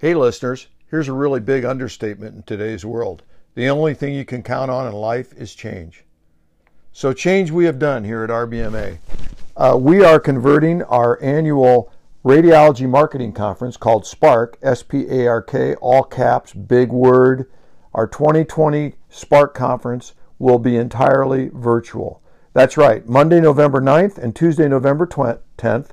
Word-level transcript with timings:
Hey, 0.00 0.14
listeners, 0.14 0.68
here's 0.86 1.08
a 1.08 1.12
really 1.12 1.40
big 1.40 1.62
understatement 1.66 2.34
in 2.34 2.42
today's 2.44 2.86
world. 2.86 3.22
The 3.54 3.68
only 3.68 3.92
thing 3.92 4.14
you 4.14 4.24
can 4.24 4.42
count 4.42 4.70
on 4.70 4.86
in 4.86 4.94
life 4.94 5.34
is 5.34 5.54
change. 5.54 6.06
So, 6.90 7.12
change 7.12 7.50
we 7.50 7.66
have 7.66 7.78
done 7.78 8.04
here 8.04 8.24
at 8.24 8.30
RBMA. 8.30 8.96
Uh, 9.58 9.76
we 9.78 10.02
are 10.02 10.18
converting 10.18 10.82
our 10.84 11.22
annual 11.22 11.92
radiology 12.24 12.88
marketing 12.88 13.34
conference 13.34 13.76
called 13.76 14.06
SPARK, 14.06 14.56
S 14.62 14.82
P 14.82 15.04
A 15.10 15.26
R 15.26 15.42
K, 15.42 15.74
all 15.74 16.04
caps, 16.04 16.54
big 16.54 16.90
word. 16.90 17.50
Our 17.92 18.06
2020 18.06 18.94
SPARK 19.10 19.52
conference 19.52 20.14
will 20.38 20.58
be 20.58 20.76
entirely 20.76 21.50
virtual. 21.52 22.22
That's 22.54 22.78
right, 22.78 23.06
Monday, 23.06 23.38
November 23.38 23.82
9th 23.82 24.16
and 24.16 24.34
Tuesday, 24.34 24.66
November 24.66 25.06
10th. 25.06 25.88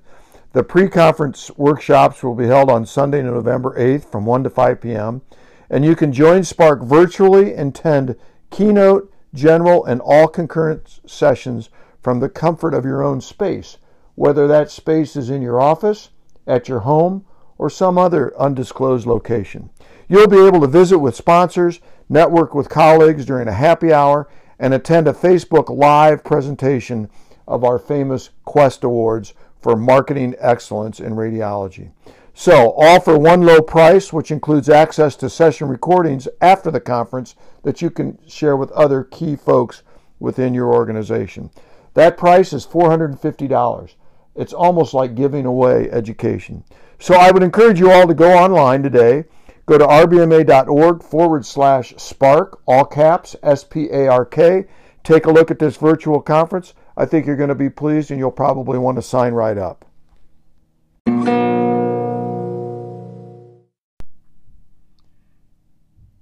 The 0.54 0.64
pre 0.64 0.88
conference 0.88 1.52
workshops 1.58 2.24
will 2.24 2.34
be 2.34 2.48
held 2.48 2.72
on 2.72 2.86
Sunday, 2.86 3.22
November 3.22 3.78
8th 3.78 4.06
from 4.06 4.26
1 4.26 4.44
to 4.46 4.50
5 4.50 4.80
p.m. 4.80 5.22
And 5.70 5.84
you 5.84 5.96
can 5.96 6.14
join 6.14 6.44
Spark 6.44 6.82
virtually 6.82 7.54
and 7.54 7.78
attend 7.78 8.16
keynote, 8.50 9.12
general, 9.34 9.86
and 9.86 10.00
all 10.00 10.28
concurrent 10.28 11.02
sessions 11.06 11.70
from 12.02 12.22
the 12.22 12.30
comfort 12.30 12.74
of 12.74 12.86
your 12.86 13.04
own 13.04 13.20
space, 13.20 13.78
whether 14.16 14.48
that 14.48 14.72
space 14.72 15.18
is 15.18 15.30
in 15.30 15.42
your 15.42 15.60
office, 15.60 16.12
at 16.48 16.70
your 16.70 16.80
home, 16.80 17.26
or 17.58 17.70
some 17.70 17.98
other 17.98 18.36
undisclosed 18.40 19.06
location. 19.06 19.70
You'll 20.08 20.30
be 20.30 20.46
able 20.46 20.62
to 20.62 20.68
visit 20.68 21.00
with 21.00 21.16
sponsors, 21.16 21.82
network 22.08 22.56
with 22.56 22.70
colleagues 22.70 23.26
during 23.26 23.50
a 23.50 23.54
happy 23.54 23.92
hour, 23.92 24.30
and 24.58 24.74
attend 24.74 25.10
a 25.10 25.14
Facebook 25.14 25.70
Live 25.76 26.24
presentation 26.24 27.10
of 27.46 27.66
our 27.66 27.78
famous 27.78 28.30
Quest 28.46 28.86
Awards 28.86 29.34
for 29.68 29.76
Marketing 29.76 30.34
Excellence 30.40 31.02
in 31.02 31.12
Radiology. 31.16 31.92
So, 32.34 32.72
all 32.78 33.02
for 33.02 33.20
one 33.20 33.42
low 33.42 33.60
price, 33.60 34.14
which 34.14 34.32
includes 34.32 34.70
access 34.70 35.18
to 35.18 35.30
session 35.30 35.68
recordings 35.68 36.26
after 36.40 36.72
the 36.72 36.80
conference 36.80 37.36
that 37.64 37.82
you 37.82 37.90
can 37.90 38.18
share 38.26 38.56
with 38.56 38.72
other 38.72 39.04
key 39.04 39.36
folks 39.36 39.84
within 40.22 40.54
your 40.54 40.74
organization. 40.74 41.50
That 41.96 42.16
price 42.16 42.54
is 42.54 42.66
$450. 42.66 43.96
It's 44.38 44.54
almost 44.54 44.94
like 44.94 45.16
giving 45.16 45.46
away 45.46 45.92
education. 45.92 46.64
So, 46.98 47.16
I 47.16 47.32
would 47.32 47.44
encourage 47.44 47.82
you 47.82 47.92
all 47.92 48.08
to 48.08 48.14
go 48.14 48.38
online 48.38 48.84
today. 48.84 49.26
Go 49.66 49.78
to 49.78 49.86
rbma.org 49.86 51.04
forward 51.04 51.46
slash 51.46 51.94
spark, 51.98 52.62
all 52.66 52.86
caps, 52.86 53.36
S 53.44 53.66
P 53.66 53.90
A 53.92 54.08
R 54.08 54.24
K. 54.24 54.64
Take 55.04 55.26
a 55.26 55.32
look 55.32 55.52
at 55.52 55.60
this 55.60 55.76
virtual 55.76 56.22
conference. 56.22 56.74
I 57.00 57.06
think 57.06 57.28
you're 57.28 57.36
going 57.36 57.50
to 57.50 57.56
be 57.56 57.70
pleased 57.70 58.10
and 58.10 58.20
you'll 58.20 58.32
probably 58.32 58.80
want 58.80 58.98
to 58.98 59.04
sign 59.04 59.34
right 59.34 59.56
up. 59.56 59.86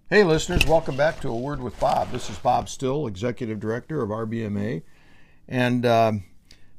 Hey, 0.09 0.23
listeners, 0.25 0.65
welcome 0.67 0.97
back 0.97 1.21
to 1.21 1.29
A 1.29 1.35
Word 1.35 1.61
with 1.61 1.79
Bob. 1.79 2.11
This 2.11 2.29
is 2.29 2.37
Bob 2.37 2.67
Still, 2.67 3.07
Executive 3.07 3.57
Director 3.57 4.01
of 4.01 4.09
RBMA. 4.09 4.83
And 5.47 5.85
uh, 5.85 6.11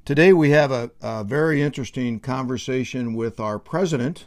today 0.05 0.35
we 0.35 0.51
have 0.51 0.71
a, 0.71 0.91
a 1.01 1.25
very 1.25 1.63
interesting 1.63 2.21
conversation 2.21 3.15
with 3.15 3.41
our 3.41 3.59
president, 3.59 4.27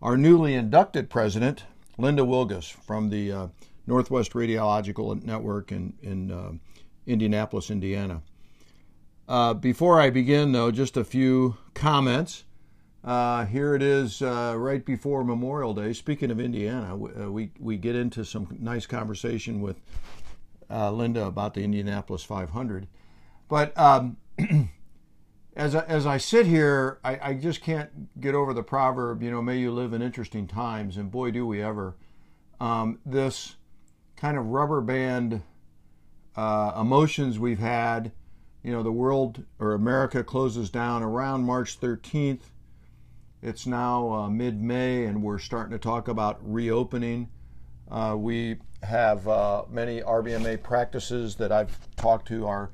our 0.00 0.16
newly 0.16 0.54
inducted 0.54 1.10
president, 1.10 1.64
Linda 1.98 2.22
Wilgus 2.22 2.70
from 2.70 3.10
the 3.10 3.32
uh, 3.32 3.48
Northwest 3.84 4.32
Radiological 4.32 5.20
Network 5.24 5.72
in, 5.72 5.94
in 6.02 6.30
uh, 6.30 6.52
Indianapolis, 7.04 7.68
Indiana. 7.68 8.22
Uh, 9.32 9.54
before 9.54 9.98
I 9.98 10.10
begin, 10.10 10.52
though, 10.52 10.70
just 10.70 10.94
a 10.94 11.04
few 11.04 11.56
comments. 11.72 12.44
Uh, 13.02 13.46
here 13.46 13.74
it 13.74 13.82
is 13.82 14.20
uh, 14.20 14.54
right 14.58 14.84
before 14.84 15.24
Memorial 15.24 15.72
Day. 15.72 15.94
Speaking 15.94 16.30
of 16.30 16.38
Indiana, 16.38 16.92
uh, 16.92 17.32
we, 17.32 17.50
we 17.58 17.78
get 17.78 17.96
into 17.96 18.26
some 18.26 18.54
nice 18.60 18.84
conversation 18.84 19.62
with 19.62 19.80
Linda 20.68 21.24
about 21.24 21.54
the 21.54 21.64
Indianapolis 21.64 22.22
500. 22.22 22.88
But 23.48 23.72
um, 23.78 24.18
as 25.56 25.74
I, 25.76 25.84
as 25.86 26.04
I 26.04 26.18
sit 26.18 26.44
here, 26.44 26.98
I, 27.02 27.30
I, 27.30 27.32
just 27.32 27.62
can't 27.62 28.20
get 28.20 28.34
over 28.34 28.52
the 28.52 28.62
proverb, 28.62 29.22
you 29.22 29.30
know, 29.30 29.40
may 29.40 29.56
you 29.56 29.72
live 29.72 29.94
in 29.94 30.02
interesting 30.02 30.46
times, 30.46 30.98
and 30.98 31.10
boy, 31.10 31.30
do 31.30 31.46
we 31.46 31.62
ever. 31.62 31.96
Um, 32.60 32.98
this 33.06 33.56
kind 34.14 34.36
of 34.36 34.48
rubber 34.48 34.82
band 34.82 35.40
uh, 36.36 36.72
emotions 36.78 37.38
we've 37.38 37.60
had, 37.60 38.12
you 38.62 38.72
know, 38.72 38.82
the 38.82 38.92
world 38.92 39.44
or 39.58 39.74
America 39.74 40.22
closes 40.22 40.70
down 40.70 41.02
around 41.02 41.44
March 41.44 41.80
13th. 41.80 42.42
It's 43.42 43.66
now 43.66 44.12
uh, 44.12 44.30
mid 44.30 44.60
May, 44.60 45.04
and 45.06 45.22
we're 45.22 45.38
starting 45.38 45.72
to 45.72 45.78
talk 45.78 46.08
about 46.08 46.38
reopening. 46.42 47.28
Uh, 47.90 48.14
we 48.16 48.56
have 48.82 49.26
uh, 49.26 49.64
many 49.68 50.00
RBMA 50.00 50.62
practices 50.62 51.34
that 51.36 51.50
I've 51.50 51.76
talked 51.96 52.28
to 52.28 52.46
our 52.46 52.70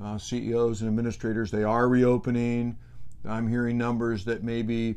uh, 0.00 0.18
CEOs 0.18 0.80
and 0.80 0.88
administrators, 0.88 1.50
they 1.50 1.64
are 1.64 1.88
reopening. 1.88 2.76
I'm 3.24 3.48
hearing 3.48 3.78
numbers 3.78 4.24
that 4.24 4.42
maybe 4.42 4.96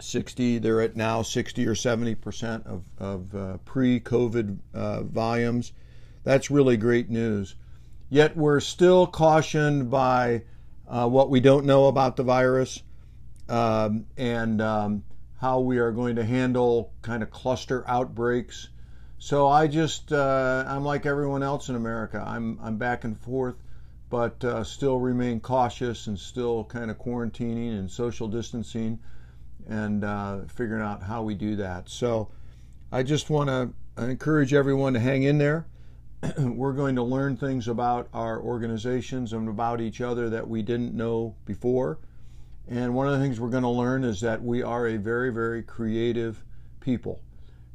60, 0.00 0.58
they're 0.58 0.80
at 0.80 0.96
now 0.96 1.22
60 1.22 1.66
or 1.66 1.74
70 1.74 2.14
percent 2.16 2.66
of, 2.66 2.84
of 2.98 3.34
uh, 3.34 3.56
pre 3.58 4.00
COVID 4.00 4.58
uh, 4.74 5.02
volumes. 5.02 5.72
That's 6.24 6.50
really 6.50 6.76
great 6.76 7.10
news. 7.10 7.54
Yet 8.08 8.36
we're 8.36 8.60
still 8.60 9.06
cautioned 9.06 9.90
by 9.90 10.42
uh, 10.88 11.08
what 11.08 11.30
we 11.30 11.40
don't 11.40 11.66
know 11.66 11.86
about 11.86 12.16
the 12.16 12.22
virus 12.22 12.82
um, 13.48 14.06
and 14.16 14.60
um, 14.62 15.04
how 15.40 15.60
we 15.60 15.78
are 15.78 15.92
going 15.92 16.16
to 16.16 16.24
handle 16.24 16.92
kind 17.02 17.22
of 17.22 17.30
cluster 17.30 17.84
outbreaks. 17.86 18.68
So 19.18 19.48
I 19.48 19.66
just, 19.66 20.12
uh, 20.12 20.64
I'm 20.66 20.84
like 20.84 21.04
everyone 21.04 21.42
else 21.42 21.68
in 21.68 21.76
America. 21.76 22.24
I'm, 22.26 22.58
I'm 22.62 22.76
back 22.76 23.04
and 23.04 23.18
forth 23.20 23.56
but 24.10 24.42
uh, 24.44 24.64
still 24.64 24.98
remain 24.98 25.40
cautious 25.40 26.06
and 26.06 26.18
still 26.18 26.64
kind 26.64 26.90
of 26.90 26.98
quarantining 26.98 27.78
and 27.78 27.90
social 27.90 28.28
distancing 28.28 28.98
and 29.68 30.04
uh, 30.04 30.40
figuring 30.48 30.82
out 30.82 31.02
how 31.02 31.22
we 31.22 31.34
do 31.34 31.56
that. 31.56 31.88
So 31.88 32.30
I 32.90 33.02
just 33.02 33.28
want 33.28 33.48
to 33.48 34.02
encourage 34.02 34.54
everyone 34.54 34.94
to 34.94 35.00
hang 35.00 35.24
in 35.24 35.38
there. 35.38 35.66
We're 36.38 36.72
going 36.72 36.96
to 36.96 37.02
learn 37.02 37.36
things 37.36 37.68
about 37.68 38.08
our 38.12 38.40
organizations 38.40 39.32
and 39.32 39.48
about 39.48 39.80
each 39.80 40.00
other 40.00 40.28
that 40.30 40.48
we 40.48 40.62
didn't 40.62 40.94
know 40.94 41.36
before. 41.44 41.98
And 42.66 42.94
one 42.94 43.06
of 43.06 43.12
the 43.12 43.20
things 43.20 43.40
we're 43.40 43.48
going 43.48 43.62
to 43.62 43.68
learn 43.68 44.04
is 44.04 44.20
that 44.20 44.42
we 44.42 44.62
are 44.62 44.86
a 44.88 44.98
very, 44.98 45.30
very 45.30 45.62
creative 45.62 46.42
people. 46.80 47.22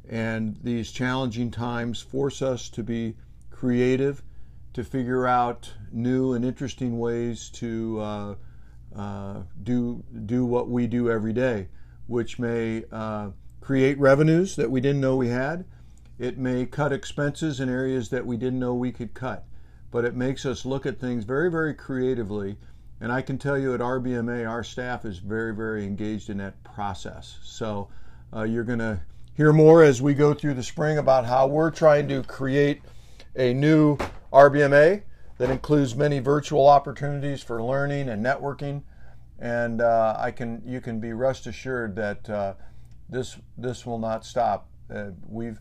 And 0.08 0.56
these 0.62 0.92
challenging 0.92 1.50
times 1.50 2.00
force 2.00 2.42
us 2.42 2.68
to 2.70 2.82
be 2.82 3.16
creative 3.50 4.22
to 4.74 4.84
figure 4.84 5.26
out 5.26 5.72
new 5.90 6.34
and 6.34 6.44
interesting 6.44 6.98
ways 6.98 7.48
to 7.48 8.00
uh, 8.00 8.34
uh, 8.94 9.42
do 9.62 10.04
do 10.26 10.44
what 10.44 10.68
we 10.68 10.86
do 10.86 11.10
every 11.10 11.32
day, 11.32 11.68
which 12.06 12.38
may 12.38 12.84
uh, 12.92 13.30
create 13.60 13.98
revenues 13.98 14.56
that 14.56 14.70
we 14.70 14.80
didn't 14.80 15.00
know 15.00 15.16
we 15.16 15.28
had. 15.28 15.64
It 16.18 16.38
may 16.38 16.66
cut 16.66 16.92
expenses 16.92 17.60
in 17.60 17.68
areas 17.68 18.10
that 18.10 18.26
we 18.26 18.36
didn't 18.36 18.60
know 18.60 18.74
we 18.74 18.92
could 18.92 19.14
cut, 19.14 19.44
but 19.90 20.04
it 20.04 20.14
makes 20.14 20.46
us 20.46 20.64
look 20.64 20.86
at 20.86 21.00
things 21.00 21.24
very, 21.24 21.50
very 21.50 21.74
creatively. 21.74 22.56
And 23.00 23.10
I 23.10 23.20
can 23.20 23.36
tell 23.36 23.58
you 23.58 23.74
at 23.74 23.80
RBMA, 23.80 24.48
our 24.48 24.62
staff 24.62 25.04
is 25.04 25.18
very, 25.18 25.54
very 25.54 25.84
engaged 25.84 26.30
in 26.30 26.38
that 26.38 26.62
process. 26.62 27.38
So 27.42 27.88
uh, 28.32 28.44
you're 28.44 28.64
going 28.64 28.78
to 28.78 29.00
hear 29.36 29.52
more 29.52 29.82
as 29.82 30.00
we 30.00 30.14
go 30.14 30.32
through 30.32 30.54
the 30.54 30.62
spring 30.62 30.98
about 30.98 31.26
how 31.26 31.48
we're 31.48 31.72
trying 31.72 32.08
to 32.08 32.22
create 32.22 32.82
a 33.34 33.52
new 33.52 33.96
RBMA 34.32 35.02
that 35.38 35.50
includes 35.50 35.96
many 35.96 36.20
virtual 36.20 36.68
opportunities 36.68 37.42
for 37.42 37.60
learning 37.60 38.08
and 38.08 38.24
networking. 38.24 38.82
And 39.40 39.80
uh, 39.80 40.16
I 40.16 40.30
can, 40.30 40.62
you 40.64 40.80
can 40.80 41.00
be 41.00 41.12
rest 41.12 41.48
assured 41.48 41.96
that 41.96 42.30
uh, 42.30 42.54
this 43.08 43.36
this 43.58 43.84
will 43.84 43.98
not 43.98 44.24
stop. 44.24 44.68
Uh, 44.92 45.10
we've 45.28 45.60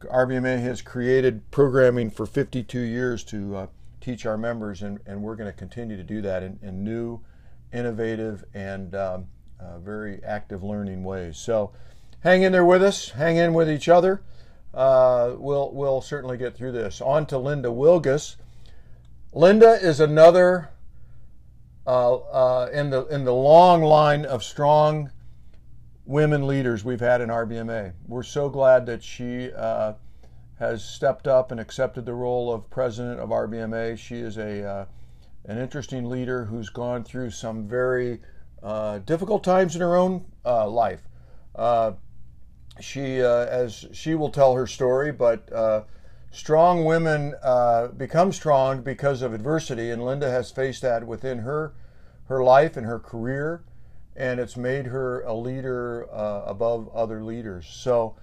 RBMA 0.00 0.60
has 0.62 0.82
created 0.82 1.50
programming 1.50 2.10
for 2.10 2.26
52 2.26 2.80
years 2.80 3.24
to 3.24 3.56
uh, 3.56 3.66
teach 4.00 4.26
our 4.26 4.38
members, 4.38 4.82
and, 4.82 4.98
and 5.06 5.22
we're 5.22 5.36
going 5.36 5.50
to 5.50 5.56
continue 5.56 5.96
to 5.96 6.02
do 6.02 6.22
that 6.22 6.42
in, 6.42 6.58
in 6.62 6.82
new, 6.84 7.20
innovative, 7.72 8.44
and 8.54 8.94
um, 8.94 9.26
uh, 9.60 9.78
very 9.78 10.22
active 10.24 10.62
learning 10.62 11.04
ways. 11.04 11.36
So, 11.36 11.72
hang 12.20 12.42
in 12.42 12.52
there 12.52 12.64
with 12.64 12.82
us. 12.82 13.10
Hang 13.10 13.36
in 13.36 13.54
with 13.54 13.70
each 13.70 13.88
other 13.88 14.22
uh, 14.72 15.34
we'll 15.36 15.72
we'll 15.72 16.00
certainly 16.00 16.36
get 16.36 16.56
through 16.56 16.72
this. 16.72 17.00
On 17.00 17.26
to 17.26 17.38
Linda 17.38 17.68
Wilgus. 17.68 18.36
Linda 19.32 19.72
is 19.72 20.00
another 20.00 20.70
uh, 21.86 22.16
uh, 22.16 22.70
in 22.72 22.90
the 22.90 23.06
in 23.06 23.24
the 23.24 23.34
long 23.34 23.82
line 23.82 24.24
of 24.24 24.44
strong 24.44 25.10
women 26.04 26.46
leaders 26.46 26.84
we've 26.84 27.00
had 27.00 27.20
in 27.20 27.28
RBMA. 27.28 27.92
We're 28.06 28.22
so 28.22 28.48
glad 28.48 28.86
that 28.86 29.02
she 29.02 29.52
uh, 29.52 29.94
has 30.58 30.84
stepped 30.84 31.26
up 31.26 31.50
and 31.50 31.60
accepted 31.60 32.04
the 32.06 32.14
role 32.14 32.52
of 32.52 32.68
president 32.70 33.20
of 33.20 33.30
RBMA. 33.30 33.98
She 33.98 34.16
is 34.16 34.36
a 34.36 34.64
uh, 34.64 34.84
an 35.46 35.58
interesting 35.58 36.08
leader 36.08 36.44
who's 36.44 36.68
gone 36.68 37.02
through 37.02 37.30
some 37.30 37.66
very 37.66 38.20
uh, 38.62 38.98
difficult 38.98 39.42
times 39.42 39.74
in 39.74 39.80
her 39.80 39.96
own 39.96 40.26
life 40.44 41.00
she, 42.80 43.22
uh, 43.22 43.46
as 43.46 43.86
she 43.92 44.14
will 44.14 44.30
tell 44.30 44.54
her 44.54 44.66
story, 44.66 45.12
but 45.12 45.50
uh, 45.52 45.82
strong 46.30 46.84
women 46.84 47.34
uh, 47.42 47.88
become 47.88 48.32
strong 48.32 48.82
because 48.82 49.22
of 49.22 49.32
adversity, 49.32 49.90
and 49.90 50.04
Linda 50.04 50.30
has 50.30 50.50
faced 50.50 50.82
that 50.82 51.06
within 51.06 51.40
her 51.40 51.74
her 52.26 52.44
life 52.44 52.76
and 52.76 52.86
her 52.86 53.00
career, 53.00 53.64
and 54.16 54.40
it's 54.40 54.56
made 54.56 54.86
her 54.86 55.22
a 55.22 55.34
leader 55.34 56.06
uh, 56.12 56.44
above 56.46 56.88
other 56.94 57.22
leaders. 57.22 57.66
So, 57.66 58.16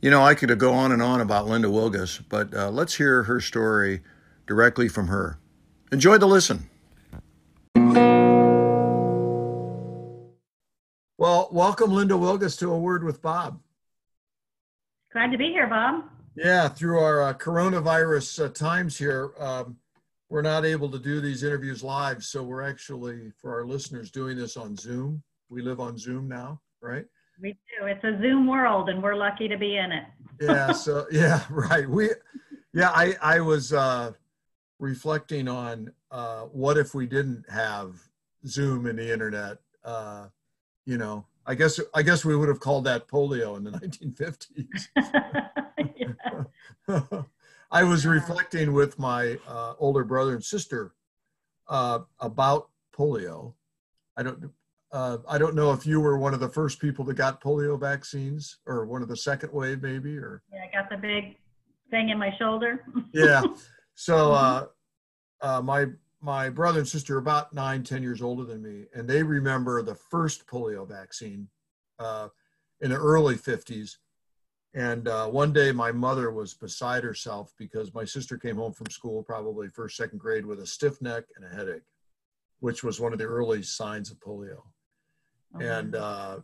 you 0.00 0.10
know, 0.10 0.22
I 0.22 0.34
could 0.34 0.58
go 0.58 0.72
on 0.72 0.92
and 0.92 1.02
on 1.02 1.20
about 1.20 1.46
Linda 1.46 1.68
Wilgus, 1.68 2.22
but 2.28 2.54
uh, 2.54 2.70
let's 2.70 2.94
hear 2.94 3.24
her 3.24 3.40
story 3.40 4.02
directly 4.46 4.88
from 4.88 5.08
her. 5.08 5.38
Enjoy 5.92 6.18
the 6.18 6.26
listen. 6.26 6.68
Well, 11.16 11.48
welcome, 11.52 11.92
Linda 11.92 12.14
Wilgus, 12.14 12.58
to 12.58 12.70
A 12.72 12.78
Word 12.78 13.04
with 13.04 13.22
Bob. 13.22 13.60
Glad 15.12 15.30
to 15.30 15.38
be 15.38 15.46
here, 15.46 15.68
Bob. 15.68 16.04
Yeah, 16.36 16.68
through 16.68 16.98
our 16.98 17.22
uh, 17.22 17.34
coronavirus 17.34 18.44
uh, 18.44 18.48
times 18.48 18.98
here, 18.98 19.30
um, 19.38 19.76
we're 20.34 20.42
not 20.42 20.66
able 20.66 20.90
to 20.90 20.98
do 20.98 21.20
these 21.20 21.44
interviews 21.44 21.84
live. 21.84 22.24
So 22.24 22.42
we're 22.42 22.62
actually, 22.62 23.30
for 23.40 23.54
our 23.54 23.64
listeners, 23.64 24.10
doing 24.10 24.36
this 24.36 24.56
on 24.56 24.76
Zoom. 24.76 25.22
We 25.48 25.62
live 25.62 25.78
on 25.78 25.96
Zoom 25.96 26.26
now, 26.26 26.60
right? 26.80 27.04
We 27.40 27.52
do. 27.52 27.86
It's 27.86 28.02
a 28.02 28.18
Zoom 28.20 28.48
world, 28.48 28.88
and 28.88 29.00
we're 29.00 29.14
lucky 29.14 29.46
to 29.46 29.56
be 29.56 29.76
in 29.76 29.92
it. 29.92 30.02
yeah. 30.40 30.72
So 30.74 31.06
yeah, 31.12 31.44
right. 31.50 31.88
We, 31.88 32.10
yeah, 32.72 32.90
I 32.90 33.14
I 33.22 33.38
was 33.38 33.72
uh, 33.72 34.10
reflecting 34.80 35.46
on 35.46 35.92
uh, 36.10 36.46
what 36.46 36.78
if 36.78 36.96
we 36.96 37.06
didn't 37.06 37.48
have 37.48 37.94
Zoom 38.44 38.86
and 38.86 38.98
the 38.98 39.12
internet. 39.12 39.58
Uh, 39.84 40.26
you 40.84 40.98
know, 40.98 41.26
I 41.46 41.54
guess 41.54 41.78
I 41.94 42.02
guess 42.02 42.24
we 42.24 42.34
would 42.34 42.48
have 42.48 42.58
called 42.58 42.86
that 42.86 43.06
polio 43.06 43.56
in 43.56 43.62
the 43.62 43.70
1950s. 46.88 47.28
I 47.74 47.82
was 47.82 48.06
reflecting 48.06 48.72
with 48.72 49.00
my 49.00 49.36
uh, 49.48 49.74
older 49.80 50.04
brother 50.04 50.34
and 50.34 50.44
sister 50.44 50.94
uh, 51.66 51.98
about 52.20 52.68
polio. 52.96 53.54
I 54.16 54.22
don't 54.22 54.52
uh, 54.92 55.18
I 55.28 55.38
don't 55.38 55.56
know 55.56 55.72
if 55.72 55.84
you 55.84 56.00
were 56.00 56.16
one 56.16 56.34
of 56.34 56.38
the 56.38 56.48
first 56.48 56.78
people 56.78 57.04
that 57.06 57.14
got 57.14 57.40
polio 57.40 57.78
vaccines 57.78 58.58
or 58.64 58.86
one 58.86 59.02
of 59.02 59.08
the 59.08 59.16
second 59.16 59.52
wave 59.52 59.82
maybe 59.82 60.16
or 60.16 60.44
Yeah, 60.52 60.60
I 60.60 60.82
got 60.82 60.88
the 60.88 60.96
big 60.96 61.36
thing 61.90 62.10
in 62.10 62.18
my 62.18 62.32
shoulder. 62.38 62.84
yeah. 63.12 63.42
So 63.96 64.32
uh, 64.32 64.66
uh, 65.40 65.60
my 65.60 65.86
my 66.20 66.50
brother 66.50 66.78
and 66.78 66.88
sister 66.88 67.16
are 67.16 67.18
about 67.18 67.52
nine, 67.52 67.82
ten 67.82 68.04
years 68.04 68.22
older 68.22 68.44
than 68.44 68.62
me, 68.62 68.84
and 68.94 69.08
they 69.08 69.24
remember 69.24 69.82
the 69.82 69.96
first 69.96 70.46
polio 70.46 70.88
vaccine 70.88 71.48
uh, 71.98 72.28
in 72.80 72.90
the 72.90 72.96
early 72.96 73.34
50s. 73.34 73.96
And 74.74 75.06
uh, 75.06 75.28
one 75.28 75.52
day 75.52 75.70
my 75.70 75.92
mother 75.92 76.32
was 76.32 76.52
beside 76.52 77.04
herself 77.04 77.54
because 77.56 77.94
my 77.94 78.04
sister 78.04 78.36
came 78.36 78.56
home 78.56 78.72
from 78.72 78.90
school, 78.90 79.22
probably 79.22 79.68
first, 79.68 79.96
second 79.96 80.18
grade, 80.18 80.44
with 80.44 80.58
a 80.60 80.66
stiff 80.66 81.00
neck 81.00 81.24
and 81.36 81.44
a 81.44 81.48
headache, 81.48 81.82
which 82.58 82.82
was 82.82 83.00
one 83.00 83.12
of 83.12 83.20
the 83.20 83.24
early 83.24 83.62
signs 83.62 84.10
of 84.10 84.18
polio. 84.18 84.62
Oh, 85.54 85.60
and 85.60 85.94
uh, 85.94 86.40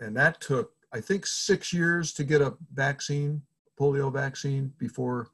and 0.00 0.16
that 0.16 0.40
took, 0.40 0.72
I 0.92 1.00
think, 1.00 1.26
six 1.26 1.70
years 1.70 2.14
to 2.14 2.24
get 2.24 2.40
a 2.40 2.54
vaccine, 2.72 3.42
polio 3.78 4.10
vaccine, 4.10 4.72
before, 4.78 5.28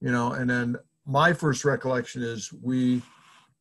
you 0.00 0.12
know, 0.12 0.32
and 0.32 0.48
then 0.48 0.76
my 1.04 1.32
first 1.32 1.64
recollection 1.64 2.22
is 2.22 2.52
we 2.62 3.02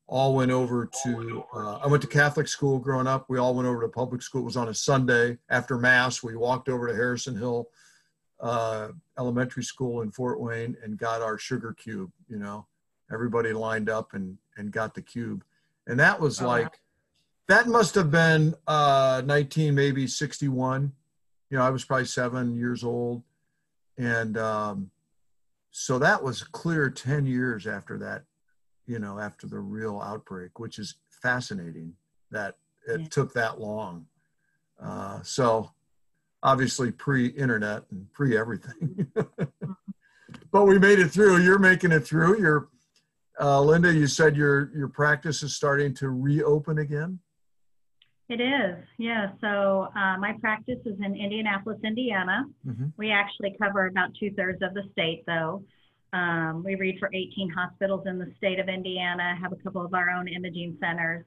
all 0.09 0.33
went 0.33 0.49
over 0.51 0.89
to 1.03 1.43
uh, 1.53 1.77
i 1.77 1.87
went 1.87 2.01
to 2.01 2.07
catholic 2.07 2.47
school 2.47 2.79
growing 2.79 3.07
up. 3.07 3.25
We 3.29 3.37
all 3.37 3.53
went 3.53 3.67
over 3.67 3.81
to 3.81 3.87
public 3.87 4.21
school. 4.21 4.41
It 4.41 4.45
was 4.45 4.57
on 4.57 4.69
a 4.69 4.73
sunday 4.73 5.37
after 5.49 5.77
mass. 5.77 6.23
We 6.23 6.35
walked 6.35 6.67
over 6.67 6.87
to 6.87 6.95
harrison 6.95 7.37
hill 7.37 7.69
uh, 8.39 8.89
elementary 9.17 9.63
school 9.63 10.01
in 10.01 10.11
fort 10.11 10.39
wayne 10.41 10.75
and 10.83 10.97
got 10.97 11.21
our 11.21 11.37
sugar 11.37 11.73
cube 11.73 12.11
you 12.27 12.37
know. 12.37 12.65
Everybody 13.11 13.53
lined 13.53 13.89
up 13.89 14.13
and 14.13 14.37
and 14.57 14.71
got 14.71 14.93
the 14.93 15.01
cube. 15.01 15.43
And 15.87 15.99
that 15.99 16.19
was 16.19 16.41
oh, 16.41 16.47
like 16.47 16.79
that 17.47 17.67
must 17.67 17.95
have 17.95 18.09
been 18.09 18.55
uh 18.67 19.21
19 19.25 19.75
maybe 19.75 20.07
61 20.07 20.91
you 21.49 21.57
know 21.57 21.63
i 21.63 21.69
was 21.69 21.85
probably 21.85 22.05
seven 22.05 22.55
years 22.55 22.83
old. 22.83 23.21
And 23.97 24.37
um 24.37 24.89
so 25.71 25.99
that 25.99 26.23
was 26.23 26.41
clear 26.41 26.89
10 26.89 27.27
years 27.27 27.67
after 27.67 27.99
that 27.99 28.23
you 28.89 28.99
know 28.99 29.19
after 29.19 29.47
the 29.47 29.59
real 29.59 30.01
outbreak 30.03 30.59
which 30.59 30.79
is 30.79 30.95
fascinating 31.21 31.93
that 32.31 32.55
it 32.87 33.01
yeah. 33.01 33.07
took 33.09 33.33
that 33.33 33.61
long 33.61 34.05
uh, 34.83 35.21
so 35.21 35.71
obviously 36.41 36.91
pre-internet 36.91 37.83
and 37.91 38.11
pre-everything 38.13 39.07
but 40.51 40.65
we 40.65 40.79
made 40.79 40.99
it 40.99 41.09
through 41.09 41.37
you're 41.37 41.59
making 41.59 41.91
it 41.91 42.01
through 42.01 42.39
you're 42.39 42.67
uh, 43.39 43.61
linda 43.61 43.93
you 43.93 44.07
said 44.07 44.35
your 44.35 44.71
your 44.75 44.87
practice 44.87 45.43
is 45.43 45.55
starting 45.55 45.93
to 45.93 46.09
reopen 46.09 46.79
again 46.79 47.19
it 48.29 48.41
is, 48.41 48.75
yeah. 48.99 49.31
So 49.41 49.87
uh, 49.95 50.15
my 50.19 50.33
practice 50.39 50.77
is 50.85 50.95
in 51.03 51.15
Indianapolis, 51.15 51.79
Indiana. 51.83 52.45
Mm-hmm. 52.63 52.89
We 52.95 53.09
actually 53.09 53.55
cover 53.59 53.87
about 53.87 54.11
two 54.19 54.29
thirds 54.37 54.61
of 54.61 54.75
the 54.75 54.83
state, 54.91 55.23
though. 55.25 55.63
Um, 56.13 56.63
we 56.63 56.75
read 56.75 56.97
for 56.99 57.09
18 57.13 57.49
hospitals 57.49 58.07
in 58.07 58.17
the 58.17 58.31
state 58.37 58.59
of 58.59 58.67
Indiana, 58.67 59.37
have 59.41 59.51
a 59.51 59.55
couple 59.57 59.85
of 59.85 59.93
our 59.93 60.09
own 60.09 60.27
imaging 60.27 60.77
centers. 60.79 61.25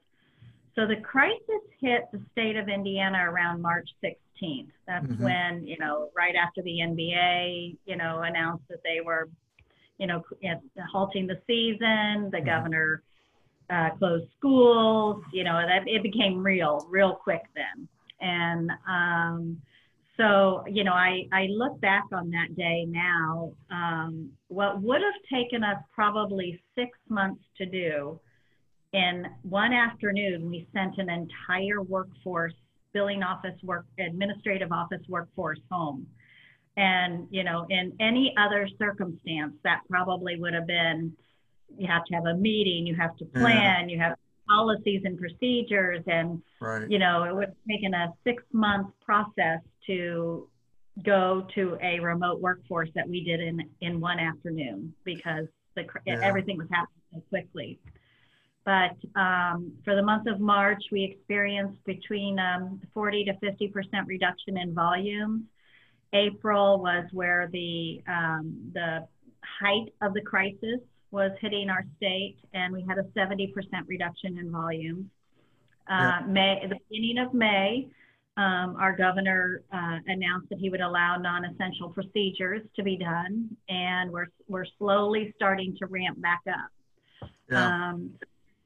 So 0.75 0.87
the 0.87 0.97
crisis 0.97 1.61
hit 1.79 2.09
the 2.11 2.21
state 2.31 2.57
of 2.57 2.67
Indiana 2.67 3.29
around 3.29 3.61
March 3.61 3.89
16th. 4.03 4.67
That's 4.87 5.05
mm-hmm. 5.05 5.23
when, 5.23 5.67
you 5.67 5.77
know, 5.77 6.09
right 6.15 6.35
after 6.35 6.61
the 6.63 6.79
NBA, 6.79 7.77
you 7.85 7.95
know, 7.95 8.21
announced 8.23 8.67
that 8.69 8.81
they 8.83 8.99
were, 8.99 9.29
you 9.99 10.07
know, 10.07 10.23
halting 10.91 11.27
the 11.27 11.39
season. 11.45 12.31
The 12.31 12.37
mm-hmm. 12.37 12.45
governor 12.45 13.03
uh, 13.69 13.91
closed 13.99 14.27
schools. 14.37 15.23
You 15.31 15.43
know, 15.43 15.61
that 15.65 15.87
it 15.87 16.01
became 16.01 16.43
real, 16.43 16.85
real 16.89 17.13
quick 17.13 17.43
then. 17.55 17.87
And 18.19 18.71
um, 18.87 19.61
so, 20.17 20.63
you 20.67 20.83
know, 20.83 20.93
I, 20.93 21.27
I 21.31 21.47
look 21.47 21.79
back 21.81 22.05
on 22.11 22.31
that 22.31 22.55
day 22.55 22.85
now. 22.87 23.51
Um, 23.71 24.31
what 24.53 24.81
would 24.81 25.01
have 25.01 25.21
taken 25.31 25.63
us 25.63 25.77
probably 25.93 26.61
six 26.75 26.97
months 27.09 27.43
to 27.57 27.65
do, 27.65 28.19
in 28.93 29.25
one 29.41 29.73
afternoon, 29.73 30.49
we 30.49 30.67
sent 30.73 30.97
an 30.97 31.09
entire 31.09 31.81
workforce, 31.81 32.53
billing 32.93 33.23
office 33.23 33.57
work, 33.63 33.85
administrative 33.99 34.71
office 34.71 35.01
workforce 35.09 35.59
home. 35.71 36.05
And, 36.77 37.27
you 37.31 37.43
know, 37.43 37.65
in 37.69 37.93
any 37.99 38.33
other 38.37 38.67
circumstance, 38.77 39.53
that 39.63 39.81
probably 39.89 40.39
would 40.39 40.53
have 40.53 40.67
been 40.67 41.13
you 41.77 41.87
have 41.87 42.05
to 42.05 42.13
have 42.13 42.25
a 42.25 42.35
meeting, 42.35 42.85
you 42.85 42.95
have 42.95 43.15
to 43.17 43.25
plan, 43.25 43.89
yeah. 43.89 43.95
you 43.95 43.99
have 43.99 44.17
policies 44.47 45.01
and 45.05 45.17
procedures, 45.17 46.01
and 46.07 46.41
right. 46.59 46.89
you 46.89 46.99
know 46.99 47.23
it 47.23 47.33
would 47.33 47.45
have 47.45 47.55
taken 47.69 47.93
a 47.93 48.13
six 48.23 48.43
month 48.51 48.87
process 49.03 49.59
to 49.87 50.47
go 51.03 51.47
to 51.55 51.77
a 51.81 51.99
remote 51.99 52.39
workforce 52.39 52.89
that 52.95 53.07
we 53.07 53.23
did 53.23 53.39
in 53.39 53.61
in 53.81 53.99
one 53.99 54.19
afternoon 54.19 54.93
because 55.03 55.47
the 55.75 55.85
yeah. 56.05 56.19
everything 56.21 56.57
was 56.57 56.67
happening 56.71 57.01
so 57.13 57.21
quickly. 57.29 57.79
But 58.65 58.95
um, 59.19 59.73
for 59.83 59.95
the 59.95 60.03
month 60.03 60.27
of 60.27 60.39
March, 60.39 60.81
we 60.91 61.03
experienced 61.03 61.83
between 61.85 62.39
um, 62.39 62.79
40 62.93 63.25
to 63.25 63.33
50 63.39 63.67
percent 63.69 64.07
reduction 64.07 64.57
in 64.57 64.73
volumes. 64.73 65.43
April 66.13 66.79
was 66.79 67.05
where 67.11 67.49
the 67.51 68.01
um, 68.07 68.71
the 68.73 69.07
height 69.59 69.93
of 70.01 70.13
the 70.13 70.21
crisis 70.21 70.79
was 71.11 71.31
hitting 71.41 71.69
our 71.69 71.83
state, 71.97 72.37
and 72.53 72.73
we 72.73 72.83
had 72.87 72.97
a 72.97 73.03
70% 73.17 73.53
reduction 73.85 74.37
in 74.39 74.51
volumes. 74.51 75.05
Uh, 75.87 76.21
May, 76.27 76.65
the 76.67 76.79
beginning 76.89 77.19
of 77.19 77.33
May, 77.33 77.87
um, 78.35 78.75
our 78.79 78.95
governor 78.95 79.61
uh, 79.71 79.99
announced 80.07 80.49
that 80.49 80.59
he 80.59 80.69
would 80.69 80.81
allow 80.81 81.17
non-essential 81.17 81.89
procedures 81.89 82.61
to 82.75 82.83
be 82.83 82.97
done, 82.97 83.55
and 83.69 84.11
we're 84.11 84.27
we're 84.47 84.65
slowly 84.79 85.33
starting 85.35 85.75
to 85.79 85.85
ramp 85.85 86.19
back 86.21 86.41
up. 86.49 87.29
Yeah. 87.51 87.65
Um, 87.65 88.11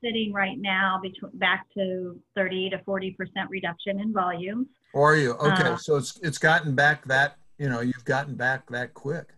sitting 0.03 0.31
right 0.31 0.59
now 0.59 0.99
between 1.01 1.31
back 1.39 1.65
to 1.73 2.19
30 2.35 2.69
to 2.69 2.79
40 2.85 3.11
percent 3.11 3.49
reduction 3.49 3.99
in 3.99 4.13
volumes. 4.13 4.67
Or 4.93 5.13
are 5.13 5.15
you 5.17 5.31
okay? 5.33 5.69
Uh, 5.69 5.77
so 5.77 5.97
it's 5.97 6.17
it's 6.23 6.37
gotten 6.37 6.73
back 6.73 7.05
that 7.05 7.35
you 7.57 7.67
know 7.67 7.81
you've 7.81 8.05
gotten 8.05 8.35
back 8.35 8.69
that 8.69 8.93
quick 8.93 9.33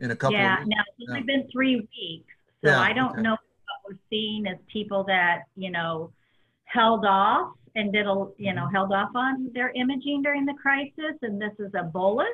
in 0.00 0.12
a 0.12 0.16
couple. 0.16 0.36
Yeah, 0.36 0.56
now 0.66 0.82
it's 0.98 1.10
only 1.10 1.20
yeah. 1.20 1.26
been 1.26 1.48
three 1.52 1.76
weeks, 1.76 2.34
so 2.64 2.70
yeah, 2.70 2.80
I 2.80 2.94
don't 2.94 3.12
okay. 3.12 3.22
know 3.22 3.32
what 3.32 3.92
we're 3.92 3.98
seeing 4.08 4.46
as 4.46 4.56
people 4.72 5.04
that, 5.04 5.42
you 5.56 5.70
know, 5.70 6.10
held 6.64 7.04
off 7.04 7.52
and 7.74 7.92
did 7.92 8.06
a, 8.06 8.26
you 8.38 8.54
know, 8.54 8.62
mm-hmm. 8.62 8.74
held 8.74 8.92
off 8.92 9.10
on 9.14 9.50
their 9.52 9.70
imaging 9.70 10.22
during 10.22 10.44
the 10.44 10.54
crisis. 10.54 11.16
And 11.22 11.40
this 11.40 11.52
is 11.58 11.72
a 11.74 11.84
bolus, 11.84 12.26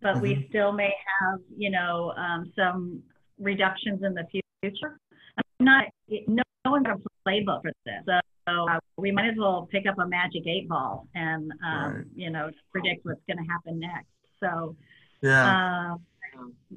but 0.00 0.14
mm-hmm. 0.14 0.22
we 0.22 0.46
still 0.48 0.72
may 0.72 0.92
have, 1.20 1.40
you 1.56 1.70
know, 1.70 2.12
um, 2.16 2.52
some 2.56 3.02
reductions 3.38 4.02
in 4.02 4.14
the 4.14 4.24
future. 4.62 4.98
I'm 5.38 5.64
not, 5.64 5.84
no, 6.26 6.42
no 6.64 6.70
one's 6.70 6.86
got 6.86 6.96
a 6.98 7.28
playbook 7.28 7.62
for 7.62 7.72
this. 7.84 8.20
So 8.48 8.66
uh, 8.68 8.78
we 8.96 9.10
might 9.12 9.28
as 9.28 9.36
well 9.38 9.68
pick 9.70 9.86
up 9.86 9.98
a 9.98 10.06
magic 10.06 10.46
eight 10.46 10.68
ball 10.68 11.06
and, 11.14 11.52
um, 11.64 11.94
right. 11.94 12.04
you 12.14 12.30
know, 12.30 12.50
predict 12.72 13.04
what's 13.04 13.20
going 13.26 13.36
to 13.36 13.50
happen 13.50 13.78
next. 13.78 14.08
So 14.40 14.74
Yeah. 15.22 15.92
uh, 15.92 15.96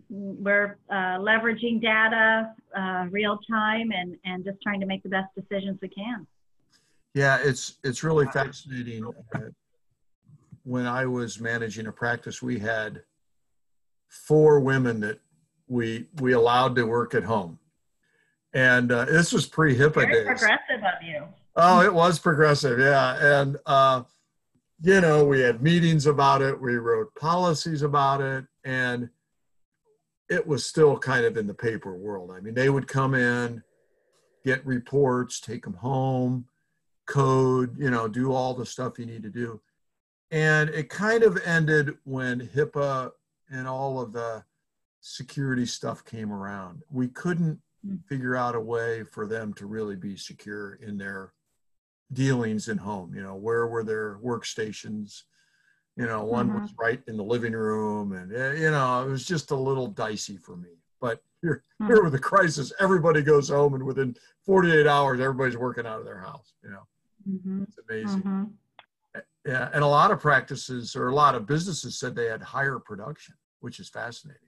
we're 0.09 0.77
uh, 0.89 1.19
leveraging 1.19 1.81
data 1.81 2.53
uh, 2.75 3.05
real 3.11 3.37
time 3.49 3.91
and, 3.91 4.17
and 4.25 4.43
just 4.43 4.61
trying 4.61 4.79
to 4.79 4.85
make 4.85 5.03
the 5.03 5.09
best 5.09 5.27
decisions 5.35 5.77
we 5.81 5.89
can. 5.89 6.25
Yeah, 7.13 7.39
it's 7.43 7.75
it's 7.83 8.03
really 8.03 8.25
fascinating. 8.27 9.05
Uh, 9.35 9.39
when 10.63 10.85
I 10.85 11.05
was 11.05 11.39
managing 11.39 11.87
a 11.87 11.91
practice, 11.91 12.41
we 12.41 12.59
had 12.59 13.01
four 14.07 14.59
women 14.59 15.01
that 15.01 15.19
we 15.67 16.07
we 16.21 16.33
allowed 16.33 16.75
to 16.75 16.85
work 16.85 17.13
at 17.13 17.23
home, 17.23 17.59
and 18.53 18.91
uh, 18.91 19.05
this 19.05 19.33
was 19.33 19.45
pre 19.45 19.75
HIPAA 19.75 20.11
days. 20.11 20.25
progressive 20.25 20.83
of 20.83 21.03
you. 21.03 21.23
Oh, 21.57 21.81
it 21.81 21.93
was 21.93 22.17
progressive, 22.17 22.79
yeah, 22.79 23.41
and 23.41 23.57
uh, 23.65 24.03
you 24.81 25.01
know 25.01 25.25
we 25.25 25.41
had 25.41 25.61
meetings 25.61 26.05
about 26.05 26.41
it, 26.41 26.61
we 26.61 26.75
wrote 26.75 27.13
policies 27.15 27.81
about 27.81 28.21
it, 28.21 28.45
and 28.63 29.09
it 30.29 30.47
was 30.47 30.65
still 30.65 30.97
kind 30.97 31.25
of 31.25 31.35
in 31.35 31.45
the 31.45 31.53
paper 31.53 31.93
world. 31.93 32.31
I 32.31 32.39
mean, 32.39 32.53
they 32.53 32.69
would 32.69 32.87
come 32.87 33.15
in, 33.15 33.63
get 34.45 34.65
reports, 34.65 35.41
take 35.41 35.65
them 35.65 35.73
home 35.73 36.45
code, 37.05 37.77
you 37.77 37.89
know, 37.89 38.07
do 38.07 38.31
all 38.33 38.53
the 38.53 38.65
stuff 38.65 38.99
you 38.99 39.05
need 39.05 39.23
to 39.23 39.29
do. 39.29 39.61
And 40.31 40.69
it 40.69 40.89
kind 40.89 41.23
of 41.23 41.37
ended 41.45 41.97
when 42.03 42.39
HIPAA 42.39 43.11
and 43.49 43.67
all 43.67 43.99
of 43.99 44.13
the 44.13 44.43
security 45.01 45.65
stuff 45.65 46.05
came 46.05 46.31
around. 46.31 46.83
We 46.89 47.07
couldn't 47.07 47.59
Hmm. 47.83 47.95
figure 48.07 48.35
out 48.35 48.53
a 48.53 48.59
way 48.59 49.03
for 49.03 49.25
them 49.25 49.53
to 49.55 49.65
really 49.65 49.95
be 49.95 50.15
secure 50.15 50.75
in 50.75 50.97
their 50.99 51.33
dealings 52.13 52.67
in 52.67 52.77
home. 52.77 53.15
You 53.15 53.23
know, 53.23 53.35
where 53.35 53.65
were 53.65 53.83
their 53.83 54.19
workstations? 54.19 55.23
You 55.97 56.05
know, 56.05 56.23
one 56.23 56.53
was 56.53 56.73
right 56.79 57.01
in 57.07 57.17
the 57.17 57.23
living 57.23 57.53
room, 57.53 58.13
and 58.13 58.31
eh, 58.33 58.53
you 58.53 58.71
know, 58.71 59.03
it 59.05 59.09
was 59.09 59.25
just 59.25 59.49
a 59.51 59.55
little 59.55 59.87
dicey 59.87 60.37
for 60.37 60.55
me. 60.55 60.69
But 60.99 61.23
here, 61.41 61.63
Hmm. 61.79 61.87
here 61.87 62.03
with 62.03 62.13
the 62.13 62.19
crisis, 62.19 62.71
everybody 62.79 63.23
goes 63.23 63.49
home, 63.49 63.73
and 63.73 63.83
within 63.83 64.15
48 64.45 64.85
hours, 64.87 65.19
everybody's 65.19 65.57
working 65.57 65.87
out 65.87 65.99
of 65.99 66.05
their 66.05 66.19
house. 66.19 66.53
You 66.63 66.69
know, 66.69 66.87
Mhm, 67.29 67.63
it's 67.63 67.77
amazing. 67.89 68.23
mhm. 68.23 68.51
Yeah, 69.45 69.69
and 69.73 69.83
a 69.83 69.87
lot 69.87 70.11
of 70.11 70.19
practices 70.19 70.95
or 70.95 71.07
a 71.07 71.15
lot 71.15 71.33
of 71.35 71.45
businesses 71.47 71.97
said 71.99 72.15
they 72.15 72.27
had 72.27 72.41
higher 72.41 72.77
production, 72.79 73.35
which 73.59 73.79
is 73.79 73.89
fascinating. 73.89 74.47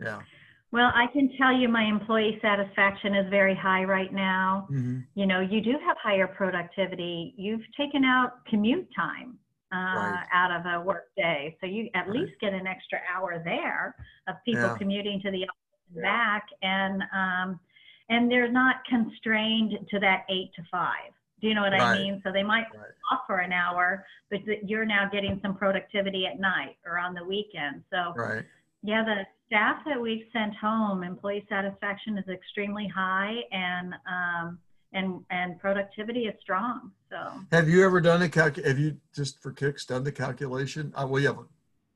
Yeah. 0.00 0.22
Well, 0.70 0.90
I 0.94 1.06
can 1.12 1.30
tell 1.36 1.52
you 1.52 1.68
my 1.68 1.84
employee 1.84 2.38
satisfaction 2.42 3.14
is 3.14 3.28
very 3.30 3.54
high 3.54 3.84
right 3.84 4.12
now. 4.12 4.66
Mm-hmm. 4.70 5.00
You 5.14 5.26
know, 5.26 5.40
you 5.40 5.60
do 5.60 5.72
have 5.84 5.96
higher 6.02 6.26
productivity. 6.26 7.34
You've 7.36 7.62
taken 7.76 8.04
out 8.04 8.44
commute 8.46 8.88
time 8.94 9.38
uh, 9.70 9.76
Right. 9.76 10.26
out 10.32 10.50
of 10.50 10.64
a 10.64 10.80
work 10.84 11.08
day. 11.14 11.54
So 11.60 11.66
you 11.66 11.90
at 11.94 12.06
Right. 12.08 12.20
least 12.20 12.40
get 12.40 12.54
an 12.54 12.66
extra 12.66 13.00
hour 13.14 13.38
there 13.44 13.94
of 14.26 14.36
people 14.46 14.62
Yeah. 14.62 14.76
commuting 14.78 15.20
to 15.20 15.30
the 15.30 15.44
office 15.44 15.86
and 15.88 15.96
Yeah. 15.96 16.02
back. 16.02 16.46
And, 16.62 17.02
um, 17.12 17.60
and 18.08 18.30
they're 18.30 18.48
not 18.50 18.82
constrained 18.86 19.86
to 19.90 19.98
that 20.00 20.24
eight 20.30 20.54
to 20.54 20.62
five. 20.70 21.12
Do 21.40 21.48
you 21.48 21.54
know 21.54 21.62
what 21.62 21.74
I 21.74 21.92
mean? 21.92 22.20
So 22.24 22.32
they 22.32 22.42
might 22.42 22.66
Right. 22.74 22.90
off 23.10 23.20
for 23.26 23.38
an 23.38 23.52
hour, 23.52 24.04
but 24.30 24.44
you're 24.68 24.84
now 24.84 25.08
getting 25.08 25.40
some 25.40 25.56
productivity 25.56 26.26
at 26.26 26.38
night 26.38 26.76
or 26.84 26.98
on 26.98 27.14
the 27.14 27.24
weekend. 27.24 27.84
So 27.90 28.12
Right. 28.14 28.44
yeah, 28.82 29.04
the 29.04 29.26
staff 29.46 29.84
that 29.86 30.00
we've 30.00 30.26
sent 30.32 30.54
home, 30.54 31.02
employee 31.02 31.46
satisfaction 31.48 32.18
is 32.18 32.28
extremely 32.28 32.86
high 32.88 33.44
and 33.52 33.94
um, 34.06 34.58
and 34.92 35.24
and 35.30 35.58
productivity 35.60 36.26
is 36.26 36.34
strong. 36.40 36.92
So 37.10 37.44
Have 37.50 37.68
you 37.68 37.84
ever 37.84 38.00
done 38.00 38.22
a 38.22 38.28
calc? 38.28 38.56
Have 38.56 38.78
you 38.78 38.98
just 39.14 39.40
for 39.42 39.52
kicks 39.52 39.84
done 39.84 40.04
the 40.04 40.12
calculation? 40.12 40.92
Uh, 40.94 41.06
well, 41.06 41.20
you 41.20 41.28
have 41.28 41.38
a 41.38 41.46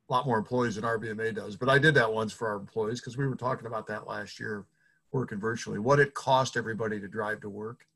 lot 0.09 0.27
more 0.27 0.39
employees 0.39 0.77
than 0.77 0.85
RBMA 0.85 1.35
does, 1.35 1.57
but 1.57 1.69
I 1.69 1.79
did 1.79 1.95
that 1.95 2.13
once 2.13 2.33
for 2.33 2.49
our 2.49 2.57
employees 2.57 3.01
because 3.01 3.17
we 3.17 3.27
were 3.27 3.37
talking 3.37 3.67
about 3.67 3.87
that 3.87 4.07
last 4.07 4.39
year, 4.39 4.67
working 5.11 5.41
virtually. 5.41 5.79
What 5.79 6.01
it 6.01 6.15
cost 6.15 6.57
everybody 6.57 7.01
to 7.01 7.09
drive 7.09 7.41
to 7.43 7.49
work? 7.49 7.87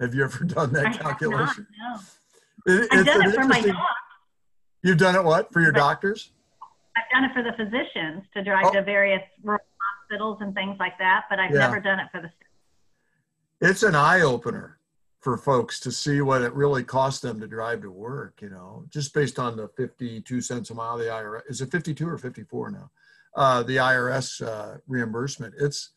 Have 0.00 0.14
you 0.14 0.24
ever 0.24 0.44
done 0.44 0.72
that 0.72 0.86
I 0.86 0.88
have 0.90 1.02
not. 1.02 1.18
calculation? 1.18 1.66
No, 1.78 2.74
It- 2.74 2.88
I've 2.92 3.06
done 3.06 3.26
it 3.28 3.34
for 3.34 3.44
my 3.46 3.60
doc. 3.60 3.76
You've 4.82 4.98
done 4.98 5.14
it 5.16 5.24
what 5.24 5.52
for 5.52 5.60
your 5.60 5.72
But- 5.72 5.78
doctors? 5.80 6.32
I've 6.96 7.04
done 7.12 7.24
it 7.24 7.34
for 7.34 7.42
the 7.42 7.52
physicians 7.52 8.24
to 8.34 8.42
drive 8.42 8.66
Oh. 8.66 8.72
to 8.72 8.82
various 8.82 9.22
rural 9.42 9.60
hospitals 10.02 10.38
and 10.40 10.54
things 10.54 10.76
like 10.78 10.96
that, 10.98 11.24
but 11.28 11.38
I've 11.38 11.50
Yeah. 11.50 11.58
never 11.58 11.80
done 11.80 12.00
it 12.00 12.08
for 12.10 12.20
the. 12.22 12.30
it's 13.60 13.82
an 13.82 13.94
eye 13.94 14.20
opener 14.20 14.78
for 15.20 15.36
folks 15.38 15.80
to 15.80 15.90
see 15.90 16.20
what 16.20 16.42
it 16.42 16.52
really 16.52 16.84
costs 16.84 17.20
them 17.20 17.40
to 17.40 17.46
drive 17.46 17.80
to 17.82 17.90
work, 17.90 18.40
you 18.42 18.48
know, 18.50 18.84
just 18.90 19.12
based 19.14 19.38
on 19.38 19.56
the 19.56 19.66
52 19.68 20.40
cents 20.42 20.68
a 20.70 20.74
mile, 20.74 20.96
the 20.98 21.04
IRS, 21.10 21.42
is 21.48 21.60
it 21.62 21.70
52 21.70 22.06
or 22.08 22.18
54 22.18 22.70
now? 22.70 22.90
Uh, 23.34 23.62
the 23.62 23.76
IRS 23.78 24.40
uh, 24.46 24.76
reimbursement. 24.86 25.54
It's, 25.58 25.90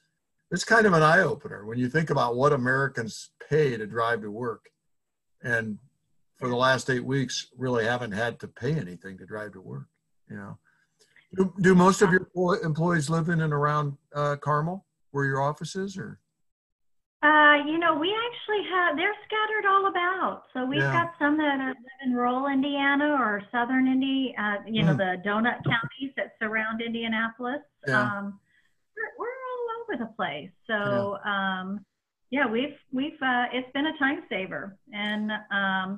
it's 0.52 0.64
kind 0.64 0.86
of 0.86 0.94
an 0.94 1.04
eye 1.04 1.20
opener 1.22 1.66
when 1.66 1.78
you 1.78 1.90
think 1.90 2.10
about 2.10 2.36
what 2.36 2.54
Americans 2.54 3.30
pay 3.50 3.78
to 3.78 3.86
drive 3.86 4.22
to 4.22 4.32
work. 4.32 4.70
And 5.44 5.78
for 6.38 6.50
the 6.50 6.56
last 6.56 6.90
eight 6.90 7.06
weeks, 7.06 7.48
really 7.58 7.86
haven't 7.86 8.12
had 8.14 8.40
to 8.40 8.48
pay 8.48 8.74
anything 8.74 9.18
to 9.18 9.26
drive 9.26 9.54
to 9.54 9.62
work, 9.62 9.88
you 10.30 10.38
know. 10.38 10.58
Do, 11.36 11.54
do 11.62 11.76
most 11.76 12.02
of 12.02 12.12
your 12.12 12.28
employees 12.64 13.10
live 13.10 13.30
in 13.30 13.42
and 13.42 13.54
around 13.54 13.96
uh, 14.16 14.36
Carmel 14.38 14.86
where 15.12 15.26
your 15.26 15.42
office 15.42 15.76
is 15.76 15.98
or? 15.98 16.20
Uh, 17.22 17.58
you 17.68 17.78
know, 17.78 17.96
we 17.96 18.16
actually 18.16 18.64
have, 18.72 18.96
they're 18.96 19.14
scattered 19.28 19.70
all 19.70 19.88
about. 19.88 20.44
So 20.54 20.66
we've 20.66 20.80
Yeah. 20.80 20.94
got 20.94 21.14
some 21.20 21.38
that 21.38 21.60
are, 21.60 21.68
live 21.68 22.00
in 22.06 22.14
rural 22.14 22.48
Indiana 22.48 23.18
or 23.20 23.44
southern 23.52 23.88
Indy, 23.88 24.34
uh, 24.40 24.58
you 24.66 24.84
know, 24.84 24.94
Mm. 24.96 24.98
the 24.98 25.30
donut 25.30 25.62
counties 25.66 26.14
that 26.16 26.34
surround 26.42 26.82
Indianapolis. 26.82 27.62
Yeah. 27.86 28.02
Um, 28.02 28.40
we're, 28.96 29.12
we're 29.20 29.39
over 29.90 30.04
the 30.04 30.12
place. 30.16 30.50
So, 30.68 31.18
um, 31.26 31.86
yeah, 32.32 32.48
we've, 32.48 32.76
we've, 32.92 33.22
uh, 33.22 33.46
it's 33.52 33.72
been 33.74 33.88
a 33.88 33.98
time 33.98 34.24
saver. 34.30 34.78
And, 34.94 35.32
um, 35.52 35.98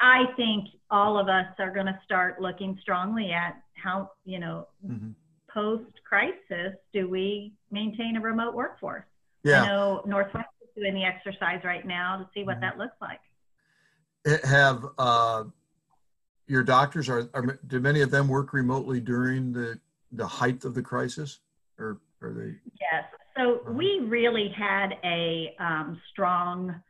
I 0.00 0.24
think 0.36 0.68
all 0.90 1.18
of 1.18 1.28
us 1.28 1.46
are 1.60 1.70
going 1.72 1.86
to 1.86 1.98
start 2.04 2.40
looking 2.40 2.76
strongly 2.82 3.30
at 3.32 3.62
how, 3.74 4.10
you 4.24 4.40
know, 4.40 4.66
Mhm. 4.84 5.14
post 5.48 5.92
crisis, 6.04 6.74
do 6.92 7.08
we 7.08 7.52
maintain 7.70 8.16
a 8.16 8.20
remote 8.20 8.54
workforce? 8.54 9.04
I 9.44 9.48
Yeah. 9.48 9.64
know 9.66 10.02
Northwest 10.04 10.48
is 10.62 10.68
doing 10.74 10.94
the 10.94 11.04
exercise 11.04 11.62
right 11.62 11.86
now 11.86 12.16
to 12.16 12.28
see 12.34 12.42
what 12.42 12.56
Mhm. 12.56 12.60
that 12.62 12.78
looks 12.78 12.96
like. 13.00 13.20
It- 14.24 14.44
have 14.44 14.84
uh, 14.98 15.44
your 16.46 16.64
doctors 16.64 17.08
are, 17.08 17.28
are 17.34 17.58
do 17.66 17.78
many 17.80 18.00
of 18.00 18.10
them 18.10 18.26
work 18.28 18.52
remotely 18.52 19.00
during 19.00 19.52
the 19.52 19.78
the 20.14 20.26
height 20.26 20.64
of 20.64 20.74
the 20.74 20.82
crisis 20.82 21.40
or 21.78 21.98
are 22.22 22.32
they 22.32 22.54
Yes. 22.80 23.04
So 23.36 23.56
Uh-huh. 23.56 23.72
we 23.72 24.00
really 24.00 24.48
had 24.56 24.94
a 25.04 25.54
um, 25.58 26.00
strong 26.10 26.80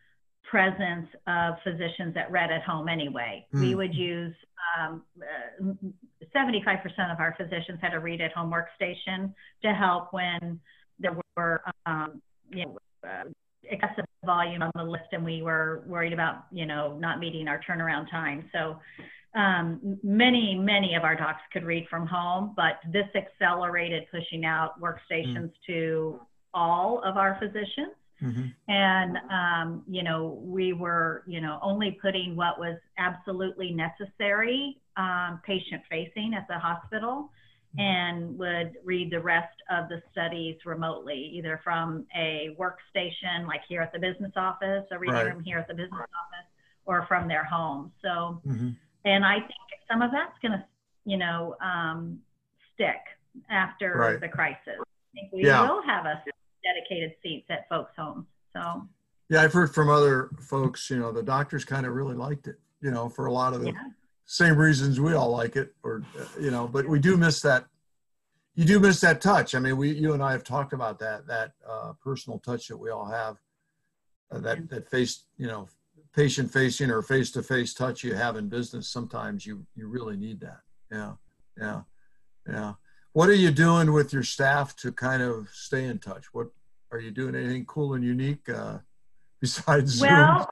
presence 0.45 1.09
of 1.27 1.55
physicians 1.65 2.13
that 2.15 2.31
read 2.31 2.51
at 2.51 2.63
home 2.63 2.89
anyway. 2.89 3.47
We 3.53 3.73
Mm. 3.73 3.77
would 3.77 3.95
use 3.95 4.35
um, 4.79 5.03
uh, 5.21 5.65
75% 6.35 7.11
of 7.13 7.21
our 7.21 7.35
physicians 7.37 7.81
had 7.81 7.95
a 7.95 8.01
read 8.01 8.21
at 8.21 8.33
home 8.33 8.51
workstation 8.53 9.35
to 9.63 9.73
help 9.73 10.13
when 10.13 10.61
there 10.99 11.17
were, 11.37 11.63
um, 11.87 12.21
you 12.51 12.67
know, 12.67 12.79
uh, 13.09 13.25
excessive 13.65 14.05
volume 14.25 14.63
on 14.63 14.71
the 14.75 14.83
list 14.85 15.07
and 15.13 15.25
we 15.25 15.43
were 15.43 15.83
worried 15.87 16.13
about, 16.13 16.47
you 16.53 16.67
know, 16.67 16.99
not 16.99 17.19
meeting 17.19 17.49
our 17.49 17.61
turnaround 17.61 18.11
time. 18.11 18.49
So 18.53 18.79
um, 19.35 19.99
many, 20.03 20.55
many 20.55 20.95
of 20.95 21.05
our 21.05 21.17
docs 21.17 21.43
could 21.53 21.65
read 21.65 21.87
from 21.89 22.07
home, 22.07 22.53
but 22.57 22.81
this 22.93 23.09
accelerated 23.15 24.05
pushing 24.11 24.45
out 24.45 24.81
workstations 24.81 25.51
to 25.67 26.21
all 26.53 27.03
of 27.03 27.17
our 27.17 27.39
physicians. 27.41 27.95
And, 28.69 29.19
um, 29.31 29.83
you 29.89 30.05
know, 30.05 30.41
we 30.45 30.73
were, 30.73 31.25
you 31.27 31.41
know, 31.41 31.59
only 31.63 31.99
putting 32.01 32.37
what 32.37 32.61
was 32.61 32.79
absolutely 32.97 33.73
necessary 33.73 34.79
um, 34.97 35.41
patient 35.45 35.83
facing 35.91 36.35
at 36.35 36.47
the 36.47 36.59
hospital 36.59 37.31
and 37.79 38.39
would 38.39 38.77
read 38.85 39.11
the 39.11 39.19
rest 39.19 39.57
of 39.71 39.89
the 39.89 40.03
studies 40.13 40.57
remotely, 40.67 41.33
either 41.35 41.61
from 41.65 42.07
a 42.15 42.55
workstation 42.61 43.47
like 43.49 43.63
here 43.67 43.81
at 43.81 43.93
the 43.93 43.99
business 43.99 44.33
office, 44.37 44.85
a 44.93 44.99
reading 44.99 45.15
Right. 45.17 45.35
room 45.35 45.43
here 45.43 45.59
at 45.59 45.67
the 45.67 45.75
business 45.75 46.01
office, 46.01 46.49
or 46.85 47.07
from 47.07 47.29
their 47.29 47.45
home. 47.45 47.91
So, 48.03 48.43
Mhm. 48.47 48.77
And 49.05 49.25
I 49.25 49.39
think 49.41 49.53
some 49.91 50.03
of 50.03 50.11
that's 50.11 50.39
going 50.41 50.53
to, 50.53 50.65
you 51.05 51.17
know, 51.17 51.57
um, 51.61 52.21
stick 52.75 53.01
after 53.51 53.97
Right. 53.97 54.21
the 54.21 54.29
crisis. 54.29 54.79
I 54.79 54.85
think 55.15 55.33
we 55.33 55.45
Yeah. 55.47 55.63
will 55.63 55.83
have 55.83 56.07
a 56.07 56.23
dedicated 56.63 57.15
seats 57.23 57.47
at 57.51 57.69
folks' 57.69 57.93
homes. 57.97 58.27
So, 58.53 58.87
yeah 59.33 59.41
i've 59.41 59.53
heard 59.53 59.75
from 59.75 59.89
other 59.89 60.29
folks 60.41 60.91
you 60.91 60.99
know 60.99 61.11
the 61.11 61.23
doctors 61.23 61.65
kind 61.65 61.87
of 61.87 61.95
really 61.95 62.15
liked 62.15 62.47
it 62.49 62.61
you 62.83 62.91
know 62.91 63.09
for 63.09 63.27
a 63.27 63.33
lot 63.33 63.55
of 63.55 63.61
the 63.63 63.69
yeah. 63.69 63.89
same 64.27 64.57
reasons 64.57 65.01
we 65.01 65.15
all 65.15 65.31
like 65.31 65.57
it 65.57 65.75
or 65.83 66.03
uh, 66.21 66.25
you 66.39 66.51
know 66.51 66.69
but 66.69 66.87
we 66.87 66.99
do 66.99 67.17
miss 67.17 67.41
that 67.41 67.67
you 68.55 68.67
do 68.67 68.79
miss 68.79 69.01
that 69.01 69.23
touch 69.23 69.55
i 69.55 69.59
mean 69.59 69.77
we 69.77 69.91
you 69.91 70.13
and 70.13 70.23
i 70.23 70.33
have 70.33 70.45
talked 70.45 70.75
about 70.75 70.99
that 70.99 71.27
that 71.27 71.53
uh, 71.67 71.93
personal 72.03 72.39
touch 72.41 72.69
that 72.69 72.77
we 72.77 72.91
all 72.91 73.07
have 73.07 73.39
uh, 74.31 74.39
that 74.39 74.69
that 74.69 74.87
face 74.91 75.25
you 75.39 75.47
know 75.47 75.67
patient 76.15 76.51
facing 76.53 76.91
or 76.91 77.03
face 77.03 77.31
to 77.31 77.43
face 77.43 77.73
touch 77.75 78.05
you 78.05 78.15
have 78.15 78.37
in 78.37 78.49
business 78.49 78.89
sometimes 78.89 79.47
you 79.47 79.65
you 79.75 79.89
really 79.89 80.17
need 80.17 80.41
that 80.41 80.61
yeah 80.91 81.13
yeah 81.59 81.81
Yeah. 82.47 82.75
What 83.13 83.29
are 83.29 83.35
you 83.35 83.51
doing 83.51 83.93
with 83.93 84.13
your 84.13 84.23
staff 84.23 84.75
to 84.77 84.91
kind 84.91 85.23
of 85.23 85.49
stay 85.53 85.85
in 85.85 85.99
touch? 85.99 86.33
What 86.33 86.49
are 86.91 86.99
you 86.99 87.11
doing? 87.11 87.35
Anything 87.35 87.67
cool 87.67 87.95
and 87.95 88.03
unique 88.03 88.49
uh, 88.49 88.79
besides 89.41 90.01
well, 90.01 90.49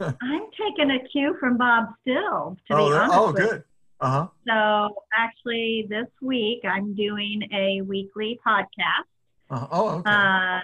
Zoom? 0.00 0.16
I'm 0.20 0.42
taking 0.58 0.90
a 0.90 0.98
cue 1.08 1.36
from 1.38 1.56
Bob 1.56 1.86
Still. 2.00 2.56
To 2.68 2.74
oh, 2.74 2.88
be 2.88 2.96
honest 2.96 3.16
oh, 3.16 3.32
good. 3.32 3.64
Uh 4.00 4.10
huh. 4.10 4.26
So 4.48 4.96
actually, 5.16 5.86
this 5.88 6.08
week 6.20 6.62
I'm 6.64 6.94
doing 6.94 7.48
a 7.52 7.82
weekly 7.82 8.40
podcast. 8.44 9.06
Uh, 9.48 9.66
oh, 9.70 9.88
okay. 9.98 10.10
Uh, 10.10 10.58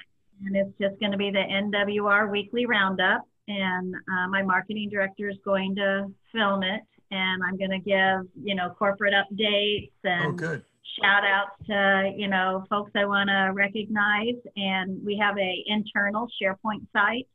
and 0.44 0.56
it's 0.56 0.76
just 0.80 0.98
going 0.98 1.12
to 1.12 1.18
be 1.18 1.30
the 1.30 1.38
NWR 1.38 2.30
Weekly 2.30 2.66
Roundup. 2.66 3.22
And 3.48 3.94
uh, 3.94 4.28
my 4.28 4.42
marketing 4.42 4.90
director 4.90 5.28
is 5.28 5.36
going 5.44 5.74
to 5.76 6.06
film 6.32 6.62
it, 6.62 6.82
and 7.10 7.42
I'm 7.42 7.56
going 7.56 7.70
to 7.70 7.78
give 7.78 8.30
you 8.44 8.54
know 8.54 8.70
corporate 8.78 9.14
updates 9.14 9.90
and 10.04 10.40
oh, 10.42 10.60
shout 11.00 11.24
outs 11.24 11.66
to 11.66 12.12
you 12.16 12.28
know 12.28 12.64
folks 12.68 12.92
I 12.94 13.06
want 13.06 13.28
to 13.30 13.52
recognize. 13.54 14.36
And 14.56 15.04
we 15.04 15.16
have 15.16 15.38
a 15.38 15.64
internal 15.66 16.28
SharePoint 16.40 16.86
site 16.92 17.26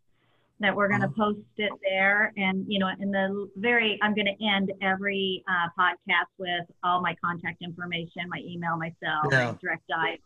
that 0.59 0.75
we're 0.75 0.87
going 0.87 1.01
to 1.01 1.07
uh-huh. 1.07 1.31
post 1.33 1.39
it 1.57 1.71
there. 1.83 2.31
And 2.37 2.65
you 2.67 2.79
know, 2.79 2.87
in 2.99 3.11
the 3.11 3.49
very, 3.55 3.99
I'm 4.01 4.13
going 4.13 4.27
to 4.27 4.45
end 4.45 4.71
every 4.81 5.43
uh, 5.47 5.69
podcast 5.77 6.31
with 6.37 6.65
all 6.83 7.01
my 7.01 7.15
contact 7.23 7.61
information, 7.61 8.23
my 8.29 8.39
email, 8.45 8.77
my 8.77 8.93
cell, 9.03 9.29
yeah. 9.31 9.51
my 9.51 9.57
direct 9.61 9.87
dial 9.87 10.17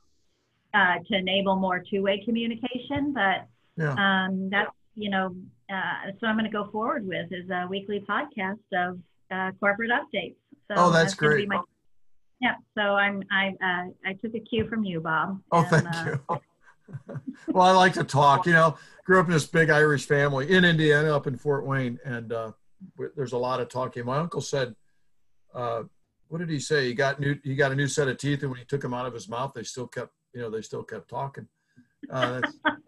uh, 0.74 1.00
to 1.08 1.18
enable 1.18 1.56
more 1.56 1.84
two-way 1.90 2.22
communication. 2.24 3.14
But 3.14 3.48
yeah. 3.78 3.96
um, 3.98 4.50
that's 4.50 4.72
you 4.96 5.10
know, 5.10 5.36
uh, 5.72 6.12
so 6.20 6.28
I'm 6.28 6.36
going 6.36 6.46
to 6.46 6.52
go 6.52 6.70
forward 6.72 7.08
with 7.08 7.32
is 7.32 7.50
a 7.50 7.68
weekly 7.70 8.04
podcast 8.08 8.60
of 8.74 9.00
uh, 9.32 9.52
corporate 9.60 9.92
updates. 9.92 10.36
So 10.68 10.76
oh, 10.76 10.92
that's, 10.92 11.12
that's 11.12 11.14
great. 11.16 11.48
My, 11.48 11.62
yeah. 12.42 12.56
So 12.78 12.82
I'm 12.82 13.24
I 13.32 13.50
uh, 13.62 13.90
I 14.06 14.14
took 14.14 14.36
a 14.36 14.40
cue 14.40 14.68
from 14.68 14.84
you, 14.84 15.00
Bob. 15.00 15.40
Oh, 15.52 15.60
and, 15.60 15.70
thank 15.70 15.96
uh, 15.96 16.16
you. 16.30 16.42
well, 17.50 17.68
I 17.68 17.72
like 17.72 17.94
to 17.94 18.04
talk. 18.04 18.46
You 18.46 18.54
know, 18.54 18.78
grew 19.06 19.20
up 19.20 19.28
in 19.28 19.32
this 19.32 19.46
big 19.46 19.70
Irish 19.70 20.06
family 20.06 20.50
in 20.50 20.66
Indiana, 20.66 21.16
up 21.16 21.28
in 21.28 21.38
Fort 21.38 21.66
Wayne, 21.66 22.00
and 22.06 22.32
uh, 22.32 22.52
there's 23.16 23.34
a 23.34 23.38
lot 23.38 23.60
of 23.60 23.70
talking. 23.70 24.06
My 24.06 24.18
uncle 24.18 24.42
said, 24.42 24.76
uh, 25.54 25.84
"What 26.28 26.40
did 26.40 26.50
he 26.50 26.60
say? 26.60 26.86
He 26.86 26.94
got 26.94 27.20
new. 27.20 27.38
He 27.44 27.56
got 27.56 27.72
a 27.72 27.76
new 27.76 27.88
set 27.88 28.08
of 28.08 28.18
teeth, 28.18 28.42
and 28.42 28.52
when 28.52 28.60
he 28.60 28.66
took 28.66 28.82
them 28.82 28.94
out 28.94 29.06
of 29.06 29.14
his 29.14 29.28
mouth, 29.28 29.54
they 29.54 29.64
still 29.64 29.88
kept 29.88 30.12
you 30.38 30.44
know, 30.44 30.50
they 30.50 30.62
still 30.62 30.84
kept 30.84 31.10
talking. 31.10 31.48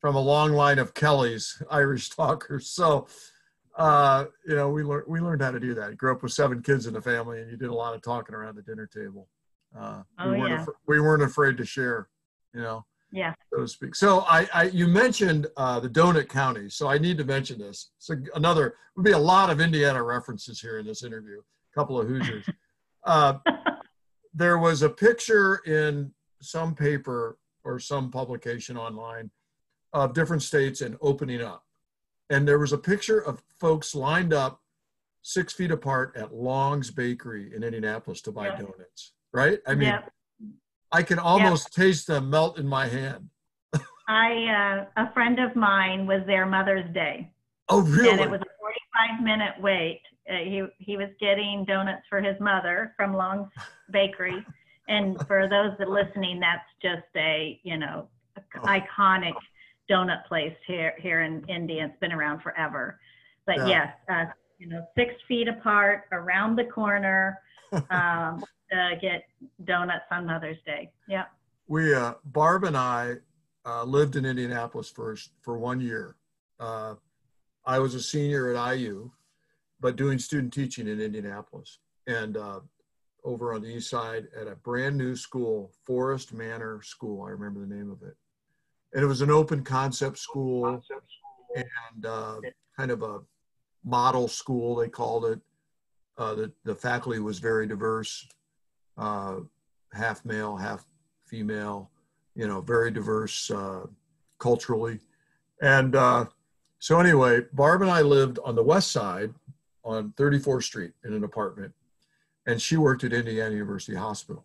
From 0.00 0.16
a 0.16 0.20
long 0.20 0.52
line 0.52 0.78
of 0.78 0.94
Kelly's 0.94 1.62
Irish 1.70 2.10
talkers. 2.10 2.68
So, 2.68 3.06
uh, 3.76 4.26
you 4.46 4.54
know, 4.54 4.68
we 4.68 4.82
learned 4.82 5.04
we 5.08 5.20
learned 5.20 5.42
how 5.42 5.50
to 5.50 5.60
do 5.60 5.74
that. 5.74 5.90
I 5.90 5.94
grew 5.94 6.12
up 6.12 6.22
with 6.22 6.32
seven 6.32 6.62
kids 6.62 6.86
in 6.86 6.94
the 6.94 7.02
family, 7.02 7.40
and 7.40 7.50
you 7.50 7.56
did 7.56 7.70
a 7.70 7.74
lot 7.74 7.94
of 7.94 8.02
talking 8.02 8.34
around 8.34 8.56
the 8.56 8.62
dinner 8.62 8.86
table. 8.86 9.28
Uh, 9.76 10.02
oh, 10.20 10.30
we, 10.30 10.38
weren't 10.38 10.50
yeah. 10.50 10.62
af- 10.62 10.68
we 10.86 11.00
weren't 11.00 11.22
afraid 11.22 11.56
to 11.56 11.64
share, 11.64 12.08
you 12.54 12.60
know. 12.60 12.84
Yeah. 13.10 13.32
So 13.52 13.60
to 13.60 13.68
speak. 13.68 13.94
So 13.94 14.20
I, 14.28 14.48
I 14.52 14.62
you 14.64 14.86
mentioned 14.86 15.46
uh, 15.56 15.80
the 15.80 15.88
donut 15.88 16.28
county, 16.28 16.68
so 16.68 16.88
I 16.88 16.98
need 16.98 17.18
to 17.18 17.24
mention 17.24 17.58
this. 17.58 17.90
So 17.98 18.14
another 18.34 18.74
would 18.96 19.04
be 19.04 19.12
a 19.12 19.18
lot 19.18 19.50
of 19.50 19.60
Indiana 19.60 20.02
references 20.02 20.60
here 20.60 20.78
in 20.78 20.86
this 20.86 21.04
interview. 21.04 21.38
A 21.38 21.74
couple 21.74 22.00
of 22.00 22.08
Hoosiers. 22.08 22.46
Uh, 23.06 23.34
there 24.32 24.56
was 24.56 24.80
a 24.80 24.88
picture 24.88 25.56
in 25.66 26.10
some 26.40 26.74
paper 26.74 27.36
or 27.62 27.78
some 27.78 28.10
publication 28.10 28.78
online 28.78 29.30
of 29.94 30.12
different 30.12 30.42
states 30.42 30.82
and 30.82 30.96
opening 31.00 31.40
up. 31.40 31.64
And 32.28 32.46
there 32.46 32.58
was 32.58 32.72
a 32.72 32.78
picture 32.78 33.18
of 33.18 33.42
folks 33.58 33.94
lined 33.94 34.34
up 34.34 34.60
six 35.22 35.54
feet 35.54 35.70
apart 35.70 36.12
at 36.16 36.34
Long's 36.34 36.90
Bakery 36.90 37.54
in 37.54 37.62
Indianapolis 37.62 38.20
to 38.22 38.32
buy 38.32 38.48
donuts, 38.48 39.12
right? 39.32 39.60
I 39.66 39.74
mean, 39.74 39.98
I 40.92 41.02
can 41.02 41.18
almost 41.18 41.72
taste 41.72 42.06
them 42.06 42.28
melt 42.28 42.58
in 42.58 42.66
my 42.66 42.88
hand. 42.88 43.30
I, 44.08 44.84
uh, 44.98 45.02
a 45.02 45.12
friend 45.14 45.38
of 45.40 45.56
mine 45.56 46.06
was 46.06 46.20
there 46.26 46.44
Mother's 46.44 46.92
Day. 46.92 47.30
Oh, 47.70 47.80
really? 47.80 48.10
And 48.10 48.20
it 48.20 48.30
was 48.30 48.40
a 48.40 49.08
45 49.08 49.24
minute 49.24 49.54
wait. 49.60 50.02
Uh, 50.28 50.36
he, 50.36 50.62
he 50.78 50.96
was 50.98 51.08
getting 51.20 51.64
donuts 51.64 52.02
for 52.10 52.20
his 52.20 52.38
mother 52.38 52.92
from 52.96 53.14
Long's 53.14 53.48
Bakery 53.90 54.44
and 54.88 55.18
for 55.26 55.48
those 55.48 55.72
that 55.78 55.88
listening, 55.88 56.40
that's 56.40 56.68
just 56.82 57.06
a 57.16 57.58
you 57.62 57.78
know 57.78 58.08
iconic 58.56 59.34
donut 59.90 60.24
place 60.26 60.56
here 60.66 60.94
here 60.98 61.22
in 61.22 61.44
Indy. 61.48 61.80
It's 61.80 61.98
been 62.00 62.12
around 62.12 62.40
forever. 62.40 62.98
But 63.46 63.58
yeah. 63.58 63.66
yes, 63.66 63.88
uh, 64.08 64.24
you 64.58 64.68
know, 64.68 64.84
six 64.96 65.14
feet 65.28 65.48
apart, 65.48 66.04
around 66.12 66.56
the 66.56 66.64
corner, 66.64 67.38
um, 67.72 68.44
uh, 68.72 68.94
get 69.00 69.24
donuts 69.64 70.04
on 70.10 70.26
Mother's 70.26 70.58
Day. 70.64 70.90
Yeah. 71.08 71.24
We 71.66 71.94
uh, 71.94 72.14
Barb 72.24 72.64
and 72.64 72.76
I 72.76 73.16
uh, 73.66 73.84
lived 73.84 74.16
in 74.16 74.24
Indianapolis 74.24 74.90
first 74.90 75.30
for 75.42 75.58
one 75.58 75.80
year. 75.80 76.16
Uh, 76.60 76.94
I 77.66 77.78
was 77.78 77.94
a 77.94 78.00
senior 78.00 78.54
at 78.54 78.76
IU, 78.76 79.10
but 79.80 79.96
doing 79.96 80.18
student 80.18 80.52
teaching 80.52 80.86
in 80.86 81.00
Indianapolis, 81.00 81.78
and 82.06 82.36
uh, 82.36 82.60
over 83.24 83.54
on 83.54 83.62
the 83.62 83.68
east 83.68 83.88
side 83.88 84.28
at 84.38 84.46
a 84.46 84.56
brand 84.56 84.96
new 84.96 85.16
school, 85.16 85.72
Forest 85.86 86.34
Manor 86.34 86.82
School. 86.82 87.22
I 87.22 87.30
remember 87.30 87.60
the 87.60 87.74
name 87.74 87.90
of 87.90 88.02
it. 88.02 88.16
And 88.94 89.02
it 89.02 89.06
was 89.06 89.20
an 89.20 89.30
open 89.30 89.62
concept 89.64 90.18
school 90.18 90.80
and 91.56 92.06
uh, 92.06 92.40
kind 92.76 92.90
of 92.90 93.02
a 93.02 93.20
model 93.84 94.28
school, 94.28 94.76
they 94.76 94.88
called 94.88 95.26
it. 95.26 95.40
Uh, 96.16 96.34
the, 96.34 96.52
the 96.64 96.74
faculty 96.74 97.18
was 97.18 97.40
very 97.40 97.66
diverse, 97.66 98.26
uh, 98.96 99.36
half 99.92 100.24
male, 100.24 100.56
half 100.56 100.86
female, 101.26 101.90
you 102.36 102.46
know, 102.46 102.60
very 102.60 102.90
diverse 102.90 103.50
uh, 103.50 103.84
culturally. 104.38 105.00
And 105.60 105.96
uh, 105.96 106.26
so, 106.78 107.00
anyway, 107.00 107.40
Barb 107.52 107.82
and 107.82 107.90
I 107.90 108.02
lived 108.02 108.38
on 108.44 108.54
the 108.54 108.62
west 108.62 108.92
side 108.92 109.34
on 109.84 110.12
34th 110.16 110.62
Street 110.62 110.92
in 111.04 111.12
an 111.12 111.24
apartment 111.24 111.72
and 112.46 112.60
she 112.60 112.76
worked 112.76 113.04
at 113.04 113.12
Indiana 113.12 113.52
University 113.52 113.96
Hospital 113.96 114.44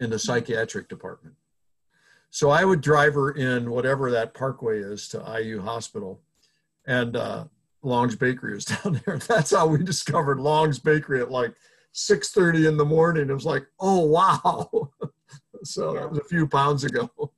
in 0.00 0.10
the 0.10 0.18
psychiatric 0.18 0.88
department. 0.88 1.34
So 2.30 2.50
I 2.50 2.64
would 2.64 2.80
drive 2.80 3.14
her 3.14 3.30
in 3.30 3.70
whatever 3.70 4.10
that 4.10 4.34
parkway 4.34 4.80
is 4.80 5.08
to 5.08 5.40
IU 5.40 5.62
Hospital, 5.62 6.20
and 6.86 7.16
uh, 7.16 7.44
Long's 7.82 8.16
Bakery 8.16 8.56
is 8.56 8.64
down 8.84 9.00
there. 9.04 9.18
That's 9.18 9.50
how 9.50 9.66
we 9.66 9.82
discovered 9.82 10.40
Long's 10.40 10.78
Bakery 10.78 11.20
at 11.20 11.30
like 11.30 11.54
6:30 11.94 12.68
in 12.68 12.76
the 12.76 12.84
morning. 12.84 13.30
It 13.30 13.34
was 13.34 13.46
like, 13.46 13.66
oh 13.80 14.00
wow! 14.00 14.90
so 15.64 15.94
yeah. 15.94 16.00
that 16.00 16.10
was 16.10 16.18
a 16.18 16.24
few 16.24 16.46
pounds 16.46 16.84
ago. 16.84 17.10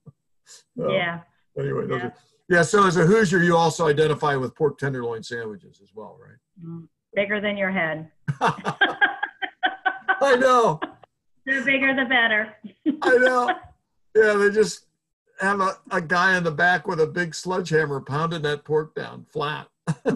yeah. 0.76 1.20
Anyway, 1.59 1.87
yeah. 1.88 1.96
Are, 1.96 2.14
yeah. 2.48 2.62
So 2.62 2.87
as 2.87 2.96
a 2.96 3.07
Hoosier, 3.07 3.42
you 3.42 3.57
also 3.57 3.87
identify 3.88 4.37
with 4.37 4.55
pork 4.55 4.79
tenderloin 4.79 5.22
sandwiches 5.22 5.81
as 5.83 5.90
well, 5.94 6.18
right? 6.20 6.38
Mm, 6.64 6.88
bigger 7.14 7.40
than 7.40 7.57
your 7.57 7.70
head. 7.70 8.11
I 10.22 10.37
know. 10.37 10.81
The 11.46 11.62
bigger, 11.64 11.94
the 11.94 12.05
better. 12.05 12.55
I 13.03 13.16
know. 13.16 13.55
Yeah, 14.14 14.35
they 14.35 14.51
just 14.51 14.87
have 15.40 15.61
a, 15.61 15.79
a 15.90 16.01
guy 16.01 16.37
in 16.37 16.44
the 16.44 16.51
back 16.51 16.87
with 16.87 17.01
a 17.01 17.07
big 17.07 17.35
sledgehammer 17.35 18.01
pounding 18.01 18.42
that 18.42 18.64
pork 18.64 18.94
down 18.94 19.27
flat. 19.31 19.68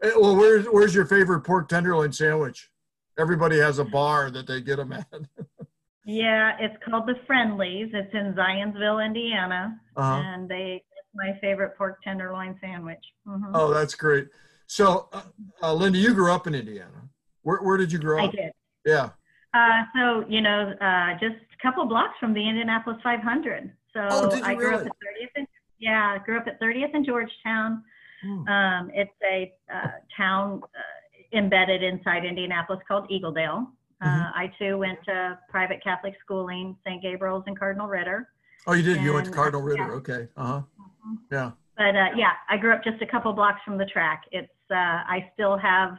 Well, 0.00 0.36
where's 0.36 0.66
where's 0.66 0.94
your 0.94 1.06
favorite 1.06 1.40
pork 1.40 1.68
tenderloin 1.68 2.12
sandwich? 2.12 2.70
Everybody 3.18 3.58
has 3.58 3.78
a 3.78 3.84
bar 3.84 4.30
that 4.30 4.46
they 4.46 4.60
get 4.60 4.76
them 4.76 4.92
at. 4.92 5.06
yeah, 6.04 6.56
it's 6.60 6.76
called 6.84 7.08
the 7.08 7.16
Friendlies. 7.26 7.90
It's 7.92 8.14
in 8.14 8.32
Zionsville, 8.34 9.04
Indiana, 9.04 9.76
uh-huh. 9.96 10.22
and 10.24 10.48
they 10.48 10.84
my 11.14 11.36
favorite 11.40 11.76
pork 11.76 12.00
tenderloin 12.02 12.56
sandwich. 12.60 13.02
Mm-hmm. 13.26 13.50
Oh, 13.54 13.74
that's 13.74 13.94
great. 13.94 14.28
So, 14.66 15.08
uh, 15.12 15.22
uh, 15.62 15.74
Linda, 15.74 15.98
you 15.98 16.14
grew 16.14 16.30
up 16.30 16.46
in 16.46 16.54
Indiana. 16.54 17.08
Where, 17.42 17.58
where 17.58 17.76
did 17.76 17.90
you 17.90 17.98
grow 17.98 18.22
up? 18.22 18.32
I 18.32 18.36
did. 18.36 18.52
Yeah. 18.84 19.10
Uh, 19.54 19.82
so, 19.96 20.24
you 20.28 20.42
know, 20.42 20.74
uh, 20.80 21.14
just 21.18 21.36
couple 21.62 21.84
blocks 21.86 22.14
from 22.20 22.34
the 22.34 22.48
Indianapolis 22.48 22.98
500. 23.02 23.72
So 23.92 24.00
oh, 24.10 24.40
I 24.42 24.54
grew 24.54 24.70
really? 24.70 24.82
up 24.82 24.86
at 24.86 24.92
30th 24.92 25.30
and, 25.36 25.46
yeah, 25.78 26.16
I 26.18 26.24
grew 26.24 26.38
up 26.38 26.46
at 26.46 26.60
30th 26.60 26.94
and 26.94 27.04
Georgetown. 27.04 27.82
Hmm. 28.22 28.48
Um, 28.48 28.90
it's 28.94 29.10
a 29.30 29.52
uh, 29.72 29.90
town 30.16 30.60
uh, 30.64 31.36
embedded 31.36 31.82
inside 31.82 32.24
Indianapolis 32.24 32.80
called 32.86 33.08
Eagledale. 33.10 33.66
Uh, 34.00 34.06
mm-hmm. 34.06 34.38
I 34.38 34.52
too 34.58 34.78
went 34.78 34.98
to 35.06 35.38
private 35.48 35.82
Catholic 35.82 36.14
schooling, 36.24 36.76
St. 36.86 37.02
Gabriel's 37.02 37.44
and 37.46 37.58
Cardinal 37.58 37.88
Ritter. 37.88 38.28
Oh, 38.66 38.72
you 38.74 38.82
did? 38.82 38.96
And, 38.96 39.04
you 39.04 39.12
went 39.12 39.26
to 39.26 39.32
Cardinal 39.32 39.62
Ritter. 39.62 39.86
Yeah. 39.88 39.94
Okay. 39.94 40.28
Uh 40.36 40.46
huh. 40.46 40.60
Mm-hmm. 40.80 41.14
Yeah. 41.32 41.50
But 41.76 41.96
uh, 41.96 42.08
yeah, 42.16 42.32
I 42.48 42.56
grew 42.56 42.72
up 42.72 42.84
just 42.84 43.00
a 43.02 43.06
couple 43.06 43.32
blocks 43.32 43.60
from 43.64 43.78
the 43.78 43.86
track. 43.86 44.22
It's 44.32 44.50
I 44.70 45.30
still 45.34 45.56
have 45.56 45.96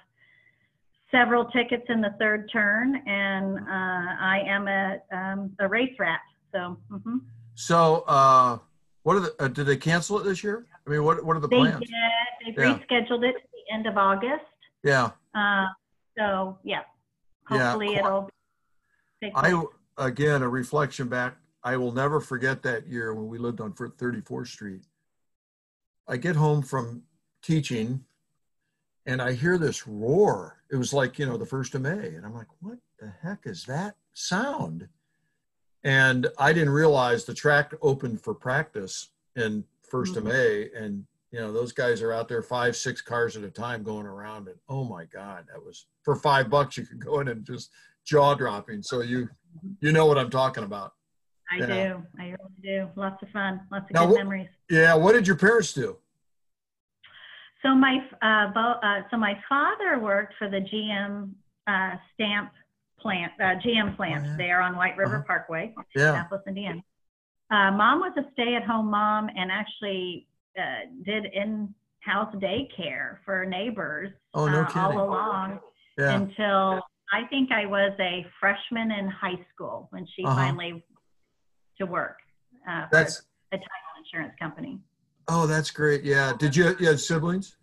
several 1.12 1.46
tickets 1.46 1.84
in 1.90 2.02
the 2.02 2.14
third 2.20 2.50
turn, 2.52 2.96
and 3.08 3.58
uh, 3.60 4.16
I 4.20 4.42
am 4.48 4.68
a 4.68 4.98
um, 5.12 5.56
a 5.60 5.68
race 5.68 5.94
rat. 6.00 6.20
So. 6.52 6.78
Mm-hmm. 6.92 7.18
So, 7.56 8.06
uh, 8.08 8.58
what 9.04 9.18
are 9.18 9.20
the? 9.20 9.36
Uh, 9.38 9.48
did 9.50 9.66
they 9.66 9.76
cancel 9.76 10.18
it 10.20 10.24
this 10.24 10.44
year? 10.44 10.66
I 10.88 10.90
mean, 10.90 11.04
what 11.04 11.26
what 11.26 11.36
are 11.36 11.42
the 11.42 11.48
they 11.50 11.58
plans? 11.58 11.80
Did. 11.80 12.56
They 12.56 12.64
yeah. 12.64 12.80
rescheduled 12.80 13.28
it 13.28 13.34
to 13.34 13.48
the 13.52 13.74
end 13.74 13.86
of 13.86 13.98
August. 13.98 14.46
Yeah. 14.82 15.12
Uh, 15.36 15.66
so 16.18 16.58
yeah, 16.64 16.84
hopefully 17.46 17.94
yeah. 17.94 18.00
it'll. 18.00 18.30
take. 19.22 19.34
I 19.36 19.62
again 19.98 20.42
a 20.42 20.48
reflection 20.48 21.10
back. 21.10 21.36
I 21.62 21.76
will 21.76 21.92
never 21.92 22.22
forget 22.22 22.64
that 22.64 22.88
year 22.88 23.14
when 23.14 23.28
we 23.28 23.38
lived 23.38 23.60
on 23.60 23.74
34th 23.74 24.48
Street. 24.48 24.84
I 26.08 26.16
get 26.16 26.38
home 26.38 26.62
from 26.62 27.04
teaching 27.44 28.06
and 29.10 29.24
I 29.24 29.34
hear 29.34 29.58
this 29.58 29.88
roar. 29.88 30.62
It 30.72 30.76
was 30.76 30.94
like, 30.94 31.18
you 31.18 31.26
know, 31.26 31.36
the 31.36 31.46
first 31.46 31.74
of 31.74 31.82
May. 31.82 32.14
And 32.14 32.24
I'm 32.24 32.36
like, 32.36 32.48
what 32.60 32.78
the 33.00 33.12
heck 33.24 33.40
is 33.46 33.66
that 33.66 33.96
sound? 34.14 34.88
And 35.84 36.28
I 36.38 36.54
didn't 36.54 36.70
realize 36.70 37.26
the 37.26 37.34
track 37.34 37.74
opened 37.82 38.22
for 38.22 38.36
practice 38.36 39.10
in 39.36 39.64
1st 39.82 40.18
of 40.18 40.26
Mhm. 40.26 40.28
May. 40.28 40.72
And, 40.76 41.08
you 41.32 41.40
know, 41.40 41.52
those 41.52 41.72
guys 41.72 42.04
are 42.04 42.14
out 42.14 42.28
there 42.28 42.44
five, 42.44 42.76
six 42.76 43.02
cars 43.02 43.36
at 43.36 43.44
a 43.44 43.50
time 43.50 43.82
going 43.82 44.06
around. 44.06 44.48
And 44.48 44.60
oh 44.70 44.84
my 44.84 45.06
God, 45.06 45.48
that 45.48 45.66
was 45.66 45.88
for 46.04 46.16
five 46.16 46.52
bucks, 46.52 46.78
you 46.78 46.86
could 46.86 47.04
go 47.04 47.20
in 47.20 47.30
and 47.30 47.44
just 47.44 47.72
jaw 48.06 48.36
dropping. 48.36 48.84
So 48.84 49.02
you, 49.02 49.28
you 49.80 49.92
know 49.92 50.06
what 50.06 50.20
I'm 50.20 50.30
talking 50.30 50.64
about. 50.64 50.94
I 51.52 51.58
yeah. 51.58 51.66
do. 51.66 52.06
I 52.20 52.24
really 52.26 52.38
do. 52.62 52.90
Lots 52.96 53.24
of 53.24 53.30
fun. 53.30 53.62
Lots 53.72 53.90
of 53.90 53.96
Now, 53.96 54.06
good 54.06 54.18
memories. 54.18 54.50
Yeah. 54.70 54.94
What 54.94 55.14
did 55.14 55.26
your 55.26 55.36
parents 55.36 55.74
do? 55.74 55.98
So 57.64 57.76
my 57.76 57.98
uh, 58.22 58.54
bo- 58.54 58.80
uh, 58.82 59.02
so 59.12 59.18
my 59.18 59.38
father 59.48 60.00
worked 60.00 60.34
for 60.40 60.50
the 60.50 60.62
GM 60.62 61.32
uh, 61.68 61.96
stamp 62.14 62.52
plant, 63.00 63.32
uh, 63.40 63.56
GM 63.66 63.96
plant 63.96 64.26
yeah. 64.26 64.36
there 64.38 64.62
on 64.62 64.76
White 64.76 64.98
River 64.98 65.18
Uh-huh. 65.18 65.24
Parkway, 65.28 65.74
Yeah. 65.96 66.12
Annapolis, 66.14 66.44
Indiana. 66.48 66.82
Uh, 67.52 67.72
mom 67.72 68.00
was 68.00 68.14
a 68.18 68.32
stay-at-home 68.34 68.90
mom 68.90 69.30
and 69.36 69.52
actually 69.52 70.28
uh, 70.58 70.86
did 71.04 71.26
in-house 71.26 72.34
daycare 72.36 73.18
for 73.26 73.46
neighbors 73.46 74.12
Oh, 74.34 74.48
no 74.48 74.66
all 74.76 75.00
along 75.04 75.60
Yeah. 75.98 76.16
until 76.16 76.82
I 77.12 77.26
think 77.30 77.52
I 77.52 77.66
was 77.66 77.92
a 78.00 78.26
freshman 78.40 78.92
in 78.92 79.08
high 79.10 79.40
school 79.54 79.88
when 79.92 80.06
she 80.16 80.24
Uh-huh. 80.24 80.36
finally 80.36 80.84
to 81.80 81.86
work 81.86 82.18
uh, 82.70 82.84
for 82.88 82.90
That's, 82.98 83.20
a 83.52 83.58
title 83.58 83.94
insurance 83.98 84.34
company. 84.40 84.80
Oh, 85.30 85.48
that's 85.48 85.72
great. 85.72 86.04
Yeah. 86.04 86.34
Did 86.38 86.56
you, 86.56 86.76
you 86.80 86.88
had 86.88 87.00
siblings? 87.00 87.56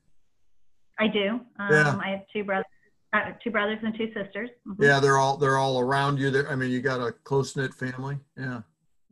I 0.98 1.08
do. 1.08 1.40
Um, 1.58 1.70
Yeah. 1.70 1.98
I 2.02 2.10
have 2.10 2.20
two 2.32 2.44
brothers, 2.44 2.64
uh, 3.12 3.32
two 3.42 3.50
brothers 3.50 3.78
and 3.82 3.96
two 3.96 4.12
sisters. 4.14 4.50
Mhm. 4.66 4.76
Yeah. 4.78 5.00
They're 5.00 5.18
all, 5.18 5.36
they're 5.36 5.58
all 5.58 5.80
around 5.80 6.18
you 6.18 6.30
there. 6.30 6.48
I 6.50 6.56
mean, 6.56 6.70
you 6.70 6.80
got 6.80 7.00
a 7.00 7.12
close 7.12 7.56
knit 7.56 7.74
family. 7.74 8.18
Yeah. 8.36 8.62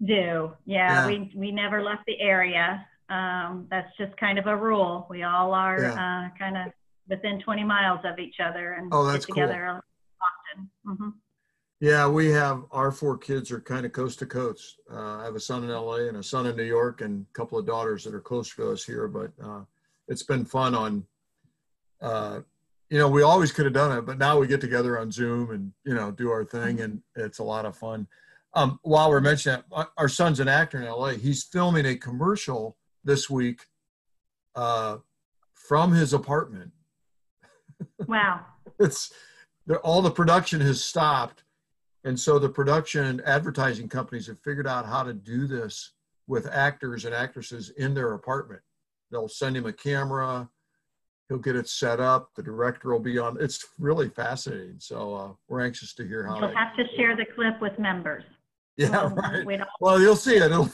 Do 0.05 0.15
Yeah. 0.15 0.51
yeah, 0.67 1.07
We 1.07 1.33
we 1.37 1.53
never 1.53 1.83
left 1.83 2.03
the 2.07 2.19
area. 2.21 2.87
Um, 3.11 3.67
that's 3.71 3.95
just 3.99 4.17
kind 4.17 4.39
of 4.39 4.47
a 4.47 4.57
rule. 4.57 5.07
We 5.11 5.23
all 5.25 5.53
are 5.53 5.79
uh, 5.85 6.29
kind 6.39 6.57
of 6.57 6.73
within 7.09 7.39
20 7.41 7.63
miles 7.65 8.01
of 8.05 8.19
each 8.19 8.37
other 8.41 8.73
and 8.73 8.91
Oh, 8.93 9.05
get 9.07 9.13
that's 9.13 9.27
cool. 9.27 9.35
together 9.35 9.83
often. 10.21 10.71
hmm 10.85 11.09
Yeah, 11.81 12.09
we 12.09 12.29
have 12.31 12.65
our 12.71 12.91
four 12.93 13.19
kids 13.19 13.51
are 13.51 13.61
kind 13.61 13.85
of 13.85 13.93
coast 13.93 14.19
to 14.21 14.27
coast. 14.27 14.81
Uh, 14.91 15.19
I 15.19 15.25
have 15.25 15.35
a 15.35 15.41
son 15.41 15.65
in 15.65 15.71
LA 15.71 16.07
and 16.09 16.17
a 16.17 16.23
son 16.23 16.47
in 16.47 16.57
New 16.57 16.65
York 16.65 17.01
and 17.01 17.27
a 17.29 17.33
couple 17.39 17.59
of 17.59 17.67
daughters 17.67 18.05
that 18.05 18.15
are 18.15 18.21
close 18.21 18.55
to 18.55 18.71
us 18.71 18.85
here. 18.85 19.09
But 19.09 19.33
uh, 19.45 19.63
it's 20.09 20.23
been 20.23 20.45
fun 20.45 20.75
on, 20.75 21.05
uh, 22.01 22.41
you 22.91 22.99
know, 22.99 23.09
we 23.09 23.23
always 23.23 23.53
could 23.53 23.65
have 23.65 23.75
done 23.75 23.97
it, 23.97 24.03
but 24.03 24.19
now 24.19 24.39
we 24.39 24.47
get 24.47 24.61
together 24.61 24.99
on 24.99 25.11
Zoom 25.11 25.51
and 25.51 25.73
you 25.85 25.95
know 25.95 26.11
do 26.11 26.31
our 26.31 26.45
thing, 26.45 26.81
and 26.81 27.03
it's 27.17 27.39
a 27.39 27.45
lot 27.45 27.67
of 27.67 27.77
fun. 27.77 28.07
Um, 28.55 28.79
while 28.83 29.11
we're 29.11 29.21
mentioning 29.21 29.63
that, 29.77 29.89
our- 29.97 30.09
son's 30.09 30.39
an 30.41 30.49
actor 30.49 30.81
in 30.81 30.87
LA. 30.87 31.11
He's 31.11 31.43
filming 31.43 31.87
a 31.87 31.97
commercial 31.97 32.77
this 33.03 33.29
week 33.29 33.67
uh, 34.55 34.99
from 35.55 35.93
his 35.93 36.13
apartment 36.13 36.71
Wow. 38.07 38.47
it's 38.79 39.13
all 39.83 40.03
the 40.03 40.11
production 40.11 40.61
has 40.61 40.83
stopped 40.83 41.44
and 42.05 42.19
so 42.19 42.39
the 42.39 42.49
production 42.49 43.21
advertising 43.25 43.89
companies 43.89 44.27
have 44.27 44.39
figured 44.41 44.67
out 44.67 44.87
how 44.87 45.03
to 45.03 45.13
do 45.15 45.47
this 45.47 45.93
with 46.27 46.47
actors 46.51 47.05
and 47.05 47.15
actresses 47.15 47.71
in 47.71 47.95
their 47.95 48.13
apartment. 48.15 48.61
They'll 49.11 49.29
send 49.29 49.57
him 49.57 49.67
a 49.67 49.73
camera. 49.73 50.49
He'll 51.29 51.39
get 51.39 51.57
it 51.57 51.69
set 51.69 52.01
up. 52.01 52.31
The 52.35 52.43
director 52.43 52.93
will 52.93 53.01
be 53.01 53.19
on. 53.19 53.37
It's 53.41 53.65
really 53.79 54.09
fascinating. 54.11 54.77
So 54.79 55.15
uh, 55.15 55.33
we're 55.49 55.63
anxious 55.65 55.95
to 55.95 56.07
hear 56.07 56.27
how 56.27 56.39
You'll 56.39 56.49
they, 56.49 56.55
have 56.55 56.77
to 56.77 56.85
share 56.97 57.17
the 57.17 57.25
clip 57.35 57.61
with 57.61 57.79
members. 57.79 58.25
yeah 58.77 59.11
right. 59.17 59.45
We 59.47 59.59
well 59.81 60.01
you'll 60.01 60.17
see 60.17 60.37
it. 60.37 60.43
It'll, 60.51 60.71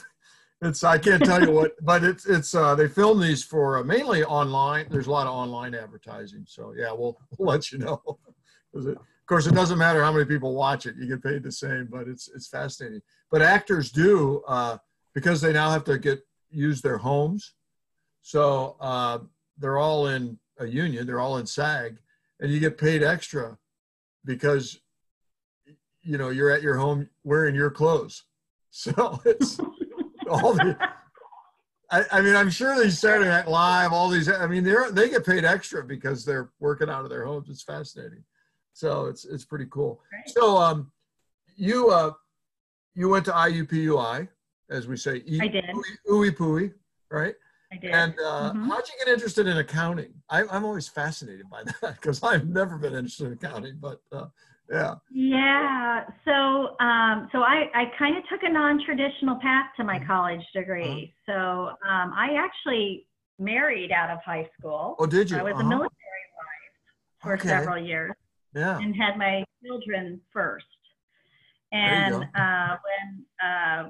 it's 0.62 0.84
i 0.84 0.98
can't 0.98 1.24
tell 1.24 1.40
you 1.42 1.52
what 1.52 1.72
but 1.82 2.04
it's 2.04 2.26
it's 2.26 2.54
uh 2.54 2.74
they 2.74 2.86
film 2.86 3.18
these 3.20 3.42
for 3.42 3.78
uh, 3.78 3.82
mainly 3.84 4.24
online. 4.24 4.86
There's 4.90 5.06
a 5.06 5.10
lot 5.10 5.26
of 5.26 5.32
online 5.32 5.74
advertising. 5.74 6.44
So 6.46 6.74
yeah 6.76 6.92
we'll, 6.92 7.18
we'll 7.38 7.48
let 7.48 7.70
you 7.72 7.78
know. 7.78 8.02
'Cause 8.74 8.86
it, 8.86 8.96
of 8.96 9.19
course 9.30 9.46
it 9.46 9.54
doesn't 9.54 9.78
matter 9.78 10.02
how 10.02 10.12
many 10.12 10.24
people 10.24 10.56
watch 10.56 10.86
it 10.86 10.96
you 10.98 11.06
get 11.06 11.22
paid 11.22 11.44
the 11.44 11.52
same 11.52 11.86
but 11.88 12.08
it's 12.08 12.28
it's 12.34 12.48
fascinating. 12.48 13.00
But 13.30 13.42
actors 13.42 13.92
do 13.92 14.42
uh 14.48 14.78
because 15.14 15.40
they 15.40 15.52
now 15.52 15.70
have 15.70 15.84
to 15.84 15.98
get 15.98 16.26
use 16.50 16.82
their 16.82 16.98
homes. 16.98 17.54
So 18.22 18.76
uh 18.80 19.20
they're 19.56 19.78
all 19.78 20.08
in 20.08 20.36
a 20.58 20.66
union 20.66 21.06
they're 21.06 21.20
all 21.20 21.38
in 21.38 21.46
sag 21.46 21.98
and 22.40 22.50
you 22.50 22.58
get 22.58 22.76
paid 22.76 23.04
extra 23.04 23.56
because 24.24 24.80
you 26.02 26.18
know 26.18 26.30
you're 26.30 26.50
at 26.50 26.62
your 26.62 26.76
home 26.76 27.08
wearing 27.22 27.54
your 27.54 27.70
clothes. 27.70 28.24
So 28.72 29.20
it's 29.24 29.58
all 30.28 30.54
the 30.54 30.78
I, 31.90 32.04
I 32.12 32.20
mean 32.20 32.36
i'm 32.36 32.50
sure 32.50 32.80
these 32.80 33.00
saturday 33.00 33.28
night 33.28 33.48
live 33.48 33.92
all 33.92 34.08
these 34.08 34.28
i 34.28 34.46
mean 34.46 34.62
they're 34.62 34.92
they 34.92 35.10
get 35.10 35.26
paid 35.26 35.44
extra 35.44 35.82
because 35.82 36.24
they're 36.24 36.50
working 36.60 36.88
out 36.88 37.02
of 37.02 37.10
their 37.10 37.24
homes. 37.24 37.48
It's 37.48 37.64
fascinating 37.64 38.22
so 38.80 39.04
it's 39.06 39.26
it's 39.26 39.44
pretty 39.44 39.66
cool 39.66 40.00
so 40.26 40.56
um 40.56 40.90
you 41.54 41.90
uh 41.90 42.10
you 42.94 43.10
went 43.10 43.24
to 43.26 43.30
iupui 43.32 44.26
as 44.70 44.88
we 44.88 44.96
say 44.96 45.22
I 45.40 45.48
did. 45.48 45.64
ooey 46.08 46.30
pooey 46.34 46.72
right 47.10 47.34
I 47.72 47.76
did. 47.76 47.90
and 47.92 48.14
uh, 48.24 48.52
Mhm. 48.54 48.68
how'd 48.68 48.88
you 48.88 48.94
get 49.04 49.12
interested 49.12 49.46
in 49.46 49.58
accounting 49.58 50.12
I, 50.30 50.44
i'm 50.50 50.64
always 50.64 50.88
fascinated 50.88 51.46
by 51.50 51.62
that 51.64 51.96
because 52.00 52.22
i've 52.22 52.48
never 52.48 52.78
been 52.78 52.94
interested 52.94 53.26
in 53.26 53.32
accounting 53.34 53.76
but 53.78 54.00
uh, 54.12 54.26
yeah 54.70 54.94
Yeah. 55.10 56.04
So, 56.24 56.76
um, 56.88 57.28
so 57.32 57.38
I, 57.42 57.58
I 57.74 57.84
kind 57.98 58.16
of 58.16 58.22
took 58.30 58.42
a 58.44 58.48
non-traditional 58.48 59.36
path 59.46 59.66
to 59.76 59.82
my 59.84 59.98
Mhm. 59.98 60.06
college 60.06 60.44
degree. 60.54 61.12
So, 61.26 61.34
um, 61.92 62.08
I 62.24 62.28
actually 62.46 63.06
married 63.38 63.90
out 64.00 64.10
of 64.14 64.18
high 64.24 64.48
school. 64.56 64.84
oh 65.00 65.06
did 65.06 65.28
you 65.30 65.36
I 65.38 65.42
was 65.42 65.54
a 65.54 65.56
Uh-huh. 65.56 65.74
military 65.74 66.26
wife 66.38 66.74
for 67.22 67.32
Okay. 67.34 67.48
several 67.48 67.78
years 67.90 68.12
yeah. 68.54 68.78
and 68.78 68.94
had 68.94 69.16
my 69.16 69.44
children 69.64 70.20
first. 70.32 70.64
And 71.72 72.14
uh, 72.34 72.76
when 72.84 73.24
uh, 73.48 73.88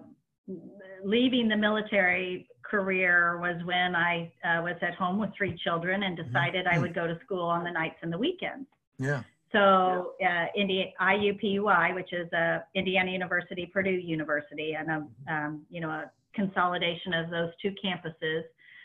leaving 1.05 1.49
the 1.49 1.57
military 1.57 2.47
career 2.63 3.39
was 3.39 3.57
when 3.65 3.97
I 3.97 4.31
uh, 4.45 4.63
was 4.63 4.77
at 4.83 4.95
home 4.95 5.19
with 5.19 5.31
three 5.37 5.59
children 5.65 6.03
and 6.03 6.17
decided 6.17 6.67
I 6.67 6.79
would 6.79 6.95
go 6.95 7.07
to 7.07 7.19
school 7.25 7.45
on 7.45 7.65
the 7.65 7.71
nights 7.71 7.97
and 8.03 8.13
the 8.13 8.19
weekends. 8.19 8.67
yeah. 8.99 9.23
So 9.53 10.13
uh, 10.25 10.47
Indi- 10.57 10.95
IUPUI, 11.01 11.95
which 11.95 12.13
is 12.13 12.33
uh, 12.33 12.61
Indiana 12.77 13.11
University, 13.11 13.67
Purdue 13.67 13.91
University, 13.91 14.77
and 14.79 14.89
a 14.91 15.33
um, 15.33 15.63
you 15.69 15.81
know 15.81 15.91
a 15.91 16.11
consolidation 16.35 17.13
of 17.15 17.31
those 17.31 17.51
two 17.61 17.75
campuses, 17.85 18.43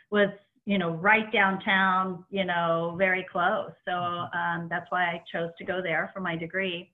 was 0.09 0.29
you 0.65 0.77
know 0.77 0.91
right 0.91 1.31
downtown, 1.31 2.23
you 2.29 2.45
know 2.45 2.95
very 2.97 3.25
close. 3.31 3.71
So 3.85 3.91
um, 3.93 4.67
that's 4.69 4.89
why 4.89 5.03
I 5.05 5.23
chose 5.31 5.49
to 5.57 5.63
go 5.63 5.81
there 5.81 6.09
for 6.13 6.19
my 6.19 6.35
degree. 6.35 6.91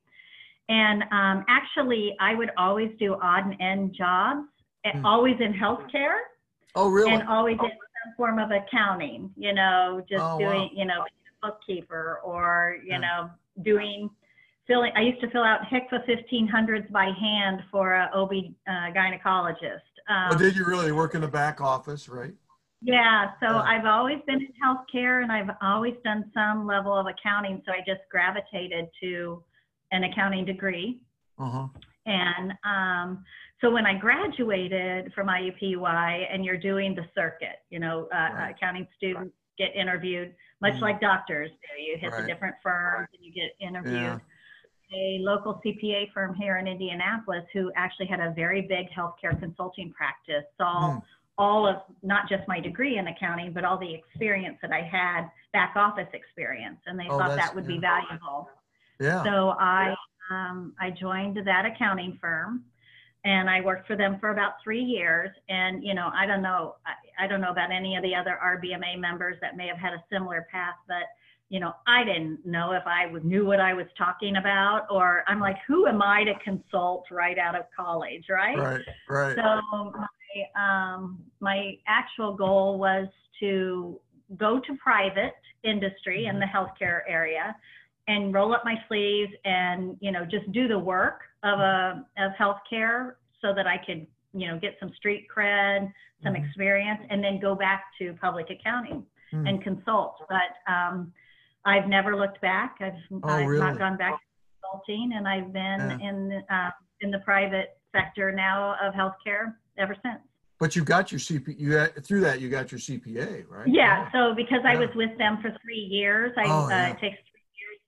And 0.69 1.03
um, 1.11 1.45
actually, 1.49 2.15
I 2.19 2.33
would 2.35 2.51
always 2.57 2.91
do 2.99 3.15
odd 3.21 3.45
and 3.45 3.61
end 3.61 3.93
jobs, 3.93 4.47
eh, 4.85 4.91
Hmm. 4.93 5.05
always 5.05 5.35
in 5.39 5.53
healthcare 5.53 6.19
oh 6.75 6.89
really 6.89 7.11
and 7.11 7.27
always 7.27 7.57
in 7.61 7.69
some 7.69 8.13
form 8.15 8.39
of 8.39 8.51
accounting, 8.51 9.31
you 9.35 9.53
know, 9.53 10.01
just 10.07 10.21
Oh, 10.21 10.37
wow. 10.37 10.39
doing, 10.39 10.69
you 10.73 10.85
know, 10.85 11.03
being 11.03 11.27
a 11.43 11.47
bookkeeper 11.47 12.19
or, 12.23 12.77
you 12.83 12.99
know, 12.99 13.29
doing, 13.63 14.09
filling, 14.67 14.91
I 14.95 15.01
used 15.01 15.19
to 15.21 15.29
fill 15.31 15.43
out 15.43 15.61
HCFA 15.63 16.05
1500s 16.07 16.89
by 16.91 17.05
hand 17.19 17.63
for 17.69 17.93
a 17.93 18.09
OB 18.13 18.31
uh, 18.67 18.71
gynecologist. 18.93 19.81
Um, 20.07 20.31
oh, 20.31 20.37
did 20.37 20.55
you 20.55 20.65
really 20.65 20.91
work 20.91 21.15
in 21.15 21.21
the 21.21 21.27
back 21.27 21.59
office 21.61 22.07
right 22.07 22.33
yeah, 22.81 23.33
so 23.39 23.45
Yeah. 23.47 23.61
I've 23.61 23.85
always 23.85 24.19
been 24.25 24.41
in 24.41 24.53
healthcare 24.63 25.21
and 25.23 25.31
I've 25.31 25.55
always 25.61 25.95
done 26.03 26.29
some 26.33 26.65
level 26.65 26.93
of 26.97 27.05
accounting. 27.07 27.61
So 27.65 27.71
I 27.71 27.81
just 27.85 28.01
gravitated 28.09 28.89
to 29.01 29.43
an 29.91 30.03
accounting 30.03 30.45
degree. 30.45 30.99
uh-huh 31.37 31.67
And 32.07 32.53
um, 32.63 33.23
so 33.61 33.69
when 33.69 33.85
I 33.85 33.93
graduated 33.95 35.13
from 35.13 35.27
IUPUI 35.27 36.27
and 36.33 36.43
you're 36.43 36.57
doing 36.57 36.95
the 36.95 37.05
circuit, 37.13 37.57
you 37.69 37.77
know, 37.79 38.07
uh, 38.11 38.29
Right. 38.33 38.55
accounting 38.55 38.87
students 38.97 39.35
get 39.59 39.75
interviewed, 39.75 40.33
much 40.61 40.73
Mhm. 40.73 40.81
like 40.81 40.99
doctors 40.99 41.51
do. 41.51 41.81
You 41.81 41.97
hit 41.97 42.11
Right. 42.11 42.21
the 42.21 42.27
different 42.27 42.55
firms 42.63 43.07
and 43.13 43.23
you 43.23 43.31
get 43.31 43.51
interviewed. 43.59 44.19
A 44.93 45.19
local 45.19 45.61
CPA 45.63 46.07
firm 46.07 46.33
here 46.33 46.57
in 46.57 46.67
Indianapolis 46.67 47.45
who 47.53 47.71
actually 47.75 48.07
had 48.07 48.19
a 48.19 48.31
very 48.31 48.61
big 48.61 48.89
healthcare 48.89 49.37
consulting 49.39 49.93
practice 49.93 50.43
saw 50.57 50.89
Mm. 50.95 51.03
All 51.37 51.67
of 51.67 51.77
not 52.03 52.29
just 52.29 52.47
my 52.47 52.59
degree 52.59 52.97
in 52.97 53.07
accounting, 53.07 53.53
but 53.53 53.63
all 53.63 53.77
the 53.77 53.93
experience 53.93 54.57
that 54.61 54.71
I 54.71 54.81
had, 54.81 55.29
back 55.53 55.73
office 55.75 56.07
experience, 56.13 56.79
and 56.85 56.99
they 56.99 57.07
Oh, 57.09 57.17
thought 57.17 57.35
that 57.35 57.55
would 57.55 57.67
be 57.67 57.77
valuable. 57.79 58.49
yeah 58.99 59.23
So 59.23 59.55
I 59.59 59.95
um, 60.29 60.73
I 60.79 60.91
joined 60.91 61.37
that 61.45 61.65
accounting 61.65 62.17
firm 62.21 62.63
and 63.23 63.49
I 63.49 63.61
worked 63.61 63.85
for 63.87 63.95
them 63.95 64.17
for 64.19 64.31
about 64.31 64.53
three 64.63 64.81
years. 64.81 65.29
And, 65.49 65.83
you 65.83 65.93
know, 65.93 66.09
I 66.13 66.25
don't 66.25 66.41
know, 66.41 66.75
I, 66.85 67.25
I 67.25 67.27
don't 67.27 67.41
know 67.41 67.51
about 67.51 67.71
any 67.71 67.95
of 67.95 68.03
the 68.03 68.15
other 68.15 68.39
RBMA 68.43 68.99
members 68.99 69.37
that 69.41 69.55
may 69.55 69.67
have 69.67 69.77
had 69.77 69.93
a 69.93 70.03
similar 70.11 70.47
path, 70.51 70.75
but, 70.87 71.03
you 71.49 71.59
know, 71.59 71.73
I 71.85 72.03
didn't 72.03 72.45
know 72.45 72.71
if 72.71 72.83
I 72.87 73.11
knew 73.23 73.45
what 73.45 73.59
I 73.59 73.73
was 73.73 73.85
talking 73.97 74.37
about, 74.37 74.87
or 74.89 75.23
I'm 75.27 75.39
like, 75.39 75.57
who 75.67 75.85
am 75.85 76.01
I 76.01 76.23
to 76.23 76.33
consult 76.43 77.05
right 77.11 77.37
out 77.37 77.55
of 77.55 77.65
college, 77.75 78.25
right? 78.29 78.57
Right, 78.57 78.81
right. 79.09 79.35
So 79.35 79.91
my, 79.91 80.07
um, 80.55 81.19
my 81.39 81.77
actual 81.87 82.35
goal 82.35 82.77
was 82.77 83.07
to 83.39 83.99
go 84.37 84.59
to 84.59 84.75
private 84.81 85.33
industry 85.63 86.25
in 86.25 86.39
the 86.39 86.45
healthcare 86.45 87.01
area 87.07 87.55
and 88.07 88.33
roll 88.33 88.53
up 88.53 88.63
my 88.65 88.75
sleeves 88.87 89.31
and 89.45 89.97
you 89.99 90.11
know 90.11 90.25
just 90.25 90.51
do 90.51 90.67
the 90.67 90.77
work 90.77 91.21
of 91.43 91.59
a 91.59 92.05
of 92.17 92.31
healthcare 92.39 93.13
so 93.41 93.53
that 93.55 93.67
I 93.67 93.77
could 93.85 94.07
you 94.33 94.47
know 94.47 94.59
get 94.59 94.75
some 94.79 94.91
street 94.95 95.27
cred, 95.35 95.91
some 96.23 96.33
mm-hmm. 96.33 96.43
experience, 96.43 97.01
and 97.09 97.23
then 97.23 97.39
go 97.39 97.55
back 97.55 97.85
to 97.99 98.13
public 98.21 98.47
accounting 98.49 99.03
mm. 99.33 99.47
and 99.47 99.63
consult. 99.63 100.15
But 100.29 100.71
um, 100.71 101.11
I've 101.65 101.87
never 101.87 102.15
looked 102.15 102.41
back. 102.41 102.77
I've, 102.81 102.93
oh, 103.11 103.29
I've 103.29 103.47
really? 103.47 103.59
not 103.59 103.77
gone 103.77 103.97
back 103.97 104.13
to 104.13 104.25
consulting, 104.61 105.11
and 105.15 105.27
I've 105.27 105.53
been 105.53 105.99
yeah. 105.99 106.09
in 106.09 106.43
uh, 106.49 106.69
in 107.01 107.11
the 107.11 107.19
private 107.19 107.77
sector 107.91 108.31
now 108.31 108.75
of 108.81 108.93
healthcare 108.93 109.53
ever 109.77 109.95
since. 110.03 110.19
But 110.59 110.75
you 110.75 110.83
got 110.83 111.11
your 111.11 111.19
CP, 111.19 111.59
you 111.59 111.71
got, 111.71 112.05
through 112.05 112.21
that 112.21 112.39
you 112.39 112.49
got 112.49 112.71
your 112.71 112.79
CPA, 112.79 113.45
right? 113.49 113.67
Yeah. 113.67 114.11
So 114.11 114.35
because 114.35 114.59
yeah. 114.63 114.73
I 114.73 114.75
was 114.75 114.89
with 114.95 115.17
them 115.17 115.39
for 115.41 115.55
three 115.63 115.87
years, 115.89 116.33
I 116.37 116.43
oh, 116.45 116.65
uh, 116.65 116.69
yeah. 116.69 116.89
it 116.91 116.99
takes 116.99 117.17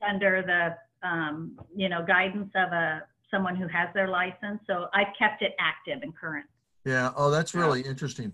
under 0.08 0.42
the 0.42 1.08
um, 1.08 1.58
you 1.76 1.90
know 1.90 2.04
guidance 2.06 2.52
of 2.56 2.72
a 2.72 3.04
someone 3.32 3.56
who 3.56 3.68
has 3.68 3.90
their 3.94 4.08
license. 4.08 4.60
So 4.68 4.88
I've 4.94 5.14
kept 5.18 5.42
it 5.42 5.54
active 5.60 6.00
and 6.04 6.16
current. 6.16 6.46
Yeah. 6.86 7.12
Oh, 7.16 7.32
that's 7.32 7.56
really 7.56 7.82
yeah. 7.82 7.90
interesting. 7.90 8.32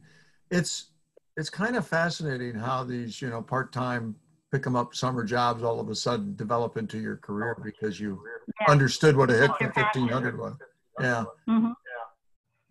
It's 0.52 0.92
it's 1.38 1.50
kind 1.50 1.76
of 1.76 1.88
fascinating 1.88 2.56
how 2.56 2.84
these 2.84 3.22
you 3.22 3.30
know 3.30 3.42
part 3.42 3.72
time 3.72 4.16
pick 4.52 4.64
them 4.64 4.76
up 4.76 4.96
summer 4.96 5.24
jobs 5.24 5.64
all 5.64 5.80
of 5.80 5.90
a 5.90 5.96
sudden 5.96 6.36
develop 6.36 6.76
into 6.76 7.00
your 7.00 7.18
career 7.18 7.56
because 7.64 8.00
you 8.00 8.22
yeah. 8.62 8.72
understood 8.72 9.16
what 9.16 9.30
a 9.30 9.34
HCFA 9.34 9.74
fifteen 9.74 10.08
hundred 10.08 10.38
was. 10.38 10.56
Yeah. 11.00 11.24
Mm-hmm. 11.48 11.72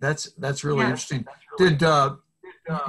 That's 0.00 0.32
that's 0.32 0.64
really 0.64 0.80
yeah. 0.80 0.90
interesting. 0.90 1.26
Did 1.56 1.82
uh, 1.82 2.16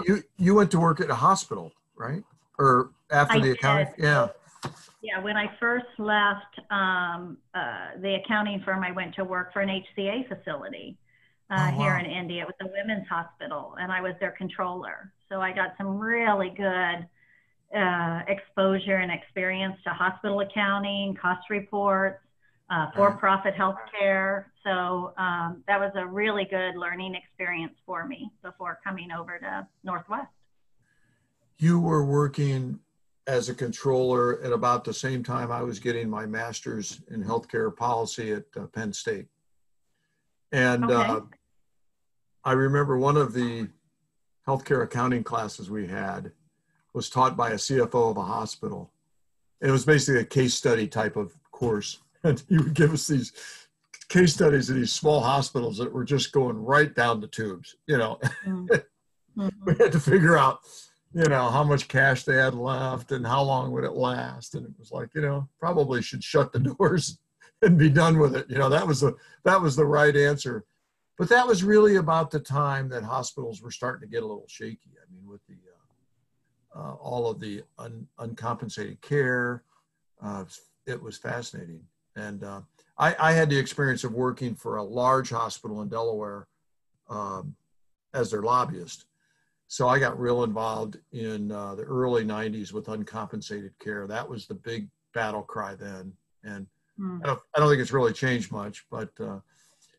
you 0.06 0.24
you 0.38 0.56
went 0.56 0.72
to 0.72 0.80
work 0.80 1.02
at 1.02 1.10
a 1.10 1.16
hospital, 1.16 1.72
right? 1.96 2.24
Or 2.58 2.92
after 3.12 3.38
I 3.38 3.40
the 3.40 3.52
accounting? 3.52 3.94
Yeah. 3.98 4.30
Yeah, 5.02 5.22
when 5.22 5.38
I 5.38 5.50
first 5.62 5.86
left 5.98 6.60
um, 6.70 7.38
uh, 7.54 7.92
the 8.02 8.16
accounting 8.16 8.62
firm, 8.66 8.84
I 8.84 8.92
went 8.92 9.16
to 9.16 9.24
work 9.24 9.54
for 9.54 9.62
an 9.62 9.70
HCA 9.70 10.28
facility 10.28 10.98
uh, 11.50 11.72
oh, 11.72 11.78
wow. 11.78 11.84
here 11.84 11.98
in 11.98 12.06
Indy. 12.06 12.40
It 12.40 12.46
was 12.46 12.56
a 12.62 12.68
women's 12.68 13.08
hospital, 13.08 13.76
and 13.80 13.94
I 13.94 14.02
was 14.02 14.14
their 14.20 14.32
controller. 14.32 15.14
So 15.30 15.40
I 15.40 15.54
got 15.54 15.76
some 15.78 15.98
really 15.98 16.50
good 16.50 17.08
uh, 17.78 18.22
exposure 18.28 18.98
and 18.98 19.12
experience 19.12 19.78
to 19.86 19.92
hospital 19.92 20.42
accounting, 20.42 21.16
cost 21.16 21.50
reports, 21.50 22.20
uh, 22.70 22.88
for-profit 22.96 23.56
healthcare. 23.56 24.46
So 24.64 25.14
um, 25.18 25.64
that 25.68 25.80
was 25.80 25.92
a 25.96 26.06
really 26.06 26.46
good 26.46 26.76
learning 26.76 27.16
experience 27.16 27.74
for 27.86 28.06
me 28.06 28.32
before 28.44 28.80
coming 28.84 29.12
over 29.12 29.40
to 29.40 29.68
Northwest. 29.84 30.28
You 31.58 31.80
were 31.80 32.06
working 32.06 32.80
as 33.28 33.50
a 33.50 33.54
controller 33.54 34.42
at 34.44 34.52
about 34.52 34.84
the 34.84 34.94
same 34.94 35.24
time 35.24 35.52
I 35.52 35.62
was 35.62 35.80
getting 35.80 36.10
my 36.10 36.26
master's 36.26 37.02
in 37.12 37.24
healthcare 37.24 37.76
policy 37.76 38.34
at 38.34 38.46
uh, 38.58 38.66
Penn 38.68 38.92
State. 38.94 39.28
And 40.52 40.86
okay. 40.86 40.96
uh, 40.96 41.20
I 42.44 42.54
remember 42.54 42.98
one 42.98 43.18
of 43.18 43.34
the 43.34 43.68
healthcare 44.48 44.84
accounting 44.84 45.24
classes 45.24 45.70
we 45.70 45.88
had 45.88 46.32
was 46.94 47.10
taught 47.10 47.38
by 47.38 47.52
a 47.52 47.56
CFO 47.56 48.10
of 48.10 48.18
a 48.18 48.24
hospital. 48.24 48.92
It 49.62 49.70
was 49.70 49.86
basically 49.86 50.22
a 50.22 50.26
case 50.26 50.56
study 50.56 50.88
type 50.88 51.16
of 51.16 51.36
course. 51.52 52.00
And 52.24 52.44
he 52.50 52.58
would 52.58 52.74
give 52.74 52.94
us 52.94 53.08
these 53.08 53.32
case 54.10 54.34
studies 54.34 54.70
of 54.70 54.76
these 54.76 54.92
small 54.92 55.22
hospitals 55.22 55.78
that 55.78 55.94
were 55.94 56.04
just 56.04 56.32
going 56.32 56.58
right 56.58 56.94
down 56.94 57.22
the 57.22 57.28
tubes, 57.28 57.76
you 57.88 57.98
know. 57.98 58.20
Mm-hmm. 58.46 59.48
we 59.66 59.76
had 59.76 59.92
to 59.94 60.00
figure 60.00 60.38
out 60.38 60.60
you 61.14 61.24
know 61.24 61.50
how 61.50 61.64
much 61.64 61.88
cash 61.88 62.24
they 62.24 62.36
had 62.36 62.54
left 62.54 63.12
and 63.12 63.26
how 63.26 63.42
long 63.42 63.72
would 63.72 63.84
it 63.84 63.94
last. 63.94 64.56
And 64.56 64.66
it 64.66 64.74
was 64.78 64.92
like 64.92 65.10
you 65.16 65.22
know 65.22 65.48
probably 65.60 66.02
should 66.02 66.24
shut 66.24 66.52
the 66.52 66.60
doors 66.78 67.20
and 67.62 67.78
be 67.78 67.90
done 67.90 68.20
with 68.20 68.36
it. 68.36 68.50
You 68.50 68.58
know 68.58 68.70
that 68.70 68.86
was 68.86 69.02
the 69.02 69.16
that 69.46 69.62
was 69.62 69.76
the 69.76 69.86
right 69.86 70.16
answer. 70.16 70.66
But 71.18 71.30
that 71.30 71.48
was 71.48 71.64
really 71.64 71.98
about 71.98 72.32
the 72.32 72.40
time 72.40 72.88
that 72.90 73.04
hospitals 73.04 73.62
were 73.62 73.72
starting 73.72 74.08
to 74.08 74.14
get 74.14 74.24
a 74.24 74.28
little 74.28 74.48
shaky. 74.48 74.92
I 75.02 75.14
mean 75.14 75.28
with 75.28 75.42
the 75.48 75.56
uh, 76.76 76.80
uh, 76.80 76.94
all 76.96 77.30
of 77.30 77.40
the 77.40 77.64
un, 77.78 78.08
uncompensated 78.20 79.02
care 79.02 79.64
uh, 80.22 80.46
it 80.86 81.02
was 81.02 81.18
fascinating 81.18 81.82
and 82.20 82.44
uh, 82.44 82.62
I, 82.98 83.16
I, 83.20 83.32
had 83.32 83.50
the 83.50 83.58
experience 83.58 84.04
of 84.04 84.14
working 84.14 84.56
for 84.56 84.78
a 84.78 84.84
large 84.84 85.30
hospital 85.30 85.82
in 85.82 85.90
delaware 85.90 86.48
um, 87.10 87.56
as 88.14 88.32
their 88.32 88.42
lobbyist 88.42 89.06
so 89.72 89.88
I 89.88 90.00
got 90.00 90.20
real 90.20 90.44
involved 90.44 90.98
in 91.12 91.52
uh, 91.52 91.76
the 91.76 91.84
early 91.84 92.26
90s 92.26 92.74
with 92.74 92.90
uncompensated 92.90 93.78
care. 93.78 94.08
That 94.08 94.28
was 94.28 94.48
the 94.48 94.56
big 94.56 94.90
battle 95.14 95.44
cry 95.44 95.76
then. 95.76 96.12
And 96.44 96.66
mm. 97.00 97.22
I, 97.24 97.28
don't, 97.28 97.40
I, 97.56 97.60
don't, 97.60 97.70
think 97.70 97.80
it's 97.80 97.94
really 97.94 98.12
changed 98.12 98.52
much. 98.52 98.88
But 98.90 99.12
uh, 99.20 99.42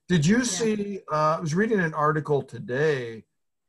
did 0.08 0.26
you 0.26 0.38
yeah. 0.38 0.42
see? 0.42 1.00
Uh, 1.10 1.36
I 1.36 1.40
was 1.40 1.54
reading 1.54 1.78
an 1.78 1.94
article 1.94 2.42
today 2.42 3.22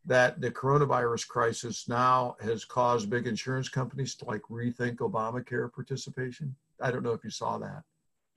that 0.04 0.42
the 0.42 0.50
coronavirus 0.50 1.28
crisis 1.28 1.88
now 1.88 2.36
has 2.42 2.66
caused 2.66 3.12
big 3.12 3.28
insurance 3.28 3.70
companies 3.70 4.16
to 4.16 4.26
like 4.26 4.42
rethink 4.50 4.96
Obamacare 4.96 5.72
participation. 5.72 6.56
I 6.82 6.90
don't 6.90 7.04
know 7.04 7.14
if 7.14 7.24
you 7.24 7.30
saw 7.30 7.60
that. 7.60 7.84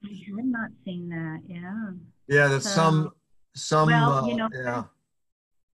I 0.05 0.37
have 0.37 0.45
not 0.45 0.69
seen 0.85 1.09
that. 1.09 1.41
Yeah. 1.47 1.91
Yeah, 2.27 2.47
that's 2.47 2.65
so, 2.65 2.75
some 2.75 3.11
some. 3.55 3.87
Well, 3.89 4.27
you 4.27 4.33
uh, 4.33 4.37
know, 4.37 4.49
yeah 4.53 4.83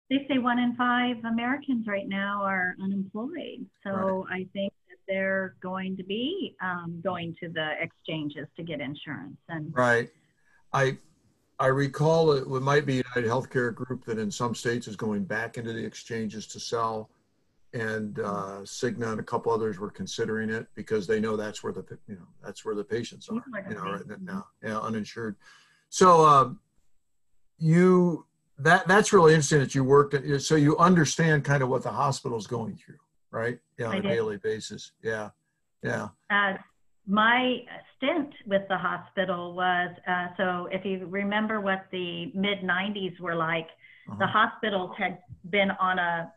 they 0.09 0.25
say 0.27 0.39
one 0.39 0.59
in 0.59 0.75
five 0.75 1.17
Americans 1.23 1.85
right 1.87 2.07
now 2.07 2.41
are 2.43 2.75
unemployed. 2.81 3.65
So 3.83 3.91
right. 3.91 4.41
I 4.41 4.47
think 4.53 4.73
that 4.89 4.97
they're 5.07 5.55
going 5.61 5.95
to 5.97 6.03
be 6.03 6.55
um, 6.61 6.99
going 7.03 7.35
to 7.41 7.49
the 7.49 7.73
exchanges 7.79 8.47
to 8.57 8.63
get 8.63 8.81
insurance. 8.81 9.37
And 9.49 9.71
right, 9.75 10.09
I 10.73 10.97
I 11.59 11.67
recall 11.67 12.31
it, 12.31 12.41
it 12.41 12.61
might 12.61 12.85
be 12.85 13.03
United 13.15 13.25
Healthcare 13.25 13.73
Group 13.73 14.05
that 14.05 14.17
in 14.17 14.31
some 14.31 14.55
states 14.55 14.87
is 14.87 14.95
going 14.95 15.25
back 15.25 15.57
into 15.57 15.73
the 15.73 15.85
exchanges 15.85 16.47
to 16.47 16.59
sell, 16.59 17.09
and 17.73 18.19
uh, 18.19 18.61
Cigna 18.63 19.11
and 19.11 19.19
a 19.19 19.23
couple 19.23 19.51
others 19.51 19.79
were 19.79 19.91
considering 19.91 20.49
it 20.49 20.67
because 20.75 21.05
they 21.05 21.19
know 21.19 21.37
that's 21.37 21.63
where 21.63 21.73
the 21.73 21.85
you 22.07 22.15
know 22.15 22.27
that's 22.43 22.65
where 22.65 22.75
the 22.75 22.83
patients 22.83 23.29
are, 23.29 23.43
you 23.69 23.75
know, 23.75 23.81
right 23.83 24.21
now, 24.21 24.47
yeah, 24.63 24.79
uninsured. 24.79 25.35
So 25.89 26.25
um, 26.25 26.59
you 27.59 28.25
that 28.57 28.87
that's 28.87 29.13
really 29.13 29.33
interesting 29.33 29.59
that 29.59 29.75
you 29.75 29.83
worked 29.83 30.13
at, 30.13 30.41
so 30.41 30.55
you 30.55 30.77
understand 30.77 31.43
kind 31.43 31.63
of 31.63 31.69
what 31.69 31.83
the 31.83 31.91
hospital's 31.91 32.47
going 32.47 32.75
through 32.75 32.97
right 33.31 33.59
yeah 33.77 33.87
on 33.87 33.95
I 33.95 33.97
a 33.97 34.01
did. 34.01 34.09
daily 34.09 34.37
basis 34.37 34.91
yeah 35.03 35.29
yeah 35.83 36.09
uh, 36.29 36.53
my 37.07 37.59
stint 37.95 38.33
with 38.45 38.63
the 38.69 38.77
hospital 38.77 39.55
was 39.55 39.91
uh, 40.07 40.27
so 40.37 40.67
if 40.71 40.85
you 40.85 41.05
remember 41.07 41.61
what 41.61 41.85
the 41.91 42.31
mid 42.33 42.59
90s 42.59 43.19
were 43.19 43.35
like 43.35 43.67
uh-huh. 44.09 44.17
the 44.19 44.27
hospitals 44.27 44.91
had 44.97 45.19
been 45.49 45.71
on 45.71 45.99
a 45.99 46.31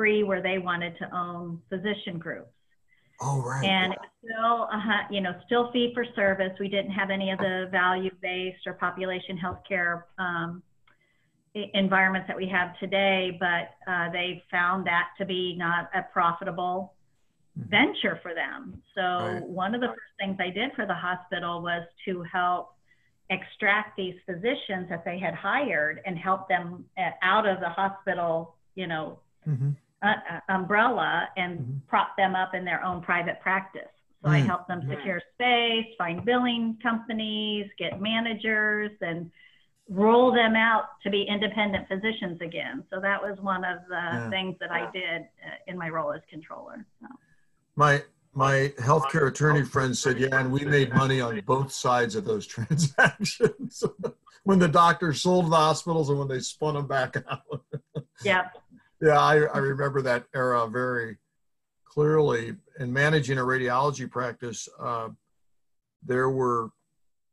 spree 0.00 0.22
where 0.22 0.42
they 0.42 0.58
wanted 0.58 0.96
to 0.98 1.16
own 1.16 1.60
physician 1.68 2.18
groups 2.18 2.50
Oh, 3.22 3.42
right. 3.42 3.64
And 3.64 3.94
still, 4.24 4.68
uh, 4.72 4.78
you 5.10 5.20
know, 5.20 5.34
still 5.44 5.70
fee 5.72 5.92
for 5.94 6.06
service. 6.16 6.52
We 6.58 6.68
didn't 6.68 6.92
have 6.92 7.10
any 7.10 7.30
of 7.30 7.38
the 7.38 7.68
value 7.70 8.10
based 8.22 8.66
or 8.66 8.72
population 8.74 9.38
healthcare 9.38 10.04
um, 10.18 10.62
environments 11.54 12.28
that 12.28 12.36
we 12.36 12.48
have 12.48 12.78
today, 12.78 13.36
but 13.38 13.74
uh, 13.90 14.10
they 14.10 14.42
found 14.50 14.86
that 14.86 15.08
to 15.18 15.26
be 15.26 15.54
not 15.58 15.90
a 15.94 16.02
profitable 16.12 16.94
mm-hmm. 17.58 17.68
venture 17.68 18.18
for 18.22 18.32
them. 18.34 18.82
So 18.94 19.02
right. 19.02 19.42
one 19.42 19.74
of 19.74 19.82
the 19.82 19.88
first 19.88 20.00
things 20.18 20.36
I 20.40 20.48
did 20.48 20.70
for 20.74 20.86
the 20.86 20.94
hospital 20.94 21.60
was 21.60 21.82
to 22.06 22.22
help 22.22 22.74
extract 23.28 23.98
these 23.98 24.14
physicians 24.24 24.88
that 24.88 25.04
they 25.04 25.18
had 25.18 25.34
hired 25.34 26.00
and 26.06 26.16
help 26.16 26.48
them 26.48 26.86
out 27.22 27.46
of 27.46 27.60
the 27.60 27.68
hospital, 27.68 28.54
you 28.74 28.86
know, 28.86 29.18
mm-hmm. 29.46 29.70
Uh, 30.02 30.06
uh 30.06 30.40
umbrella 30.48 31.28
and 31.36 31.58
mm-hmm. 31.58 31.72
prop 31.88 32.16
them 32.16 32.34
up 32.34 32.54
in 32.54 32.64
their 32.64 32.82
own 32.84 33.02
private 33.02 33.40
practice. 33.40 33.82
So 34.22 34.28
I 34.28 34.38
help 34.40 34.68
them 34.68 34.82
secure 34.86 35.22
space, 35.32 35.86
find 35.96 36.22
billing 36.26 36.76
companies, 36.82 37.70
get 37.78 38.02
managers, 38.02 38.90
and 39.00 39.30
roll 39.88 40.30
them 40.30 40.54
out 40.54 40.84
to 41.02 41.10
be 41.10 41.22
independent 41.22 41.88
physicians 41.88 42.38
again. 42.42 42.84
So 42.90 43.00
that 43.00 43.22
was 43.22 43.38
one 43.40 43.64
of 43.64 43.78
the 43.88 43.94
yeah. 43.94 44.28
things 44.28 44.56
that 44.60 44.70
I 44.70 44.90
did 44.92 45.22
uh, 45.22 45.56
in 45.68 45.78
my 45.78 45.88
role 45.88 46.12
as 46.12 46.20
controller. 46.28 46.84
So. 47.00 47.06
My 47.76 48.02
my 48.32 48.72
healthcare 48.78 49.28
attorney 49.28 49.64
friend 49.64 49.96
said, 49.96 50.18
yeah, 50.18 50.38
and 50.38 50.52
we 50.52 50.64
made 50.64 50.94
money 50.94 51.20
on 51.20 51.40
both 51.46 51.72
sides 51.72 52.14
of 52.14 52.24
those 52.24 52.46
transactions. 52.54 53.82
when 54.44 54.58
the 54.58 54.68
doctors 54.68 55.22
sold 55.22 55.50
the 55.50 55.56
hospitals 55.56 56.08
and 56.10 56.18
when 56.18 56.28
they 56.28 56.40
spun 56.40 56.74
them 56.74 56.86
back 56.86 57.16
out. 57.30 57.62
Yep. 58.22 58.54
Yeah, 59.00 59.18
I, 59.18 59.42
I 59.42 59.58
remember 59.58 60.02
that 60.02 60.24
era 60.34 60.66
very 60.68 61.16
clearly. 61.84 62.54
In 62.78 62.92
managing 62.92 63.38
a 63.38 63.42
radiology 63.42 64.10
practice, 64.10 64.68
uh, 64.78 65.08
there 66.04 66.30
were 66.30 66.70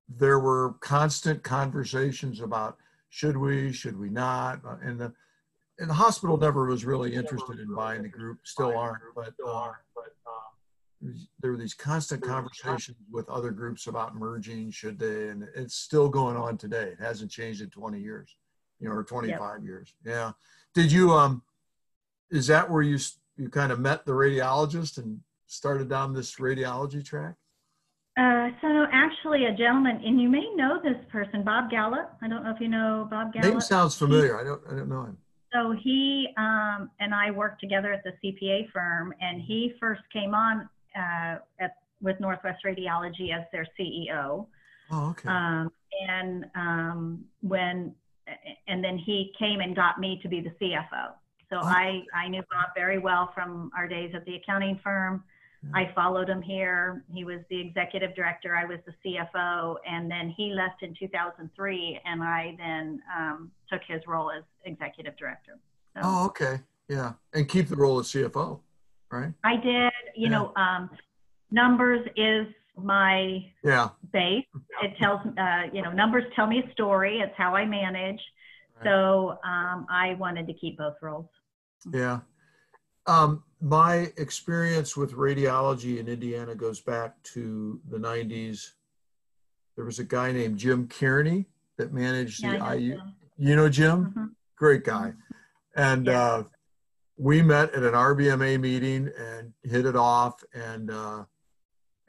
there 0.10 0.39
were 0.39 0.75
constant 0.80 1.43
conversations 1.43 2.39
about 2.39 2.77
should 3.10 3.36
we, 3.36 3.73
should 3.73 3.99
we 3.99 4.10
not, 4.10 4.62
uh, 4.65 4.77
and 4.82 4.99
the 4.99 5.13
and 5.80 5.89
the 5.89 5.93
hospital 5.93 6.38
never 6.38 6.65
was 6.65 6.86
really 6.86 7.13
interested 7.13 7.60
in 7.60 7.73
buying 7.73 8.01
the 8.01 8.10
group, 8.10 8.39
still 8.43 8.77
aren't, 8.77 9.01
but. 9.15 9.34
Uh, 9.47 9.71
there 11.39 11.51
were 11.51 11.58
these 11.58 11.73
constant 11.73 12.23
conversations 12.23 12.97
with 13.12 13.30
other 13.30 13.51
groups 13.51 13.88
about 13.88 14.15
merging, 14.15 14.71
should 14.71 14.97
they, 14.97 15.30
and 15.30 15.47
it's 15.56 15.75
still 15.75 16.10
going 16.10 16.36
on 16.36 16.58
today. 16.58 16.89
It 16.89 16.99
hasn't 16.99 17.30
changed 17.30 17.62
in 17.62 17.69
20 17.69 17.99
years, 17.99 18.36
you 18.80 18.89
know, 18.89 18.95
or 18.95 19.03
25 19.03 19.39
yep. 19.39 19.63
years. 19.63 19.93
Yeah. 20.03 20.32
Did 20.73 20.91
you, 20.91 21.13
um, 21.13 21.43
is 22.30 22.48
that 22.48 22.70
where 22.70 22.82
you, 22.82 22.98
you 23.38 23.50
kind 23.50 23.72
of 23.72 23.80
met 23.80 24.06
the 24.06 24.12
radiologist 24.12 24.98
and 24.98 25.20
started 25.48 25.90
down 25.90 26.13
this 26.13 26.36
radiology 26.36 27.04
track? 27.04 27.36
Uh, 28.18 28.50
so 28.62 28.86
actually 28.92 29.46
a 29.46 29.54
gentleman, 29.54 30.02
and 30.04 30.20
you 30.20 30.28
may 30.28 30.50
know 30.56 30.80
this 30.84 30.98
person, 31.12 31.44
Bob 31.44 31.70
Gallup. 31.70 32.12
I 32.22 32.28
don't 32.28 32.44
know 32.44 32.50
if 32.50 32.60
you 32.60 32.68
know 32.68 33.08
Bob 33.10 33.32
Gallup. 33.32 33.52
Name 33.52 33.62
sounds 33.62 33.96
familiar. 33.96 34.40
I 34.40 34.44
don't, 34.44 34.62
I 34.68 34.76
don't 34.76 34.90
know 34.90 35.04
him. 35.04 35.18
So 35.54 35.76
he 35.84 36.28
um, 36.36 36.90
and 37.00 37.13
I 37.13 37.32
worked 37.32 37.62
together 37.62 37.94
at 37.94 38.04
the 38.04 38.13
CPA 38.24 38.72
firm, 38.72 39.13
and 39.22 39.42
he 39.42 39.74
first 39.80 40.02
came 40.12 40.34
on 40.34 40.68
uh, 40.98 41.38
at, 41.60 41.76
with 42.02 42.20
Northwest 42.20 42.63
Radiology 42.66 43.34
as 43.34 43.46
their 43.52 43.68
CEO. 43.80 44.48
Oh, 44.92 45.10
okay. 45.12 45.30
Um, 45.30 45.72
and 46.08 46.46
um, 46.56 47.26
when, 47.42 47.94
and 48.68 48.84
then 48.84 48.98
he 48.98 49.32
came 49.38 49.62
and 49.62 49.76
got 49.76 50.00
me 50.00 50.20
to 50.22 50.28
be 50.28 50.42
the 50.42 50.52
CFO. 50.62 51.13
So. 51.50 51.60
I, 51.60 52.04
I 52.14 52.28
knew 52.28 52.42
Bob 52.52 52.70
very 52.76 53.00
well 53.00 53.32
from 53.34 53.72
our 53.78 53.88
days 53.88 54.12
at 54.14 54.26
the 54.26 54.36
accounting 54.36 54.80
firm. 54.84 55.24
I 55.74 55.92
followed 55.96 56.30
him 56.30 56.42
here. 56.42 57.04
He 57.12 57.26
was 57.26 57.40
the 57.50 57.60
executive 57.60 58.16
director. 58.16 58.56
I 58.56 58.64
was 58.64 58.80
the 58.86 58.94
CFO, 59.04 59.78
and 59.90 60.10
then 60.10 60.34
he 60.38 60.54
left 60.54 60.84
in 60.84 60.96
2003, 60.98 62.00
and 62.06 62.24
I 62.24 62.56
then 62.58 63.02
um, 63.18 63.52
took 63.70 63.82
his 63.86 64.02
role 64.08 64.32
as 64.32 64.44
executive 64.66 65.18
director. 65.18 65.58
So, 65.96 66.02
oh, 66.04 66.26
okay, 66.28 66.60
yeah, 66.88 67.14
and 67.34 67.50
keep 67.50 67.68
the 67.68 67.76
role 67.76 68.00
of 68.00 68.06
CFO 68.06 68.60
right? 69.12 69.34
I 69.44 69.56
did. 69.58 69.92
You 70.16 70.24
yeah. 70.24 70.30
know, 70.30 70.54
um, 70.56 70.90
numbers 71.52 72.08
is 72.16 72.48
my 72.78 73.46
yeah 73.64 73.90
base. 74.14 74.46
It 74.84 74.94
tells 75.00 75.20
uh, 75.38 75.64
you 75.74 75.82
know 75.82 75.92
numbers 75.92 76.26
tell 76.36 76.48
me 76.48 76.64
a 76.68 76.72
story. 76.72 77.20
It's 77.20 77.34
how 77.38 77.56
I 77.56 77.66
manage. 77.66 78.22
Right. 78.78 78.86
So 78.86 79.40
um, 79.44 79.88
I 79.90 80.16
wanted 80.20 80.48
to 80.48 80.54
keep 80.54 80.78
both 80.78 80.96
roles. 81.02 81.28
Yeah. 81.93 82.19
Um, 83.06 83.43
my 83.62 84.12
experience 84.17 84.95
with 84.95 85.13
radiology 85.13 86.00
in 86.00 86.08
Indiana 86.08 86.56
goes 86.56 86.80
back 86.82 87.21
to 87.23 87.80
the 87.89 87.97
90s. 87.97 88.71
There 89.76 89.86
was 89.86 90.00
a 90.00 90.04
guy 90.04 90.32
named 90.32 90.58
Jim 90.58 90.88
Kearney 90.88 91.47
that 91.78 91.93
managed 91.93 92.43
yeah, 92.43 92.58
the 92.58 92.80
IU. 92.80 93.02
You 93.38 93.56
know 93.56 93.69
Jim? 93.69 94.06
Mm-hmm. 94.06 94.26
Great 94.56 94.84
guy. 94.84 95.13
Mm-hmm. 95.13 95.82
And 95.82 96.06
yeah. 96.08 96.21
uh, 96.21 96.43
we 97.17 97.41
met 97.41 97.73
at 97.73 97.84
an 97.84 97.93
RBMA 97.93 98.60
meeting 98.60 99.12
and 99.17 99.54
hit 99.63 99.86
it 99.86 99.95
off, 99.95 100.43
and 100.54 100.89
uh, 100.91 101.23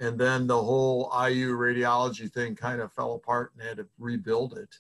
and 0.00 0.18
then 0.18 0.46
the 0.46 0.62
whole 0.62 1.10
IU 1.12 1.56
radiology 1.56 2.30
thing 2.30 2.54
kind 2.54 2.80
of 2.80 2.92
fell 2.92 3.14
apart 3.14 3.52
and 3.54 3.66
had 3.66 3.78
to 3.78 3.86
rebuild 3.98 4.56
it. 4.56 4.76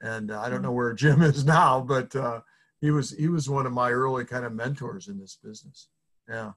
And 0.00 0.30
uh, 0.30 0.40
I 0.40 0.48
don't 0.50 0.62
know 0.62 0.72
where 0.72 0.92
Jim 0.94 1.22
is 1.22 1.44
now, 1.44 1.80
but 1.80 2.14
uh, 2.14 2.40
he 2.80 2.90
was 2.90 3.10
he 3.10 3.28
was 3.28 3.48
one 3.48 3.66
of 3.66 3.72
my 3.72 3.90
early 3.90 4.24
kind 4.24 4.44
of 4.44 4.52
mentors 4.52 5.08
in 5.08 5.18
this 5.18 5.38
business. 5.42 5.88
Yeah, 6.28 6.52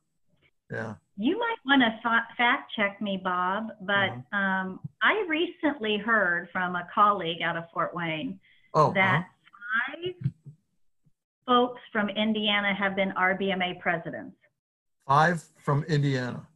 yeah. 0.71 0.95
You 1.17 1.38
might 1.38 1.57
want 1.65 1.81
to 1.81 1.99
fa- 2.01 2.27
fact 2.38 2.71
check 2.75 3.01
me, 3.01 3.19
Bob, 3.21 3.67
but 3.81 4.10
uh-huh. 4.10 4.38
um, 4.38 4.79
I 5.01 5.25
recently 5.27 5.97
heard 5.97 6.49
from 6.51 6.75
a 6.75 6.88
colleague 6.93 7.41
out 7.41 7.57
of 7.57 7.63
Fort 7.73 7.95
Wayne 7.95 8.39
oh, 8.73 8.93
that 8.93 9.25
uh-huh. 9.25 10.12
five 10.21 10.31
folks 11.45 11.81
from 11.91 12.10
Indiana 12.10 12.73
have 12.73 12.95
been 12.95 13.12
RBMA 13.12 13.79
presidents. 13.79 14.36
Five 15.07 15.43
from 15.57 15.84
Indiana. 15.86 16.47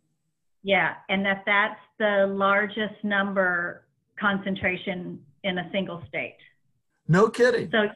Yeah, 0.63 0.93
and 1.09 1.25
that 1.25 1.43
that's 1.45 1.79
the 1.99 2.27
largest 2.27 3.03
number 3.03 3.85
concentration 4.19 5.19
in 5.43 5.57
a 5.57 5.69
single 5.71 6.01
state. 6.07 6.37
No 7.07 7.29
kidding. 7.29 7.69
So 7.71 7.89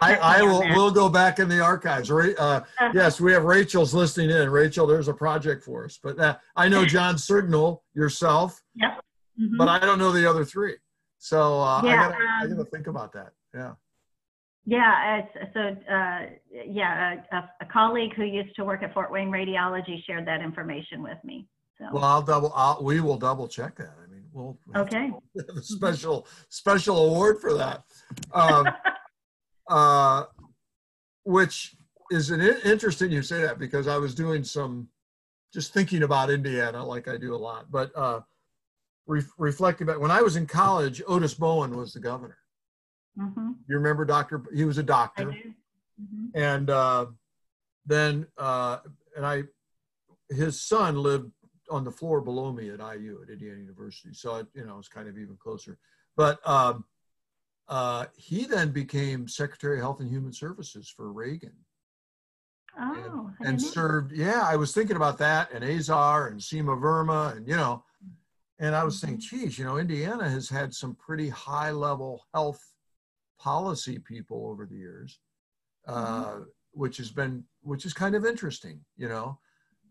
I, 0.00 0.16
I 0.16 0.42
will 0.42 0.60
we'll 0.74 0.90
go 0.90 1.08
back 1.08 1.38
in 1.38 1.48
the 1.48 1.60
archives. 1.60 2.10
Uh, 2.10 2.34
uh-huh. 2.38 2.90
yes, 2.94 3.20
we 3.20 3.32
have 3.32 3.44
Rachel's 3.44 3.94
listening 3.94 4.30
in. 4.30 4.50
Rachel, 4.50 4.86
there's 4.86 5.08
a 5.08 5.14
project 5.14 5.64
for 5.64 5.84
us. 5.84 5.98
But 6.02 6.18
uh, 6.18 6.36
I 6.56 6.68
know 6.68 6.84
John 6.84 7.18
Signal, 7.18 7.82
yourself. 7.94 8.60
Yep. 8.76 9.00
Mm-hmm. 9.40 9.56
But 9.56 9.68
I 9.68 9.78
don't 9.80 9.98
know 9.98 10.12
the 10.12 10.28
other 10.28 10.44
three. 10.44 10.76
So 11.18 11.60
uh, 11.60 11.82
yeah, 11.84 11.90
I 11.90 11.96
gotta, 11.96 12.14
um, 12.14 12.22
I 12.42 12.46
gotta 12.46 12.64
think 12.70 12.86
about 12.86 13.12
that. 13.14 13.32
Yeah. 13.54 13.72
Yeah, 14.66 15.20
so 15.52 15.60
uh, 15.60 16.20
yeah, 16.66 17.16
a, 17.32 17.36
a, 17.60 17.66
colleague 17.70 18.14
who 18.14 18.24
used 18.24 18.56
to 18.56 18.64
work 18.64 18.82
at 18.82 18.94
Fort 18.94 19.12
Wayne 19.12 19.28
Radiology 19.28 20.02
shared 20.06 20.26
that 20.26 20.40
information 20.40 21.02
with 21.02 21.18
me. 21.22 21.46
So. 21.78 21.86
Well, 21.92 22.04
I'll 22.04 22.22
double. 22.22 22.50
I'll, 22.54 22.82
we 22.82 23.00
will 23.00 23.18
double 23.18 23.46
check 23.46 23.76
that. 23.76 23.94
I 24.02 24.10
mean, 24.10 24.24
we'll 24.32 24.56
okay. 24.74 25.10
a 25.56 25.62
special 25.62 26.26
special 26.48 27.10
award 27.10 27.40
for 27.40 27.52
that, 27.54 27.82
um, 28.32 28.66
uh, 29.68 30.24
which 31.24 31.76
is 32.10 32.30
an 32.30 32.40
interesting. 32.40 33.10
You 33.10 33.22
say 33.22 33.42
that 33.42 33.58
because 33.58 33.88
I 33.88 33.96
was 33.96 34.14
doing 34.14 34.44
some, 34.44 34.88
just 35.52 35.72
thinking 35.72 36.02
about 36.02 36.30
Indiana, 36.30 36.84
like 36.84 37.08
I 37.08 37.16
do 37.16 37.34
a 37.34 37.36
lot, 37.36 37.70
but 37.70 37.90
uh, 37.96 38.20
re- 39.06 39.22
reflecting 39.38 39.86
back 39.86 40.00
when 40.00 40.10
I 40.10 40.22
was 40.22 40.36
in 40.36 40.46
college, 40.46 41.02
Otis 41.06 41.34
Bowen 41.34 41.76
was 41.76 41.92
the 41.92 42.00
governor 42.00 42.38
Mm-hmm. 43.18 43.52
You 43.68 43.76
remember 43.76 44.04
Dr. 44.04 44.42
He 44.54 44.64
was 44.64 44.78
a 44.78 44.82
doctor. 44.82 45.26
Mm-hmm. 45.26 46.26
And 46.34 46.70
uh, 46.70 47.06
then, 47.86 48.26
uh, 48.36 48.78
and 49.16 49.24
I, 49.24 49.42
his 50.30 50.60
son 50.60 50.96
lived 50.96 51.30
on 51.70 51.84
the 51.84 51.90
floor 51.90 52.20
below 52.20 52.52
me 52.52 52.70
at 52.70 52.80
IU 52.80 53.20
at 53.22 53.30
Indiana 53.30 53.60
University. 53.60 54.12
So, 54.12 54.36
it, 54.36 54.46
you 54.54 54.66
know, 54.66 54.78
it's 54.78 54.88
kind 54.88 55.08
of 55.08 55.16
even 55.16 55.36
closer. 55.36 55.78
But 56.16 56.46
um, 56.48 56.84
uh, 57.68 58.06
he 58.16 58.44
then 58.44 58.70
became 58.70 59.28
Secretary 59.28 59.76
of 59.76 59.82
Health 59.82 60.00
and 60.00 60.10
Human 60.10 60.32
Services 60.32 60.92
for 60.94 61.12
Reagan. 61.12 61.54
Oh, 62.78 63.30
and, 63.38 63.48
and 63.48 63.62
served, 63.62 64.12
yeah, 64.12 64.42
I 64.44 64.56
was 64.56 64.72
thinking 64.72 64.96
about 64.96 65.18
that 65.18 65.52
and 65.52 65.62
Azar 65.62 66.26
and 66.28 66.40
Seema 66.40 66.80
Verma 66.80 67.36
and, 67.36 67.46
you 67.46 67.56
know, 67.56 67.84
and 68.58 68.74
I 68.74 68.84
was 68.84 68.96
mm-hmm. 68.96 69.06
saying, 69.06 69.20
geez, 69.20 69.58
you 69.58 69.64
know, 69.64 69.78
Indiana 69.78 70.28
has 70.28 70.48
had 70.48 70.74
some 70.74 70.94
pretty 70.96 71.28
high 71.28 71.70
level 71.70 72.24
health 72.34 72.60
policy 73.38 73.98
people 73.98 74.46
over 74.48 74.66
the 74.66 74.76
years, 74.76 75.18
uh, 75.86 76.24
mm-hmm. 76.24 76.42
which 76.72 76.96
has 76.96 77.10
been 77.10 77.44
which 77.62 77.84
is 77.84 77.92
kind 77.92 78.14
of 78.14 78.26
interesting. 78.26 78.80
You 78.96 79.08
know, 79.08 79.38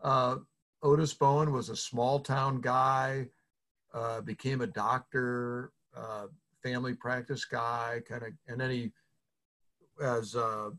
uh, 0.04 0.38
Otis 0.82 1.14
Bowen 1.14 1.52
was 1.52 1.70
a 1.70 1.76
small 1.76 2.20
town 2.20 2.62
guy, 2.62 3.28
uh, 3.94 4.22
became 4.22 4.62
a 4.62 4.68
doctor, 4.68 5.72
uh, 5.96 6.28
family 6.64 6.94
practice 6.96 7.46
guy, 7.46 8.02
kind 8.08 8.24
of, 8.24 8.30
and 8.48 8.60
then 8.60 8.72
he 8.72 8.92
as 10.02 10.36
uh, 10.36 10.70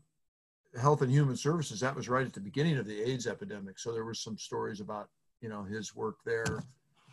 health 0.79 1.01
and 1.01 1.11
human 1.11 1.37
services. 1.37 1.79
That 1.79 1.95
was 1.95 2.09
right 2.09 2.25
at 2.25 2.33
the 2.33 2.41
beginning 2.41 2.77
of 2.77 2.85
the 2.85 3.01
AIDS 3.01 3.27
epidemic, 3.27 3.79
so 3.79 3.93
there 3.93 4.05
were 4.05 4.13
some 4.13 4.37
stories 4.37 4.81
about 4.81 5.09
you 5.41 5.49
know 5.49 5.63
his 5.63 5.95
work 5.95 6.17
there. 6.25 6.63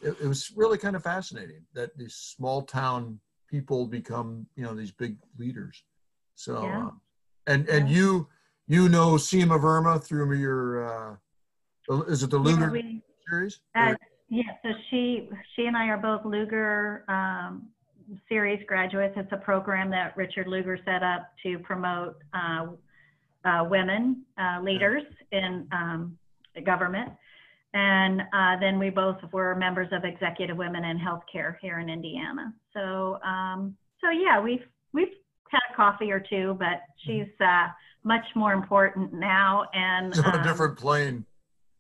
It, 0.00 0.16
it 0.22 0.26
was 0.26 0.52
really 0.56 0.78
kind 0.78 0.96
of 0.96 1.02
fascinating 1.02 1.62
that 1.74 1.96
these 1.96 2.14
small 2.14 2.62
town 2.62 3.20
people 3.52 3.86
become 3.86 4.46
you 4.56 4.64
know 4.64 4.74
these 4.74 4.90
big 4.90 5.16
leaders 5.38 5.84
so 6.34 6.64
yeah. 6.64 6.86
uh, 6.86 6.90
and 7.46 7.68
and 7.68 7.88
yeah. 7.88 7.96
you 7.96 8.28
you 8.66 8.88
know 8.88 9.12
Seema 9.12 9.60
Verma 9.60 10.02
through 10.02 10.32
your 10.38 10.86
uh, 10.88 12.00
is 12.08 12.22
it 12.22 12.30
the 12.30 12.38
Lugar 12.38 12.74
yeah, 12.74 12.82
we, 12.82 13.02
series 13.28 13.60
uh, 13.76 13.94
yeah 14.30 14.42
so 14.62 14.70
she 14.88 15.28
she 15.54 15.66
and 15.66 15.76
I 15.76 15.88
are 15.88 15.98
both 15.98 16.24
Lugar 16.24 17.04
um, 17.08 17.68
series 18.28 18.60
graduates 18.66 19.14
it's 19.16 19.32
a 19.32 19.36
program 19.36 19.90
that 19.90 20.16
Richard 20.16 20.46
Lugar 20.46 20.78
set 20.84 21.02
up 21.02 21.30
to 21.42 21.58
promote 21.60 22.16
uh, 22.34 22.66
uh 23.44 23.64
women 23.64 24.22
uh, 24.38 24.60
leaders 24.62 25.02
in 25.32 25.66
um, 25.72 26.16
government 26.64 27.12
and 27.74 28.20
uh, 28.20 28.60
then 28.60 28.78
we 28.78 28.90
both 28.90 29.16
were 29.32 29.54
members 29.54 29.88
of 29.92 30.04
Executive 30.04 30.56
Women 30.56 30.84
in 30.84 30.98
Healthcare 30.98 31.56
here 31.60 31.78
in 31.78 31.88
Indiana. 31.88 32.52
So, 32.74 33.18
um, 33.24 33.74
so 34.00 34.10
yeah, 34.10 34.40
we've 34.40 34.64
we've 34.92 35.08
had 35.50 35.60
a 35.72 35.76
coffee 35.76 36.10
or 36.10 36.20
two, 36.20 36.56
but 36.58 36.82
she's 37.06 37.28
uh, 37.40 37.68
much 38.04 38.24
more 38.34 38.52
important 38.52 39.14
now. 39.14 39.64
And 39.72 40.12
on 40.18 40.34
a 40.34 40.38
um, 40.38 40.42
different 40.44 40.78
plane. 40.78 41.24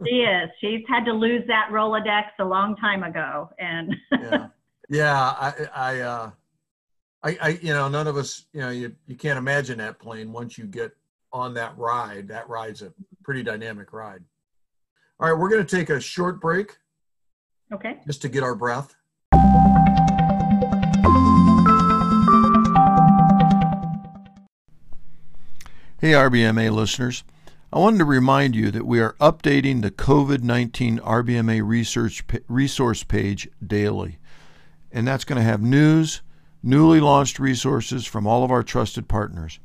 she 0.06 0.14
is. 0.16 0.48
She's 0.60 0.80
had 0.88 1.04
to 1.04 1.12
lose 1.12 1.46
that 1.48 1.68
Rolodex 1.70 2.24
a 2.38 2.44
long 2.44 2.74
time 2.76 3.02
ago, 3.02 3.50
and 3.58 3.94
yeah, 4.12 4.46
yeah. 4.88 5.14
I, 5.16 5.54
I, 5.74 6.00
uh, 6.00 6.30
I, 7.22 7.38
I, 7.40 7.48
you 7.62 7.72
know, 7.72 7.88
none 7.88 8.06
of 8.06 8.16
us, 8.16 8.46
you 8.52 8.60
know, 8.60 8.70
you 8.70 8.94
you 9.06 9.16
can't 9.16 9.38
imagine 9.38 9.78
that 9.78 9.98
plane 9.98 10.32
once 10.32 10.58
you 10.58 10.64
get 10.64 10.92
on 11.32 11.54
that 11.54 11.76
ride. 11.78 12.28
That 12.28 12.48
ride's 12.48 12.82
a 12.82 12.92
pretty 13.22 13.42
dynamic 13.42 13.92
ride. 13.92 14.22
All 15.20 15.30
right, 15.30 15.38
we're 15.38 15.48
going 15.48 15.64
to 15.64 15.76
take 15.76 15.90
a 15.90 16.00
short 16.00 16.40
break. 16.40 16.76
Okay. 17.72 17.98
Just 18.06 18.22
to 18.22 18.28
get 18.28 18.42
our 18.42 18.54
breath. 18.54 18.94
Hey, 25.98 26.10
RBMA 26.10 26.72
listeners. 26.72 27.22
I 27.72 27.78
wanted 27.78 27.98
to 27.98 28.04
remind 28.04 28.56
you 28.56 28.72
that 28.72 28.84
we 28.84 29.00
are 29.00 29.14
updating 29.20 29.80
the 29.80 29.92
COVID 29.92 30.42
19 30.42 30.98
RBMA 30.98 31.64
research 31.64 32.24
resource 32.48 33.04
page 33.04 33.48
daily. 33.64 34.18
And 34.92 35.08
that's 35.08 35.24
going 35.24 35.38
to 35.38 35.42
have 35.42 35.62
news, 35.62 36.20
newly 36.62 37.00
launched 37.00 37.38
resources 37.38 38.06
from 38.06 38.26
all 38.26 38.44
of 38.44 38.50
our 38.50 38.62
trusted 38.62 39.08
partners. 39.08 39.58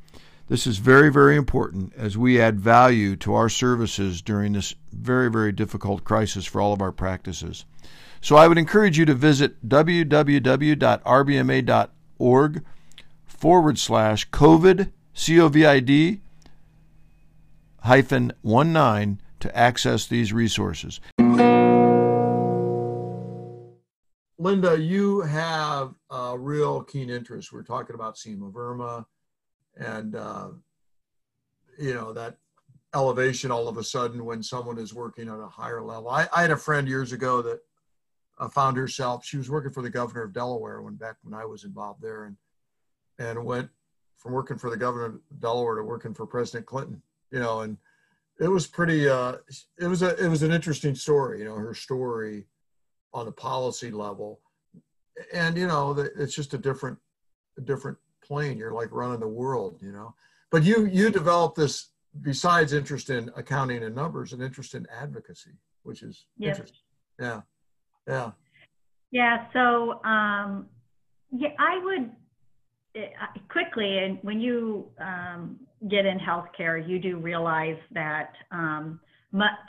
This 0.48 0.66
is 0.66 0.78
very, 0.78 1.12
very 1.12 1.36
important 1.36 1.92
as 1.94 2.16
we 2.16 2.40
add 2.40 2.58
value 2.58 3.16
to 3.16 3.34
our 3.34 3.50
services 3.50 4.22
during 4.22 4.54
this 4.54 4.74
very, 4.92 5.30
very 5.30 5.52
difficult 5.52 6.04
crisis 6.04 6.46
for 6.46 6.62
all 6.62 6.72
of 6.72 6.80
our 6.80 6.92
practices. 6.92 7.66
So 8.22 8.36
I 8.36 8.48
would 8.48 8.56
encourage 8.56 8.96
you 8.98 9.04
to 9.04 9.14
visit 9.14 9.68
www.rbma.org 9.68 10.24
forward 13.26 13.78
slash 13.78 14.30
COVID, 14.30 14.90
C 15.14 15.40
O 15.40 15.48
V 15.48 15.66
I 15.66 15.80
D, 15.80 16.20
hyphen 17.82 18.32
19 18.42 19.20
to 19.40 19.56
access 19.56 20.06
these 20.06 20.32
resources. 20.32 21.00
Linda, 24.38 24.80
you 24.80 25.20
have 25.22 25.94
a 26.10 26.38
real 26.38 26.82
keen 26.82 27.10
interest. 27.10 27.52
We're 27.52 27.62
talking 27.62 27.94
about 27.94 28.16
Seema 28.16 28.52
Verma 28.52 29.04
and, 29.76 30.14
uh, 30.14 30.48
you 31.78 31.94
know, 31.94 32.12
that 32.12 32.36
elevation 32.94 33.50
all 33.50 33.68
of 33.68 33.76
a 33.76 33.84
sudden 33.84 34.24
when 34.24 34.42
someone 34.42 34.78
is 34.78 34.94
working 34.94 35.28
at 35.28 35.38
a 35.38 35.48
higher 35.48 35.82
level. 35.82 36.08
I, 36.08 36.28
I 36.34 36.42
had 36.42 36.50
a 36.50 36.56
friend 36.56 36.88
years 36.88 37.12
ago 37.12 37.42
that 37.42 37.60
uh, 38.38 38.48
found 38.48 38.76
herself, 38.76 39.24
she 39.24 39.36
was 39.36 39.50
working 39.50 39.72
for 39.72 39.82
the 39.82 39.90
governor 39.90 40.22
of 40.22 40.32
Delaware 40.32 40.80
when 40.82 40.94
back 40.94 41.16
when 41.22 41.34
I 41.34 41.44
was 41.44 41.64
involved 41.64 42.00
there 42.00 42.24
and, 42.24 42.36
and 43.18 43.44
went 43.44 43.68
from 44.16 44.32
working 44.32 44.56
for 44.56 44.70
the 44.70 44.76
governor 44.76 45.06
of 45.06 45.20
Delaware 45.40 45.76
to 45.76 45.82
working 45.82 46.14
for 46.14 46.26
President 46.26 46.66
Clinton 46.66 47.02
you 47.30 47.40
know, 47.40 47.60
and 47.60 47.76
it 48.40 48.48
was 48.48 48.66
pretty. 48.66 49.08
Uh, 49.08 49.36
it 49.78 49.86
was 49.86 50.02
a 50.02 50.14
it 50.22 50.28
was 50.28 50.42
an 50.42 50.52
interesting 50.52 50.94
story, 50.94 51.40
you 51.40 51.44
know, 51.44 51.54
her 51.54 51.74
story 51.74 52.46
on 53.18 53.26
the 53.26 53.32
policy 53.32 53.90
level, 53.90 54.40
and 55.32 55.56
you 55.56 55.66
know, 55.66 55.92
it's 56.16 56.34
just 56.34 56.54
a 56.54 56.58
different 56.58 56.98
a 57.56 57.60
different 57.60 57.98
plane. 58.22 58.56
You're 58.56 58.72
like 58.72 58.88
running 58.92 59.20
the 59.20 59.28
world, 59.28 59.78
you 59.82 59.92
know. 59.92 60.14
But 60.50 60.62
you 60.62 60.86
you 60.86 61.10
developed 61.10 61.56
this 61.56 61.88
besides 62.22 62.72
interest 62.72 63.10
in 63.10 63.30
accounting 63.36 63.82
and 63.82 63.94
numbers, 63.94 64.32
an 64.32 64.40
interest 64.40 64.74
in 64.74 64.86
advocacy, 64.90 65.58
which 65.82 66.02
is 66.02 66.26
yes. 66.38 66.56
interesting. 66.56 66.84
Yeah, 67.20 67.40
yeah, 68.06 68.30
yeah. 69.10 69.46
So 69.52 70.02
um, 70.04 70.68
yeah, 71.32 71.50
I 71.58 71.78
would 71.84 72.10
quickly, 73.48 73.98
and 73.98 74.18
when 74.22 74.40
you 74.40 74.86
um, 75.00 75.58
get 75.88 76.06
in 76.06 76.18
healthcare, 76.18 76.86
you 76.88 76.98
do 76.98 77.18
realize 77.18 77.78
that 77.92 78.32
um, 78.50 79.00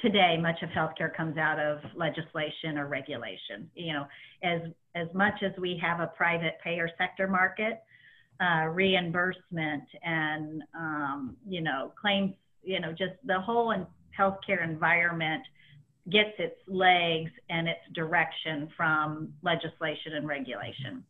today 0.01 0.37
much 0.41 0.61
of 0.61 0.69
healthcare 0.69 1.15
comes 1.15 1.37
out 1.37 1.59
of 1.59 1.79
legislation 1.95 2.77
or 2.77 2.87
regulation. 2.87 3.69
You 3.75 3.93
know, 3.93 4.05
as 4.43 4.61
as 4.95 5.07
much 5.13 5.43
as 5.43 5.51
we 5.59 5.79
have 5.81 5.99
a 5.99 6.07
private 6.07 6.57
payer 6.63 6.89
sector 6.97 7.27
market, 7.27 7.81
uh, 8.41 8.67
reimbursement 8.67 9.83
and 10.03 10.63
um, 10.77 11.37
you 11.47 11.61
know 11.61 11.91
claims, 11.99 12.33
you 12.63 12.79
know, 12.79 12.91
just 12.91 13.13
the 13.25 13.39
whole 13.39 13.73
healthcare 14.17 14.63
environment 14.63 15.43
gets 16.09 16.31
its 16.39 16.55
legs 16.67 17.31
and 17.49 17.67
its 17.67 17.81
direction 17.93 18.69
from 18.75 19.31
legislation 19.43 20.13
and 20.15 20.27
regulation. 20.27 21.03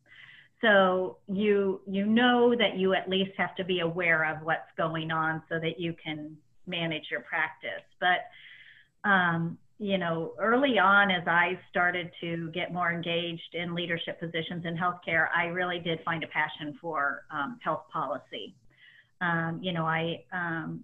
So 0.62 1.18
you 1.28 1.82
you 1.88 2.06
know 2.06 2.54
that 2.58 2.78
you 2.78 2.94
at 2.94 3.08
least 3.08 3.32
have 3.38 3.56
to 3.56 3.64
be 3.64 3.80
aware 3.80 4.26
of 4.26 4.44
what's 4.44 4.70
going 4.78 5.12
on 5.12 5.44
so 5.50 5.60
that 5.60 5.80
you 5.80 5.96
can 6.04 6.36
manage 6.70 7.06
your 7.12 7.22
practice. 7.22 7.84
But 8.00 9.10
um, 9.10 9.58
you 9.80 9.98
know, 9.98 10.34
early 10.38 10.78
on, 10.78 11.10
as 11.10 11.24
I 11.26 11.58
started 11.70 12.12
to 12.20 12.52
get 12.52 12.74
more 12.74 12.92
engaged 12.92 13.54
in 13.54 13.74
leadership 13.74 14.20
positions 14.20 14.66
in 14.66 14.76
healthcare, 14.76 15.28
I 15.36 15.46
really 15.46 15.80
did 15.80 16.00
find 16.04 16.22
a 16.22 16.28
passion 16.28 16.78
for 16.82 17.24
um, 17.32 17.58
health 17.64 17.84
policy. 17.92 18.54
Um, 19.22 19.60
you 19.62 19.72
know, 19.72 19.86
I 19.86 20.24
um, 20.34 20.82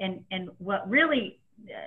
and 0.00 0.24
and 0.32 0.50
what 0.58 0.88
really 0.90 1.38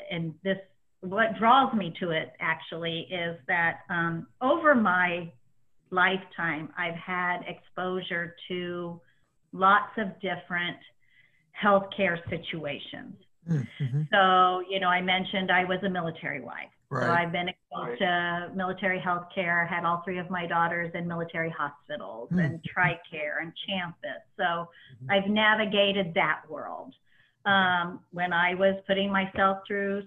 and 0.09 0.33
this 0.43 0.57
what 1.01 1.37
draws 1.37 1.73
me 1.73 1.93
to 1.99 2.11
it 2.11 2.31
actually 2.39 3.07
is 3.11 3.37
that 3.47 3.79
um, 3.89 4.27
over 4.41 4.73
my 4.73 5.31
lifetime, 5.91 6.69
I've 6.77 6.95
had 6.95 7.41
exposure 7.47 8.35
to 8.47 8.99
lots 9.53 9.91
of 9.97 10.13
different 10.15 10.77
healthcare 11.61 12.17
situations. 12.29 13.15
Mm-hmm. 13.53 14.01
So, 14.11 14.63
you 14.69 14.79
know, 14.79 14.87
I 14.87 15.01
mentioned 15.01 15.51
I 15.51 15.63
was 15.63 15.79
a 15.83 15.89
military 15.89 16.41
wife. 16.41 16.69
Right. 16.89 17.05
So 17.05 17.11
I've 17.11 17.31
been 17.31 17.49
exposed 17.49 18.01
right. 18.01 18.47
to 18.47 18.55
military 18.55 18.99
healthcare, 18.99 19.67
had 19.67 19.83
all 19.83 20.01
three 20.05 20.19
of 20.19 20.29
my 20.29 20.45
daughters 20.45 20.91
in 20.93 21.07
military 21.07 21.49
hospitals 21.49 22.29
mm-hmm. 22.29 22.39
and 22.39 22.59
TRICARE 22.63 23.41
and 23.41 23.51
CHAMPUS. 23.67 24.23
So 24.37 24.43
mm-hmm. 24.43 25.11
I've 25.11 25.29
navigated 25.29 26.13
that 26.15 26.41
world. 26.49 26.93
Um, 27.45 28.01
when 28.11 28.33
I 28.33 28.55
was 28.55 28.75
putting 28.87 29.09
myself 29.09 29.59
through 29.65 30.03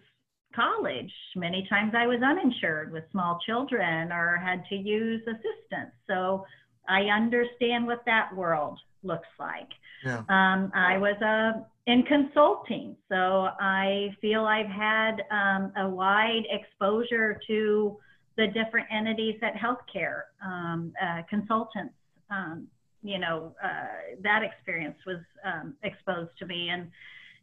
college. 0.54 1.12
Many 1.36 1.66
times 1.68 1.92
I 1.96 2.06
was 2.06 2.20
uninsured 2.22 2.92
with 2.92 3.04
small 3.12 3.38
children 3.46 4.12
or 4.12 4.36
had 4.36 4.64
to 4.68 4.76
use 4.76 5.22
assistance. 5.26 5.92
So 6.06 6.44
I 6.88 7.02
understand 7.02 7.86
what 7.86 8.02
that 8.06 8.34
world 8.34 8.78
looks 9.02 9.28
like. 9.38 9.68
Yeah. 10.04 10.18
Um, 10.28 10.72
I 10.74 10.98
was 10.98 11.16
uh, 11.22 11.62
in 11.86 12.02
consulting, 12.04 12.96
so 13.08 13.48
I 13.58 14.14
feel 14.20 14.44
I've 14.44 14.66
had 14.66 15.22
um, 15.30 15.72
a 15.76 15.88
wide 15.88 16.44
exposure 16.50 17.40
to 17.46 17.98
the 18.36 18.46
different 18.48 18.86
entities 18.92 19.38
at 19.42 19.54
healthcare 19.54 20.22
um, 20.44 20.92
uh, 21.02 21.22
consultants. 21.28 21.94
Um, 22.30 22.68
you 23.02 23.18
know, 23.18 23.54
uh, 23.64 24.16
that 24.22 24.42
experience 24.42 24.98
was 25.06 25.20
um, 25.44 25.74
exposed 25.82 26.30
to 26.38 26.46
me, 26.46 26.68
and 26.68 26.90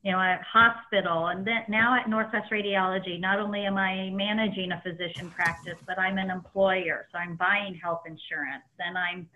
you 0.04 0.12
know, 0.12 0.20
at 0.20 0.42
hospital, 0.44 1.28
and 1.28 1.46
then 1.46 1.64
now 1.68 2.00
at 2.00 2.08
Northwest 2.08 2.52
Radiology, 2.52 3.20
not 3.20 3.40
only 3.40 3.66
am 3.66 3.78
I 3.78 4.12
managing 4.12 4.72
a 4.72 4.82
physician 4.82 5.32
practice, 5.32 5.78
but 5.88 5.98
I'm 5.98 6.20
an 6.20 6.30
employer, 6.30 7.08
so 7.12 7.18
I'm 7.18 7.36
buying 7.36 7.74
health 7.76 8.04
insurance, 8.06 8.64
and 8.80 8.98
I'm, 8.98 9.28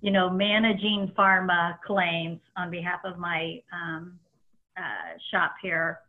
you 0.00 0.10
know, 0.10 0.30
managing 0.30 1.12
pharma 1.16 1.78
claims 1.86 2.40
on 2.56 2.70
behalf 2.70 3.00
of 3.04 3.18
my 3.18 3.62
um, 3.70 4.18
uh, 4.76 5.18
shop 5.30 5.54
here, 5.62 6.00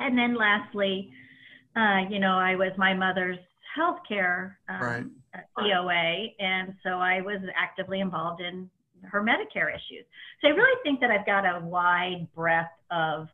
and 0.00 0.16
then 0.16 0.36
lastly, 0.36 1.10
uh, 1.76 2.08
you 2.08 2.18
know, 2.18 2.38
I 2.38 2.54
was 2.56 2.72
my 2.76 2.94
mother's 2.94 3.38
healthcare 3.76 4.54
um, 4.68 4.80
right. 4.80 5.04
EOA, 5.58 6.34
and 6.38 6.74
so 6.82 6.90
I 6.90 7.20
was 7.20 7.40
actively 7.56 8.00
involved 8.00 8.40
in 8.40 8.70
her 9.04 9.22
Medicare 9.22 9.70
issues. 9.70 10.04
So 10.40 10.48
I 10.48 10.50
really 10.50 10.78
think 10.82 11.00
that 11.00 11.10
I've 11.10 11.26
got 11.26 11.44
a 11.44 11.60
wide 11.64 12.26
breadth 12.34 12.70
of 12.90 13.28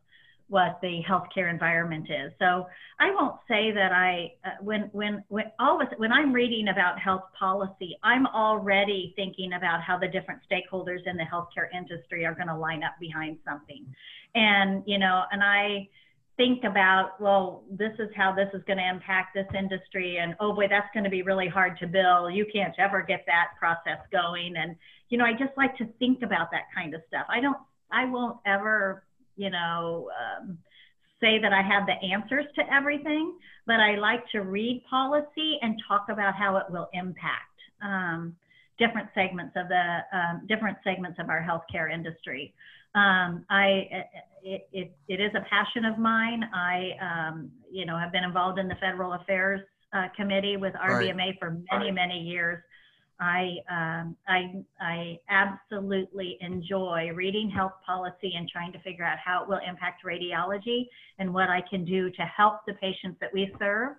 what 0.53 0.77
the 0.83 1.01
healthcare 1.09 1.49
environment 1.49 2.05
is. 2.11 2.31
So 2.37 2.67
I 2.99 3.09
won't 3.09 3.37
say 3.47 3.71
that 3.71 3.91
I, 3.91 4.33
uh, 4.45 4.49
when, 4.61 4.81
when, 4.91 5.23
when 5.29 5.45
all 5.59 5.81
of 5.81 5.87
us, 5.87 5.93
when 5.97 6.11
I'm 6.11 6.31
reading 6.31 6.67
about 6.67 6.99
health 6.99 7.23
policy, 7.37 7.97
I'm 8.03 8.27
already 8.27 9.13
thinking 9.15 9.53
about 9.53 9.81
how 9.81 9.97
the 9.97 10.07
different 10.07 10.41
stakeholders 10.45 11.07
in 11.07 11.17
the 11.17 11.23
healthcare 11.23 11.69
industry 11.75 12.23
are 12.23 12.35
going 12.35 12.49
to 12.49 12.55
line 12.55 12.83
up 12.83 12.93
behind 12.99 13.39
something. 13.43 13.83
And, 14.35 14.83
you 14.85 14.99
know, 14.99 15.23
and 15.31 15.41
I 15.43 15.89
think 16.37 16.65
about, 16.65 17.19
well, 17.19 17.63
this 17.71 17.93
is 17.97 18.09
how 18.15 18.31
this 18.35 18.49
is 18.53 18.61
going 18.67 18.77
to 18.77 18.87
impact 18.87 19.33
this 19.33 19.47
industry. 19.57 20.19
And 20.21 20.35
oh 20.39 20.53
boy, 20.53 20.67
that's 20.69 20.93
going 20.93 21.03
to 21.03 21.09
be 21.09 21.23
really 21.23 21.47
hard 21.47 21.79
to 21.79 21.87
bill. 21.87 22.29
You 22.29 22.45
can't 22.53 22.75
ever 22.77 23.01
get 23.01 23.23
that 23.25 23.57
process 23.57 24.05
going. 24.11 24.53
And, 24.55 24.75
you 25.09 25.17
know, 25.17 25.25
I 25.25 25.31
just 25.31 25.57
like 25.57 25.75
to 25.77 25.87
think 25.97 26.21
about 26.21 26.51
that 26.51 26.65
kind 26.75 26.93
of 26.93 27.01
stuff. 27.07 27.25
I 27.27 27.39
don't, 27.39 27.57
I 27.91 28.05
won't 28.05 28.37
ever 28.45 29.03
you 29.35 29.49
know, 29.49 30.09
um, 30.19 30.57
say 31.21 31.39
that 31.39 31.53
I 31.53 31.61
have 31.61 31.85
the 31.85 31.95
answers 32.05 32.45
to 32.55 32.73
everything, 32.73 33.33
but 33.65 33.79
I 33.79 33.95
like 33.95 34.29
to 34.31 34.41
read 34.41 34.83
policy 34.89 35.57
and 35.61 35.81
talk 35.87 36.07
about 36.09 36.35
how 36.35 36.57
it 36.57 36.65
will 36.69 36.89
impact 36.93 37.53
um, 37.81 38.35
different 38.77 39.09
segments 39.15 39.53
of 39.55 39.67
the 39.69 39.99
um, 40.11 40.41
different 40.47 40.77
segments 40.83 41.19
of 41.19 41.29
our 41.29 41.41
healthcare 41.41 41.93
industry. 41.93 42.53
Um, 42.95 43.45
I, 43.49 44.05
it, 44.43 44.67
it, 44.71 44.95
it 45.07 45.19
is 45.21 45.31
a 45.35 45.41
passion 45.49 45.85
of 45.85 45.97
mine. 45.97 46.43
I, 46.53 46.91
um, 47.01 47.51
you 47.71 47.85
know, 47.85 47.97
have 47.97 48.11
been 48.11 48.23
involved 48.23 48.59
in 48.59 48.67
the 48.67 48.75
Federal 48.75 49.13
Affairs 49.13 49.61
uh, 49.93 50.07
Committee 50.15 50.57
with 50.57 50.73
RBMA 50.73 51.17
right. 51.17 51.35
for 51.39 51.51
many, 51.71 51.85
right. 51.85 51.93
many 51.93 52.19
years. 52.19 52.61
I, 53.19 53.57
um, 53.69 54.17
I, 54.27 54.63
I 54.81 55.19
absolutely 55.29 56.37
enjoy 56.41 57.11
reading 57.13 57.49
health 57.49 57.73
policy 57.85 58.33
and 58.35 58.49
trying 58.49 58.73
to 58.73 58.79
figure 58.79 59.05
out 59.05 59.17
how 59.23 59.43
it 59.43 59.49
will 59.49 59.61
impact 59.67 60.03
radiology 60.03 60.87
and 61.19 61.33
what 61.33 61.49
I 61.49 61.61
can 61.61 61.85
do 61.85 62.09
to 62.09 62.21
help 62.23 62.65
the 62.67 62.73
patients 62.73 63.17
that 63.21 63.33
we 63.33 63.53
serve. 63.59 63.95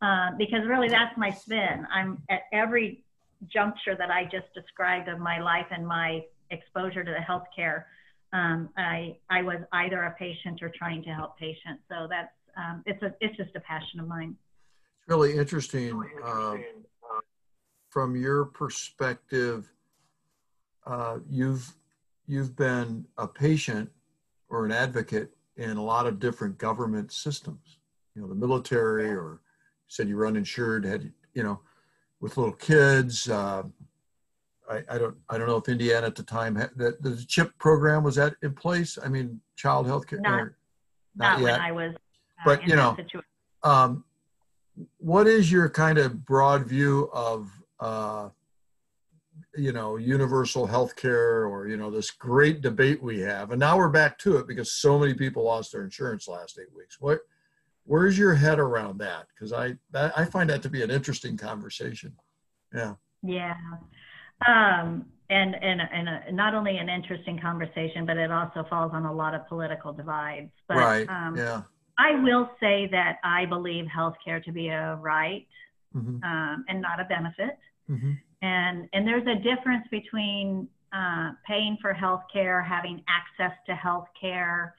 Uh, 0.00 0.30
because 0.36 0.66
really 0.66 0.88
that's 0.88 1.16
my 1.16 1.30
spin. 1.30 1.86
I'm 1.92 2.22
at 2.28 2.42
every 2.52 3.04
juncture 3.52 3.96
that 3.96 4.10
I 4.10 4.24
just 4.24 4.52
described 4.54 5.08
of 5.08 5.18
my 5.18 5.40
life 5.40 5.66
and 5.70 5.86
my 5.86 6.24
exposure 6.50 7.04
to 7.04 7.10
the 7.10 7.18
healthcare. 7.18 7.84
Um, 8.32 8.70
I, 8.76 9.16
I 9.28 9.42
was 9.42 9.58
either 9.72 10.02
a 10.04 10.12
patient 10.12 10.62
or 10.62 10.70
trying 10.70 11.02
to 11.04 11.10
help 11.10 11.38
patients. 11.38 11.82
So 11.88 12.06
that's, 12.08 12.32
um, 12.56 12.82
it's 12.86 13.02
a, 13.02 13.14
it's 13.20 13.36
just 13.36 13.54
a 13.54 13.60
passion 13.60 14.00
of 14.00 14.08
mine. 14.08 14.36
It's 15.00 15.08
really 15.08 15.36
interesting. 15.36 16.02
Uh, 16.24 16.56
from 17.92 18.16
your 18.16 18.46
perspective, 18.46 19.70
uh, 20.86 21.18
you've 21.28 21.74
you've 22.26 22.56
been 22.56 23.04
a 23.18 23.28
patient 23.28 23.90
or 24.48 24.64
an 24.64 24.72
advocate 24.72 25.30
in 25.58 25.76
a 25.76 25.82
lot 25.82 26.06
of 26.06 26.18
different 26.18 26.56
government 26.56 27.12
systems. 27.12 27.76
You 28.16 28.22
know, 28.22 28.28
the 28.28 28.34
military, 28.34 29.10
or 29.10 29.32
you 29.32 29.88
said 29.88 30.08
you 30.08 30.16
were 30.16 30.26
uninsured, 30.26 30.86
had 30.86 31.12
you 31.34 31.42
know, 31.42 31.60
with 32.18 32.38
little 32.38 32.54
kids. 32.54 33.28
Uh, 33.28 33.64
I, 34.70 34.82
I, 34.88 34.96
don't 34.96 35.16
I 35.28 35.36
don't 35.36 35.46
know 35.46 35.58
if 35.58 35.68
Indiana 35.68 36.06
at 36.06 36.14
the 36.14 36.22
time 36.22 36.56
had 36.56 36.70
the, 36.74 36.96
the 37.00 37.22
CHIP 37.28 37.58
program 37.58 38.02
was 38.02 38.14
that 38.14 38.36
in 38.42 38.54
place. 38.54 38.98
I 39.04 39.08
mean, 39.08 39.38
child 39.56 39.86
health 39.86 40.06
care. 40.06 40.20
Not, 40.20 40.48
not, 41.14 41.40
not 41.40 41.40
yet. 41.40 41.52
when 41.52 41.60
I 41.60 41.72
was. 41.72 41.94
Uh, 41.94 42.42
but 42.46 42.66
you 42.66 42.74
know, 42.74 42.96
um, 43.62 44.04
what 44.96 45.26
is 45.26 45.52
your 45.52 45.68
kind 45.68 45.98
of 45.98 46.24
broad 46.24 46.66
view 46.66 47.10
of 47.12 47.50
uh, 47.82 48.28
you 49.56 49.72
know, 49.72 49.96
universal 49.96 50.66
health 50.66 50.94
care 50.94 51.46
or, 51.46 51.66
you 51.66 51.76
know, 51.76 51.90
this 51.90 52.10
great 52.10 52.60
debate 52.60 53.02
we 53.02 53.18
have. 53.20 53.50
And 53.50 53.60
now 53.60 53.76
we're 53.76 53.88
back 53.88 54.18
to 54.18 54.36
it 54.38 54.46
because 54.46 54.72
so 54.72 54.98
many 54.98 55.14
people 55.14 55.42
lost 55.44 55.72
their 55.72 55.84
insurance 55.84 56.28
last 56.28 56.58
eight 56.60 56.74
weeks. 56.76 57.00
What, 57.00 57.20
where's 57.84 58.16
your 58.18 58.34
head 58.34 58.58
around 58.58 58.98
that? 58.98 59.26
Because 59.28 59.52
I, 59.52 59.74
that, 59.90 60.12
I 60.16 60.24
find 60.26 60.48
that 60.50 60.62
to 60.62 60.70
be 60.70 60.82
an 60.82 60.90
interesting 60.90 61.36
conversation. 61.36 62.12
Yeah. 62.74 62.94
Yeah. 63.22 63.54
Um, 64.46 65.06
and, 65.30 65.54
and, 65.54 65.80
and 65.80 66.08
a, 66.08 66.32
not 66.32 66.54
only 66.54 66.76
an 66.76 66.88
interesting 66.88 67.38
conversation, 67.40 68.04
but 68.06 68.16
it 68.18 68.30
also 68.30 68.64
falls 68.68 68.92
on 68.94 69.06
a 69.06 69.12
lot 69.12 69.34
of 69.34 69.48
political 69.48 69.92
divides. 69.92 70.52
But, 70.68 70.76
right. 70.76 71.08
Um, 71.08 71.36
yeah. 71.36 71.62
I 71.98 72.22
will 72.22 72.50
say 72.60 72.88
that 72.92 73.16
I 73.24 73.46
believe 73.46 73.86
healthcare 73.86 74.42
to 74.44 74.52
be 74.52 74.68
a 74.68 74.96
right 74.96 75.46
mm-hmm. 75.96 76.22
um, 76.22 76.64
and 76.68 76.82
not 76.82 77.00
a 77.00 77.04
benefit. 77.04 77.58
Mm-hmm. 77.92 78.12
And, 78.42 78.88
and 78.92 79.06
there's 79.06 79.26
a 79.26 79.36
difference 79.36 79.86
between 79.90 80.68
uh, 80.92 81.30
paying 81.46 81.78
for 81.80 81.92
health 81.92 82.22
care, 82.32 82.62
having 82.62 83.02
access 83.08 83.56
to 83.66 83.74
health 83.74 84.08
care. 84.20 84.74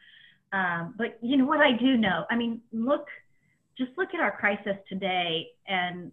Um, 0.51 0.93
but 0.97 1.17
you 1.21 1.37
know 1.37 1.45
what 1.45 1.59
I 1.59 1.71
do 1.71 1.97
know? 1.97 2.25
I 2.29 2.35
mean, 2.35 2.61
look, 2.71 3.07
just 3.77 3.91
look 3.97 4.09
at 4.13 4.19
our 4.19 4.31
crisis 4.31 4.77
today 4.87 5.47
and 5.67 6.11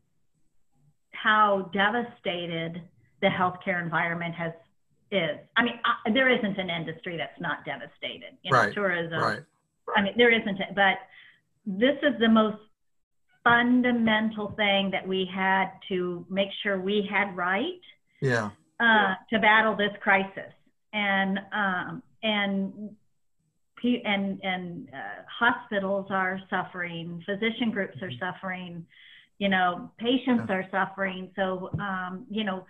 how 1.12 1.70
devastated 1.74 2.80
the 3.20 3.28
healthcare 3.28 3.82
environment 3.82 4.34
has 4.34 4.52
is. 5.12 5.38
I 5.56 5.62
mean, 5.64 5.74
I, 5.84 6.10
there 6.12 6.30
isn't 6.30 6.56
an 6.58 6.70
industry 6.70 7.16
that's 7.16 7.38
not 7.40 7.64
devastated. 7.64 8.38
You 8.42 8.52
know, 8.52 8.58
right. 8.58 8.74
tourism. 8.74 9.20
Right. 9.20 9.40
I 9.96 10.02
mean, 10.02 10.14
there 10.16 10.30
isn't, 10.32 10.58
but 10.74 10.98
this 11.66 11.96
is 12.02 12.18
the 12.20 12.28
most 12.28 12.58
fundamental 13.44 14.52
thing 14.56 14.90
that 14.90 15.06
we 15.06 15.28
had 15.32 15.66
to 15.88 16.24
make 16.28 16.48
sure 16.62 16.80
we 16.80 17.08
had 17.10 17.34
right 17.36 17.80
yeah 18.20 18.50
uh, 18.80 19.14
to 19.30 19.38
battle 19.38 19.76
this 19.76 19.92
crisis 20.00 20.52
and 20.92 21.38
um, 21.52 22.02
and 22.22 22.90
and 23.82 24.40
and 24.42 24.88
uh, 24.92 25.22
hospitals 25.38 26.06
are 26.10 26.40
suffering 26.50 27.22
physician 27.24 27.70
groups 27.70 27.96
are 28.02 28.08
mm-hmm. 28.08 28.24
suffering 28.24 28.86
you 29.38 29.48
know 29.48 29.90
patients 29.98 30.44
yeah. 30.48 30.56
are 30.56 30.66
suffering 30.70 31.30
so 31.36 31.70
um, 31.80 32.26
you 32.30 32.44
know 32.44 32.64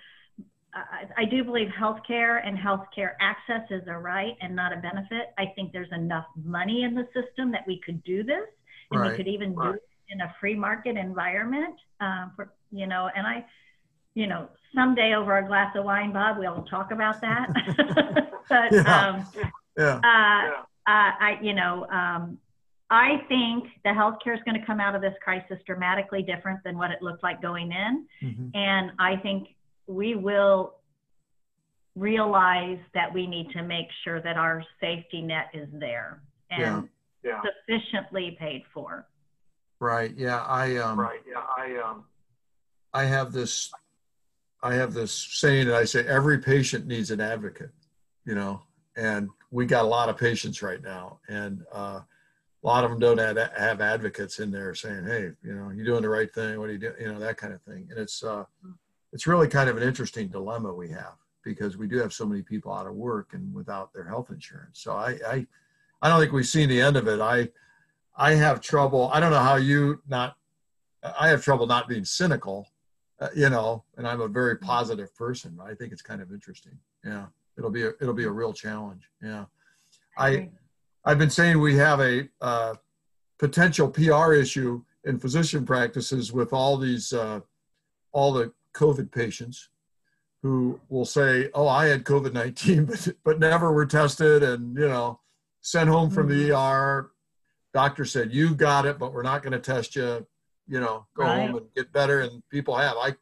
I, 0.72 1.22
I 1.22 1.24
do 1.24 1.42
believe 1.42 1.66
healthcare 1.68 2.46
and 2.46 2.56
healthcare 2.56 3.14
access 3.20 3.68
is 3.70 3.82
a 3.88 3.98
right 3.98 4.36
and 4.40 4.54
not 4.54 4.72
a 4.72 4.76
benefit. 4.76 5.32
I 5.36 5.46
think 5.56 5.72
there's 5.72 5.90
enough 5.90 6.26
money 6.44 6.84
in 6.84 6.94
the 6.94 7.08
system 7.12 7.50
that 7.50 7.66
we 7.66 7.80
could 7.84 8.04
do 8.04 8.22
this, 8.22 8.46
and 8.92 9.00
right. 9.00 9.10
we 9.10 9.16
could 9.16 9.26
even 9.26 9.52
right. 9.52 9.72
do 9.72 9.74
it 9.74 9.82
in 10.10 10.20
a 10.20 10.34
free 10.40 10.54
market 10.54 10.96
environment 10.96 11.74
um, 12.00 12.32
for 12.36 12.52
you 12.70 12.86
know 12.86 13.08
and 13.16 13.26
i 13.26 13.44
you 14.14 14.26
know 14.26 14.48
someday 14.74 15.14
over 15.14 15.38
a 15.38 15.46
glass 15.46 15.74
of 15.76 15.84
wine 15.84 16.12
bob 16.12 16.38
we'll 16.38 16.64
talk 16.64 16.90
about 16.90 17.20
that 17.20 17.48
but 18.48 18.72
yeah. 18.72 19.08
Um, 19.08 19.26
yeah. 19.76 19.94
Uh, 19.94 20.00
yeah. 20.04 20.50
Uh, 20.86 21.12
i 21.20 21.38
you 21.42 21.54
know 21.54 21.86
um, 21.90 22.38
i 22.90 23.22
think 23.28 23.64
the 23.84 23.90
healthcare 23.90 24.34
is 24.34 24.40
going 24.44 24.58
to 24.58 24.66
come 24.66 24.80
out 24.80 24.94
of 24.94 25.00
this 25.00 25.14
crisis 25.22 25.58
dramatically 25.66 26.22
different 26.22 26.62
than 26.64 26.76
what 26.76 26.90
it 26.90 27.02
looked 27.02 27.22
like 27.22 27.40
going 27.40 27.70
in 27.72 28.06
mm-hmm. 28.22 28.48
and 28.54 28.92
i 28.98 29.16
think 29.16 29.48
we 29.86 30.14
will 30.14 30.74
realize 31.96 32.78
that 32.94 33.12
we 33.12 33.26
need 33.26 33.50
to 33.50 33.62
make 33.62 33.86
sure 34.04 34.22
that 34.22 34.36
our 34.36 34.64
safety 34.80 35.20
net 35.20 35.46
is 35.52 35.68
there 35.72 36.22
and 36.50 36.88
yeah. 37.24 37.40
sufficiently 37.42 38.36
paid 38.38 38.62
for 38.72 39.06
Right. 39.80 40.12
Yeah. 40.16 40.44
I 40.44 40.76
um. 40.76 41.00
Right. 41.00 41.20
Yeah. 41.28 41.42
I 41.56 41.76
um. 41.82 42.04
I 42.92 43.04
have 43.04 43.32
this. 43.32 43.70
I 44.62 44.74
have 44.74 44.92
this 44.92 45.12
saying 45.12 45.68
that 45.68 45.74
I 45.74 45.84
say 45.84 46.06
every 46.06 46.38
patient 46.38 46.86
needs 46.86 47.10
an 47.10 47.20
advocate. 47.20 47.70
You 48.26 48.34
know, 48.34 48.62
and 48.96 49.30
we 49.50 49.66
got 49.66 49.84
a 49.84 49.88
lot 49.88 50.08
of 50.08 50.18
patients 50.18 50.62
right 50.62 50.82
now, 50.82 51.18
and 51.28 51.62
uh, 51.72 52.00
a 52.62 52.66
lot 52.66 52.84
of 52.84 52.90
them 52.90 53.00
don't 53.00 53.18
have, 53.18 53.36
have 53.56 53.80
advocates 53.80 54.38
in 54.38 54.50
there 54.50 54.74
saying, 54.74 55.04
"Hey, 55.04 55.30
you 55.42 55.54
know, 55.54 55.70
you 55.70 55.84
doing 55.84 56.02
the 56.02 56.08
right 56.08 56.32
thing? 56.32 56.58
What 56.58 56.68
are 56.68 56.72
you 56.72 56.78
doing?" 56.78 56.94
You 57.00 57.12
know, 57.12 57.18
that 57.18 57.38
kind 57.38 57.54
of 57.54 57.62
thing. 57.62 57.88
And 57.90 57.98
it's 57.98 58.22
uh, 58.22 58.44
it's 59.12 59.26
really 59.26 59.48
kind 59.48 59.70
of 59.70 59.76
an 59.76 59.82
interesting 59.82 60.28
dilemma 60.28 60.72
we 60.72 60.90
have 60.90 61.14
because 61.42 61.78
we 61.78 61.86
do 61.86 61.96
have 61.98 62.12
so 62.12 62.26
many 62.26 62.42
people 62.42 62.72
out 62.72 62.86
of 62.86 62.94
work 62.94 63.30
and 63.32 63.52
without 63.54 63.92
their 63.94 64.06
health 64.06 64.30
insurance. 64.30 64.80
So 64.80 64.92
I 64.92 65.18
I, 65.26 65.46
I 66.02 66.08
don't 66.08 66.20
think 66.20 66.32
we've 66.32 66.46
seen 66.46 66.68
the 66.68 66.80
end 66.80 66.96
of 66.96 67.08
it. 67.08 67.20
I 67.20 67.48
I 68.16 68.34
have 68.34 68.60
trouble. 68.60 69.10
I 69.12 69.20
don't 69.20 69.30
know 69.30 69.40
how 69.40 69.56
you 69.56 70.02
not. 70.08 70.36
I 71.18 71.28
have 71.28 71.42
trouble 71.42 71.66
not 71.66 71.88
being 71.88 72.04
cynical, 72.04 72.68
uh, 73.20 73.28
you 73.34 73.48
know. 73.48 73.84
And 73.96 74.06
I'm 74.06 74.20
a 74.20 74.28
very 74.28 74.56
positive 74.56 75.14
person. 75.14 75.58
I 75.62 75.74
think 75.74 75.92
it's 75.92 76.02
kind 76.02 76.20
of 76.20 76.32
interesting. 76.32 76.78
Yeah, 77.04 77.26
it'll 77.56 77.70
be 77.70 77.84
a, 77.84 77.90
it'll 78.00 78.14
be 78.14 78.24
a 78.24 78.30
real 78.30 78.52
challenge. 78.52 79.08
Yeah, 79.22 79.46
I 80.18 80.50
I've 81.04 81.18
been 81.18 81.30
saying 81.30 81.60
we 81.60 81.76
have 81.76 82.00
a 82.00 82.28
uh, 82.40 82.74
potential 83.38 83.88
PR 83.88 84.34
issue 84.34 84.82
in 85.04 85.18
physician 85.18 85.64
practices 85.64 86.32
with 86.32 86.52
all 86.52 86.76
these 86.76 87.12
uh, 87.12 87.40
all 88.12 88.32
the 88.32 88.52
COVID 88.74 89.10
patients 89.10 89.70
who 90.42 90.80
will 90.88 91.04
say, 91.04 91.50
"Oh, 91.54 91.68
I 91.68 91.86
had 91.86 92.04
COVID 92.04 92.32
nineteen, 92.32 92.84
but 92.86 93.08
but 93.24 93.38
never 93.38 93.72
were 93.72 93.86
tested, 93.86 94.42
and 94.42 94.76
you 94.76 94.88
know, 94.88 95.20
sent 95.60 95.88
home 95.88 96.10
from 96.10 96.28
the 96.28 96.50
mm-hmm. 96.50 96.54
ER." 96.54 97.10
Doctor 97.72 98.04
said 98.04 98.32
you 98.32 98.54
got 98.54 98.86
it 98.86 98.98
but 98.98 99.12
we're 99.12 99.22
not 99.22 99.42
going 99.42 99.52
to 99.52 99.58
test 99.58 99.96
you 99.96 100.26
you 100.70 100.80
know 100.80 101.06
go 101.14 101.24
right. 101.24 101.46
home 101.48 101.56
and 101.56 101.66
get 101.74 101.92
better. 101.92 102.20
And 102.20 102.42
people 102.48 102.76
have. 102.76 102.96
I 102.96 103.14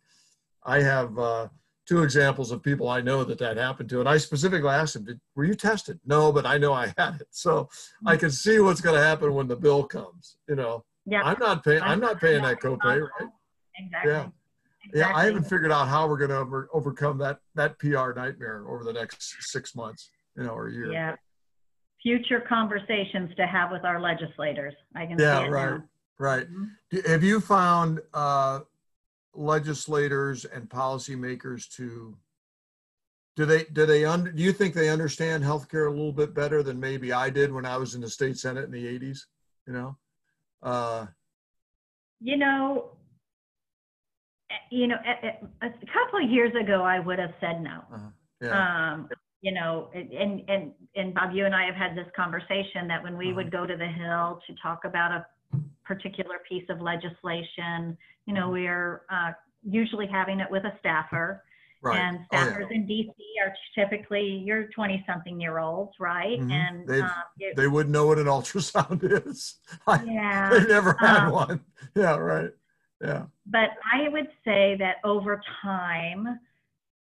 i 0.65 0.81
have 0.81 1.19
uh, 1.19 1.49
two 1.87 2.03
examples 2.03 2.51
of 2.51 2.63
people 2.63 2.89
i 2.89 3.01
know 3.01 3.25
that 3.25 3.39
that 3.39 3.57
happened 3.57 3.89
to 3.89 4.01
and 4.01 4.09
i 4.09 4.19
specifically 4.19 4.69
asked 4.69 4.95
them 4.95 5.05
Did, 5.05 5.21
were 5.35 5.45
you 5.45 5.55
tested? 5.55 5.99
No 6.05 6.31
but 6.33 6.45
i 6.45 6.59
know 6.59 6.73
i 6.73 6.93
had 6.99 7.21
it. 7.21 7.29
So 7.31 7.69
i 8.07 8.17
can 8.17 8.31
see 8.31 8.59
what's 8.61 8.81
going 8.81 8.97
to 8.97 9.03
happen 9.03 9.35
when 9.35 9.49
the 9.49 9.57
bill 9.57 9.85
comes 9.85 10.37
you 10.49 10.57
know? 10.57 10.85
Yeah. 11.07 11.23
I'm 11.23 11.39
not 11.39 11.65
paying 11.65 11.83
i'm 11.83 12.01
not 12.01 12.21
paying 12.21 12.43
that 12.43 12.61
copay 12.61 13.01
right? 13.01 13.31
Exactly. 13.79 14.13
Yeah. 14.13 14.29
Exactly. 14.85 15.01
Yeah, 15.01 15.17
I 15.17 15.25
haven't 15.25 15.45
figured 15.45 15.73
out 15.73 15.89
how 15.89 16.07
we're 16.07 16.17
going 16.17 16.31
to 16.31 16.39
over, 16.39 16.69
overcome 16.73 17.19
that 17.19 17.41
that 17.57 17.79
PR 17.79 18.13
nightmare 18.13 18.65
over 18.69 18.85
the 18.85 18.93
next 18.93 19.37
six 19.41 19.75
months, 19.75 20.11
you 20.37 20.45
know, 20.45 20.51
or 20.51 20.69
a 20.69 20.73
year. 20.73 20.93
Yeah, 20.93 21.17
future 22.03 22.41
conversations 22.49 23.31
to 23.37 23.47
have 23.47 23.71
with 23.71 23.85
our 23.85 24.01
legislators. 24.01 24.75
I 24.95 25.07
can 25.07 25.19
yeah, 25.19 25.47
right, 25.47 25.71
now. 25.71 25.85
right. 26.19 26.47
Mm-hmm. 26.47 27.11
Have 27.11 27.23
you 27.23 27.41
found 27.41 28.01
uh, 28.15 28.61
legislators 29.35 30.45
and 30.45 30.69
policymakers 30.69 31.69
to 31.77 32.17
do 33.37 33.45
they 33.45 33.65
do 33.73 33.87
they 33.87 34.05
under 34.05 34.33
do 34.33 34.43
you 34.43 34.53
think 34.53 34.75
they 34.75 34.89
understand 34.89 35.45
healthcare 35.45 35.87
a 35.87 35.91
little 35.91 36.13
bit 36.13 36.35
better 36.35 36.63
than 36.63 36.81
maybe 36.81 37.13
I 37.13 37.31
did 37.31 37.53
when 37.53 37.65
I 37.65 37.77
was 37.77 37.95
in 37.95 38.01
the 38.01 38.11
state 38.11 38.37
senate 38.37 38.65
in 38.65 38.73
the 38.73 38.85
80s? 38.99 39.21
You 39.67 39.75
know, 39.75 39.97
uh, 40.63 41.07
you 42.21 42.37
know, 42.37 42.91
you 44.71 44.89
know, 44.89 44.97
a, 45.07 45.27
a, 45.65 45.67
a 45.67 45.71
couple 45.71 46.25
of 46.25 46.31
years 46.31 46.53
ago, 46.61 46.83
I 46.83 46.99
would 46.99 47.19
have 47.19 47.35
said 47.41 47.63
no. 47.63 47.81
Uh-huh. 47.93 48.09
Yeah. 48.41 48.93
Um, 48.93 49.09
you 49.41 49.53
know, 49.53 49.91
and, 49.95 50.43
and, 50.49 50.73
and 50.97 51.15
Bob, 51.15 51.33
you 51.33 51.47
and 51.47 51.55
I 51.55 51.65
have 51.67 51.75
had 51.77 51.97
this 51.97 52.07
conversation 52.17 52.89
that 52.89 53.03
when 53.03 53.17
we 53.17 53.33
would 53.33 53.51
go 53.53 53.67
to 53.67 53.77
the 53.77 53.87
Hill 53.87 54.41
to 54.47 54.55
talk 54.61 54.85
about 54.85 55.13
a 55.13 55.27
particular 55.85 56.37
piece 56.49 56.65
of 56.69 56.81
legislation, 56.81 57.97
you 58.27 58.35
know, 58.35 58.51
we 58.51 58.67
are 58.67 59.03
uh, 59.11 59.31
usually 59.63 60.07
having 60.07 60.41
it 60.41 60.51
with 60.51 60.65
a 60.65 60.73
staffer. 60.81 61.45
Right. 61.81 61.97
And 61.97 62.19
Oh, 62.19 62.25
yeah. 62.33 62.47
staffers 62.51 62.71
in 62.73 62.89
DC 62.89 63.13
are 63.45 63.55
typically 63.77 64.27
your 64.45 64.65
20 64.75 65.05
something 65.09 65.41
year 65.41 65.59
olds, 65.59 65.93
right? 66.01 66.41
Mhm. 66.41 66.51
And 66.51 66.89
They've- 66.89 67.05
um, 67.05 67.13
it- 67.39 67.55
They 67.57 67.69
wouldn't 67.69 67.93
know 67.93 68.07
what 68.09 68.19
an 68.19 68.27
ultrasound 68.27 69.01
is. 69.29 69.55
I, 69.87 70.03
yeah. 70.03 70.51
they 70.51 70.67
never 70.67 70.97
had 70.99 71.27
Um, 71.27 71.33
one. 71.33 71.61
Yeah, 71.95 72.17
right. 72.17 72.51
Yeah. 73.01 73.27
but 73.47 73.71
I 73.95 74.09
would 74.09 74.27
say 74.45 74.75
that 74.81 74.97
over 75.05 75.41
time, 75.63 76.41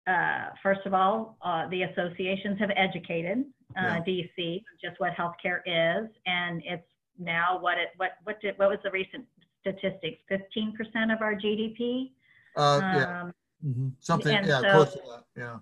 uh, 0.09 0.51
first 0.63 0.81
of 0.87 0.95
all, 0.95 1.37
uh, 1.43 1.69
the 1.69 1.83
associations 1.83 2.59
have 2.59 2.71
educated 2.77 3.45
uh, 3.77 3.81
Yeah. 3.83 4.01
DC 4.07 4.65
just 4.81 4.99
what 5.01 5.13
healthcare 5.13 5.61
is, 5.67 6.09
and 6.27 6.63
it's 6.65 6.89
now 7.19 7.59
what 7.61 7.77
it 7.79 7.91
what 7.97 8.13
what 8.25 8.41
did 8.41 8.59
what 8.59 8.71
was 8.71 8.79
the 8.83 8.91
recent 8.91 9.25
statistics? 9.61 10.21
Fifteen 10.29 10.73
percent 10.77 11.13
of 11.13 11.21
our 11.21 11.35
GDP. 11.35 12.13
Uh, 12.57 12.81
yeah. 12.83 13.23
Um, 13.23 13.35
Mhm. 13.67 13.93
Something, 13.99 14.35
yeah, 14.35 14.61
so- 14.61 14.71
close 14.71 14.93
to 14.93 15.01
that. 15.11 15.25
Yeah. 15.37 15.59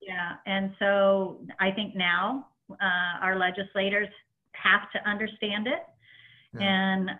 yeah, 0.00 0.36
and 0.46 0.74
so 0.80 1.38
I 1.60 1.70
think 1.70 1.94
now 1.94 2.48
uh, 2.80 3.18
our 3.22 3.36
legislators 3.38 4.08
have 4.50 4.90
to 4.90 5.08
understand 5.08 5.68
it, 5.68 5.86
Yeah. 6.54 6.60
and 6.62 7.10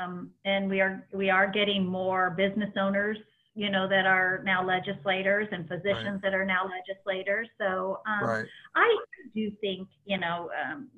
um, 0.00 0.30
and 0.46 0.70
we 0.70 0.80
are 0.80 1.06
we 1.12 1.28
are 1.28 1.46
getting 1.46 1.84
more 1.84 2.30
business 2.30 2.74
owners, 2.78 3.18
you 3.54 3.70
know, 3.70 3.88
that 3.88 4.06
are 4.06 4.42
now 4.44 4.64
legislators 4.64 5.48
and 5.52 5.68
physicians 5.68 6.20
that 6.22 6.34
are 6.34 6.44
now 6.44 6.68
legislators. 6.68 7.48
So 7.58 8.00
um, 8.06 8.28
Right. 8.28 8.46
I 8.74 8.98
do 9.34 9.50
think, 9.60 9.88
you 10.04 10.18
know, 10.18 10.50
um, 10.60 10.88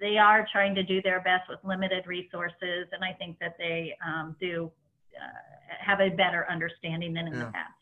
they 0.00 0.18
are 0.18 0.46
trying 0.52 0.74
to 0.74 0.82
do 0.82 1.00
their 1.02 1.20
best 1.20 1.48
with 1.48 1.58
limited 1.64 2.06
resources, 2.06 2.86
and 2.92 3.02
I 3.02 3.12
think 3.14 3.38
that 3.40 3.56
they 3.58 3.96
um, 4.06 4.36
do 4.38 4.70
uh, 5.16 5.74
have 5.80 6.00
a 6.00 6.10
better 6.10 6.46
understanding 6.50 7.14
than 7.14 7.28
in 7.28 7.34
Yeah. 7.34 7.46
the 7.46 7.52
past. 7.52 7.72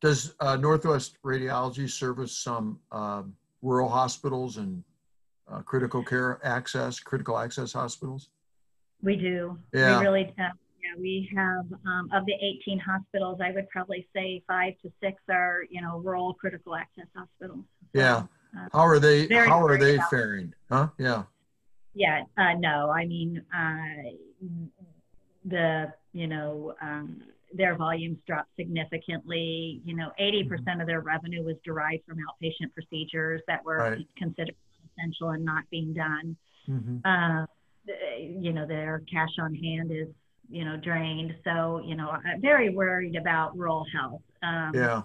Does 0.00 0.34
uh, 0.40 0.56
Northwest 0.56 1.18
Radiology 1.22 1.88
service 1.88 2.36
some 2.36 2.80
um, 2.90 3.36
rural 3.60 3.88
hospitals 3.88 4.56
and 4.56 4.82
uh, 5.48 5.60
critical 5.60 6.02
care 6.02 6.40
access, 6.42 6.98
critical 6.98 7.38
access 7.38 7.72
hospitals? 7.72 8.30
We 9.00 9.16
do. 9.16 9.58
Yeah. 9.72 9.98
We 9.98 10.04
really, 10.04 10.34
uh, 10.38 10.48
yeah, 10.82 11.00
we 11.00 11.30
have, 11.36 11.66
um, 11.86 12.10
of 12.12 12.26
the 12.26 12.34
18 12.34 12.78
hospitals, 12.78 13.40
I 13.42 13.52
would 13.52 13.68
probably 13.70 14.06
say 14.14 14.42
five 14.46 14.74
to 14.82 14.92
six 15.02 15.20
are, 15.30 15.64
you 15.70 15.80
know, 15.80 15.98
rural 15.98 16.34
critical 16.34 16.74
access 16.74 17.06
hospitals. 17.14 17.64
Yeah. 17.92 18.24
uh, 18.56 18.68
How 18.72 18.86
are 18.86 18.98
they? 18.98 19.26
How 19.28 19.64
are 19.64 19.78
they 19.78 19.98
faring? 20.10 20.52
Huh? 20.70 20.88
Yeah. 20.98 21.24
Yeah, 21.94 22.22
uh, 22.38 22.54
no, 22.58 22.90
I 22.90 23.04
mean, 23.04 23.44
uh, 23.54 24.10
the, 25.44 25.92
you 26.14 26.26
know, 26.26 26.74
um, 26.80 27.20
their 27.52 27.76
volumes 27.76 28.18
dropped 28.26 28.48
significantly. 28.56 29.82
You 29.84 29.94
know, 29.94 30.10
80% 30.18 30.80
of 30.80 30.86
their 30.86 31.00
revenue 31.02 31.44
was 31.44 31.56
derived 31.64 32.04
from 32.06 32.16
outpatient 32.18 32.72
procedures 32.72 33.42
that 33.46 33.62
were 33.64 33.76
Right. 33.76 34.06
considered 34.16 34.54
essential 34.96 35.30
and 35.30 35.44
not 35.44 35.64
being 35.70 35.92
done. 35.92 36.36
hmm 36.66 36.98
uh, 37.04 37.46
you 38.16 38.52
know, 38.52 38.64
their 38.64 39.02
cash 39.12 39.36
on 39.40 39.52
hand 39.56 39.90
is, 39.90 40.06
you 40.50 40.64
know, 40.64 40.76
drained. 40.76 41.34
So, 41.44 41.80
you 41.84 41.94
know, 41.94 42.10
I'm 42.10 42.40
very 42.40 42.70
worried 42.70 43.16
about 43.16 43.56
rural 43.56 43.86
health. 43.92 44.22
Um, 44.42 44.72
Yeah. 44.74 45.02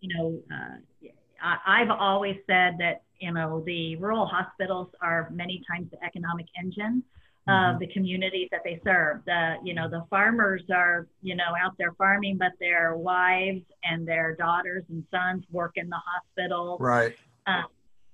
You 0.00 0.16
know, 0.16 0.42
uh, 0.52 1.08
I, 1.42 1.82
I've 1.82 1.90
always 1.90 2.36
said 2.46 2.76
that, 2.78 3.02
you 3.18 3.32
know, 3.32 3.62
the 3.64 3.96
rural 3.96 4.26
hospitals 4.26 4.88
are 5.00 5.30
many 5.32 5.62
times 5.70 5.90
the 5.90 6.04
economic 6.04 6.46
engine 6.58 7.02
of 7.48 7.78
the 7.78 7.86
communities 7.86 8.48
that 8.50 8.62
they 8.64 8.80
serve. 8.82 9.20
The, 9.24 9.54
you 9.62 9.72
know, 9.72 9.88
the 9.88 10.04
farmers 10.10 10.62
are, 10.74 11.06
you 11.22 11.36
know, 11.36 11.44
out 11.64 11.74
there 11.78 11.92
farming, 11.92 12.38
but 12.38 12.52
their 12.58 12.96
wives 12.96 13.62
and 13.84 14.06
their 14.06 14.34
daughters 14.34 14.82
and 14.90 15.04
sons 15.12 15.44
work 15.52 15.72
in 15.76 15.88
the 15.88 16.00
hospital. 16.04 16.76
Right. 16.80 17.16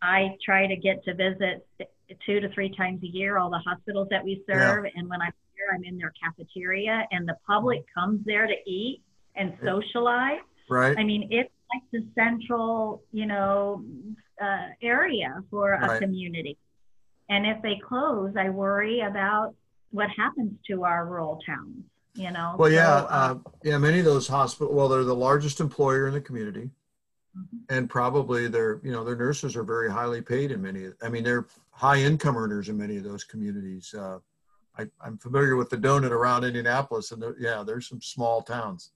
I 0.03 0.36
try 0.44 0.66
to 0.66 0.76
get 0.76 1.03
to 1.05 1.14
visit 1.14 1.66
two 2.26 2.40
to 2.40 2.48
three 2.50 2.74
times 2.74 3.03
a 3.03 3.07
year 3.07 3.38
all 3.38 3.50
the 3.50 3.59
hospitals 3.59 4.09
that 4.11 4.24
we 4.24 4.42
serve. 4.48 4.84
And 4.94 5.09
when 5.09 5.20
I'm 5.22 5.32
here, 5.55 5.66
I'm 5.74 5.84
in 5.84 5.98
their 5.98 6.12
cafeteria, 6.22 7.07
and 7.11 7.28
the 7.28 7.36
public 7.46 7.84
comes 7.94 8.24
there 8.24 8.46
to 8.46 8.55
eat 8.66 9.03
and 9.36 9.55
socialize. 9.64 10.40
Right. 10.68 10.96
I 10.98 11.05
mean, 11.05 11.28
it's 11.30 11.50
like 11.72 11.82
the 11.92 12.07
central, 12.14 13.03
you 13.12 13.26
know, 13.26 13.84
uh, 14.40 14.68
area 14.82 15.42
for 15.50 15.72
a 15.72 15.80
Right. 15.80 16.00
community. 16.00 16.59
And 17.28 17.46
if 17.46 17.62
they 17.62 17.76
close, 17.76 18.34
I 18.36 18.50
worry 18.50 19.00
about 19.00 19.55
what 19.90 20.09
happens 20.11 20.53
to 20.68 20.84
our 20.84 21.07
rural 21.07 21.40
towns. 21.46 21.84
You 22.14 22.30
know. 22.30 22.57
Well, 22.59 22.70
yeah, 22.70 23.00
So, 23.00 23.07
uh, 23.07 23.38
yeah. 23.64 23.78
Many 23.78 24.00
of 24.00 24.05
those 24.05 24.28
hospitals, 24.28 24.76
well, 24.76 24.86
they're 24.88 25.03
the 25.03 25.14
largest 25.14 25.61
employer 25.61 26.07
in 26.07 26.12
the 26.12 26.20
community. 26.20 26.68
And 27.68 27.88
probably 27.88 28.48
their, 28.48 28.80
you 28.82 28.92
know, 28.92 29.04
their 29.04 29.16
nurses 29.16 29.56
are 29.56 29.62
very 29.62 29.90
highly 29.90 30.20
paid 30.20 30.50
in 30.50 30.60
many. 30.60 30.88
I 31.02 31.08
mean, 31.08 31.24
they're 31.24 31.46
high 31.70 31.98
income 31.98 32.36
earners 32.36 32.68
in 32.68 32.76
many 32.76 32.96
of 32.96 33.04
those 33.04 33.24
communities. 33.24 33.94
Uh, 33.94 34.18
I, 34.78 34.86
I'm 35.04 35.18
familiar 35.18 35.56
with 35.56 35.70
the 35.70 35.76
donut 35.76 36.10
around 36.10 36.44
Indianapolis, 36.44 37.12
and 37.12 37.22
there, 37.22 37.36
yeah, 37.38 37.62
there's 37.66 37.88
some 37.88 38.00
small 38.00 38.42
towns, 38.42 38.92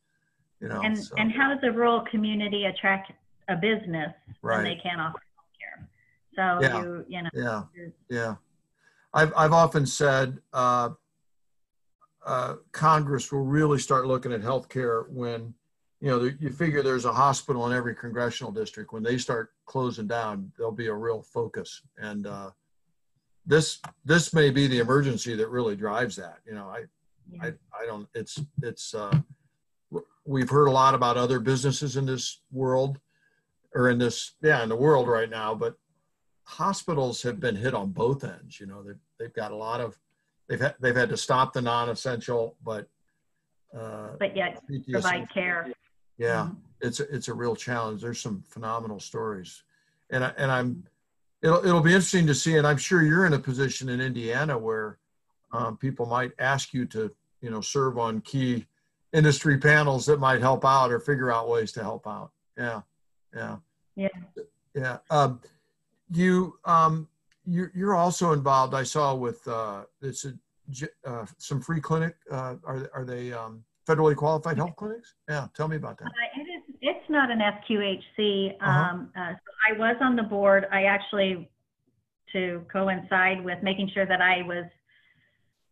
you 0.60 0.68
know. 0.68 0.80
and 0.82 0.96
so, 0.96 1.14
and 1.16 1.32
how 1.32 1.52
does 1.54 1.62
a 1.62 1.72
rural 1.72 2.02
community 2.10 2.64
attract 2.64 3.12
a 3.48 3.56
business 3.56 4.12
when 4.40 4.64
they 4.64 4.76
can't 4.82 5.00
offer 5.00 5.20
healthcare? 5.38 5.86
So 6.34 6.62
Yeah. 6.62 6.82
you 6.82 7.04
you 7.08 7.22
know. 7.22 7.30
Yeah. 7.32 7.62
Yeah. 8.08 8.34
I've, 9.14 9.32
I've 9.36 9.52
often 9.52 9.86
said 9.86 10.38
uh, 10.52 10.90
uh, 12.24 12.56
Congress 12.72 13.32
will 13.32 13.44
really 13.44 13.78
start 13.78 14.06
looking 14.06 14.32
at 14.32 14.42
healthcare 14.42 15.08
when, 15.08 15.54
you 16.00 16.08
know, 16.08 16.30
you 16.38 16.50
figure 16.50 16.82
there's 16.82 17.04
a 17.04 17.12
hospital 17.12 17.66
in 17.66 17.72
every 17.72 17.94
congressional 17.94 18.52
district. 18.52 18.92
When 18.92 19.02
they 19.02 19.18
start 19.18 19.52
closing 19.64 20.06
down, 20.06 20.52
there'll 20.56 20.72
be 20.72 20.88
a 20.88 20.94
real 20.94 21.22
focus. 21.22 21.82
And 21.98 22.26
uh, 22.26 22.50
this 23.44 23.80
this 24.04 24.32
may 24.32 24.50
be 24.50 24.66
the 24.66 24.80
emergency 24.80 25.34
that 25.36 25.48
really 25.48 25.76
drives 25.76 26.16
that. 26.16 26.38
You 26.46 26.54
know, 26.54 26.68
I 26.68 26.84
I, 27.42 27.48
I 27.48 27.86
don't, 27.86 28.06
it's, 28.14 28.40
it's, 28.62 28.94
uh, 28.94 29.18
we've 30.24 30.48
heard 30.48 30.68
a 30.68 30.70
lot 30.70 30.94
about 30.94 31.16
other 31.16 31.40
businesses 31.40 31.96
in 31.96 32.06
this 32.06 32.40
world 32.52 33.00
or 33.74 33.90
in 33.90 33.98
this, 33.98 34.36
yeah, 34.44 34.62
in 34.62 34.68
the 34.68 34.76
world 34.76 35.08
right 35.08 35.28
now, 35.28 35.52
but 35.52 35.74
hospitals 36.44 37.22
have 37.22 37.40
been 37.40 37.56
hit 37.56 37.74
on 37.74 37.90
both 37.90 38.22
ends. 38.22 38.60
You 38.60 38.66
know, 38.66 38.80
they've, 38.80 39.00
they've 39.18 39.34
got 39.34 39.50
a 39.50 39.56
lot 39.56 39.80
of, 39.80 39.98
they've 40.48 40.60
had, 40.60 40.76
they've 40.78 40.94
had 40.94 41.08
to 41.08 41.16
stop 41.16 41.52
the 41.52 41.60
non-essential, 41.62 42.56
but, 42.64 42.88
uh, 43.76 44.10
but 44.20 44.36
yet 44.36 44.62
provide 44.88 45.28
care. 45.28 45.66
Yeah, 46.18 46.46
Mhm. 46.50 46.56
it's 46.80 47.00
a, 47.00 47.14
it's 47.14 47.28
a 47.28 47.34
real 47.34 47.56
challenge. 47.56 48.02
There's 48.02 48.20
some 48.20 48.42
phenomenal 48.48 49.00
stories, 49.00 49.62
and 50.10 50.24
I, 50.24 50.28
and 50.36 50.50
I'm 50.50 50.84
it'll 51.42 51.64
it'll 51.64 51.80
be 51.80 51.92
interesting 51.92 52.26
to 52.26 52.34
see. 52.34 52.56
And 52.56 52.66
I'm 52.66 52.76
sure 52.78 53.02
you're 53.02 53.26
in 53.26 53.32
a 53.34 53.38
position 53.38 53.88
in 53.88 54.00
Indiana 54.00 54.56
where 54.58 54.98
um, 55.52 55.76
people 55.76 56.06
might 56.06 56.32
ask 56.38 56.72
you 56.74 56.86
to 56.86 57.14
you 57.40 57.50
know 57.50 57.60
serve 57.60 57.98
on 57.98 58.20
key 58.22 58.66
industry 59.12 59.58
panels 59.58 60.06
that 60.06 60.18
might 60.18 60.40
help 60.40 60.64
out 60.64 60.90
or 60.92 61.00
figure 61.00 61.30
out 61.30 61.48
ways 61.48 61.72
to 61.72 61.82
help 61.82 62.06
out. 62.06 62.30
Yeah, 62.56 62.82
yeah, 63.34 63.56
Yeah. 63.94 64.08
yeah. 64.74 64.98
Um, 65.10 65.40
you 66.10 66.58
um, 66.64 67.08
you're 67.44 67.72
you're 67.74 67.94
also 67.94 68.32
involved. 68.32 68.74
I 68.74 68.82
saw 68.82 69.14
with 69.14 69.46
uh, 69.46 69.84
it's 70.02 70.24
a 70.24 70.34
uh, 71.04 71.26
some 71.38 71.60
free 71.60 71.80
clinic. 71.80 72.16
Uh, 72.30 72.56
are 72.64 72.90
are 72.94 73.04
they 73.04 73.32
um, 73.32 73.64
federally 73.86 74.16
qualified 74.16 74.56
health 74.56 74.76
clinics? 74.76 75.14
Yeah, 75.28 75.46
tell 75.54 75.68
me 75.68 75.76
about 75.76 75.98
that. 75.98 76.06
Uh, 76.06 76.40
it 76.40 76.42
is. 76.44 76.76
It's 76.80 77.08
not 77.10 77.30
an 77.30 77.38
FQHC. 77.38 78.54
Uh-huh. 78.60 78.70
Um, 78.70 79.12
uh, 79.16 79.32
so 79.32 79.74
I 79.74 79.78
was 79.78 79.96
on 80.00 80.16
the 80.16 80.22
board. 80.22 80.66
I 80.72 80.84
actually, 80.84 81.48
to 82.32 82.64
coincide 82.70 83.44
with 83.44 83.62
making 83.62 83.90
sure 83.94 84.06
that 84.06 84.20
I 84.20 84.42
was 84.42 84.64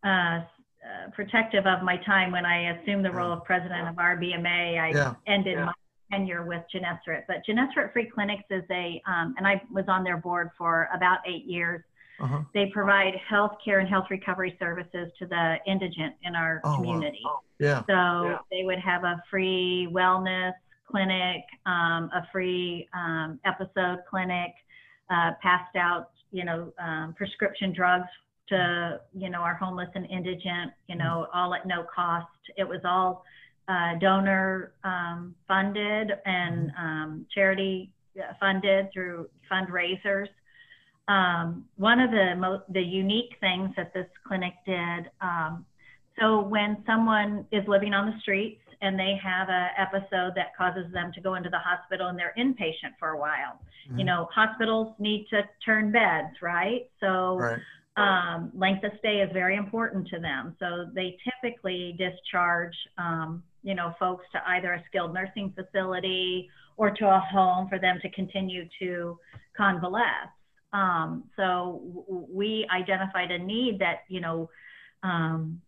uh, 0.03 0.07
uh, 0.07 1.09
protective 1.13 1.65
of 1.65 1.83
my 1.83 1.97
time 1.97 2.31
when 2.31 2.45
I 2.45 2.77
assumed 2.77 3.03
the 3.05 3.11
role 3.11 3.31
of 3.33 3.43
president 3.43 3.87
of 3.87 3.95
RBMA, 3.95 4.79
I 4.79 4.91
Yeah. 4.91 5.15
ended 5.27 5.57
Yeah. 5.57 5.65
my 5.65 5.73
tenure 6.11 6.43
with 6.45 6.63
Gennesaret. 6.71 7.25
But 7.27 7.43
Gennesaret 7.45 7.91
Free 7.91 8.05
Clinics 8.09 8.45
is 8.49 8.63
a, 8.71 9.01
um, 9.07 9.35
and 9.37 9.47
I 9.47 9.61
was 9.71 9.85
on 9.87 10.03
their 10.03 10.17
board 10.17 10.51
for 10.57 10.89
about 10.93 11.19
eight 11.25 11.45
years. 11.45 11.83
Uh-huh. 12.19 12.41
They 12.53 12.67
provide 12.73 13.13
health 13.27 13.57
care 13.63 13.79
and 13.79 13.89
health 13.89 14.05
recovery 14.09 14.55
services 14.59 15.11
to 15.19 15.25
the 15.25 15.57
indigent 15.67 16.15
in 16.23 16.35
our 16.35 16.61
Oh, 16.63 16.69
wow. 16.71 16.75
community. 16.77 17.23
Yeah. 17.59 17.83
So 17.87 18.39
they 18.51 18.63
would 18.63 18.79
have 18.79 19.03
a 19.03 19.21
free 19.29 19.87
wellness 19.91 20.53
clinic, 20.89 21.43
um, 21.65 22.09
a 22.13 22.25
free 22.31 22.87
um, 22.93 23.39
episode 23.45 23.99
clinic, 24.09 24.53
uh, 25.09 25.31
passed 25.41 25.75
out, 25.75 26.11
you 26.31 26.45
know, 26.45 26.71
um, 26.79 27.13
prescription 27.17 27.73
drugs 27.73 28.07
to, 28.49 29.01
you 29.13 29.29
know, 29.29 29.39
our 29.39 29.55
homeless 29.55 29.89
and 29.95 30.05
indigent, 30.09 30.71
you 30.87 30.95
know, 30.95 31.27
all 31.33 31.53
at 31.53 31.65
no 31.65 31.85
cost. 31.93 32.27
It 32.57 32.67
was 32.67 32.81
all 32.85 33.23
uh, 33.67 33.95
donor 33.99 34.73
um, 34.83 35.35
funded 35.47 36.11
and 36.25 36.71
um, 36.77 37.25
charity 37.33 37.91
funded 38.39 38.89
through 38.93 39.27
fundraisers. 39.51 40.27
Um, 41.07 41.65
one 41.77 41.99
of 41.99 42.11
the 42.11 42.35
mo- 42.35 42.63
the 42.69 42.81
unique 42.81 43.35
things 43.39 43.69
that 43.77 43.93
this 43.93 44.07
clinic 44.27 44.53
did. 44.65 45.09
Um, 45.21 45.65
so 46.19 46.41
when 46.41 46.77
someone 46.85 47.45
is 47.51 47.63
living 47.67 47.93
on 47.93 48.07
the 48.07 48.19
streets 48.21 48.61
and 48.81 48.97
they 48.97 49.19
have 49.23 49.49
an 49.49 49.69
episode 49.77 50.33
that 50.35 50.55
causes 50.57 50.91
them 50.93 51.11
to 51.13 51.21
go 51.21 51.35
into 51.35 51.49
the 51.49 51.59
hospital 51.59 52.07
and 52.07 52.17
they're 52.17 52.33
inpatient 52.37 52.97
for 52.97 53.09
a 53.09 53.19
while, 53.19 53.59
mm-hmm. 53.87 53.99
you 53.99 54.05
know, 54.05 54.27
hospitals 54.33 54.95
need 54.97 55.27
to 55.29 55.41
turn 55.65 55.91
beds, 55.91 56.35
right? 56.41 56.89
So. 56.99 57.37
Right. 57.37 57.59
Um, 57.97 58.51
length 58.53 58.83
of 58.83 58.91
stay 58.99 59.21
is 59.21 59.31
very 59.31 59.55
important 59.55 60.05
to 60.09 60.19
them. 60.19 60.53
So 60.59 60.89
they 60.93 61.17
typically 61.23 61.95
discharge, 61.97 62.75
um, 62.97 63.41
you 63.63 63.73
know, 63.73 63.93
folks 63.97 64.25
to 64.33 64.41
either 64.49 64.73
a 64.73 64.83
skilled 64.89 65.13
nursing 65.13 65.53
facility 65.55 66.49
or 66.75 66.91
to 66.91 67.05
a 67.05 67.19
home 67.31 67.69
for 67.69 67.79
them 67.79 67.99
to 68.01 68.09
continue 68.09 68.67
to 68.79 69.17
convalesce. 69.55 70.34
Um, 70.75 71.23
so 71.37 71.81
w- 71.87 72.27
we 72.29 72.67
identified 72.69 73.31
a 73.31 73.39
need 73.39 73.79
that, 73.79 73.99
you 74.09 74.19
know, 74.19 74.49
um, 75.03 75.61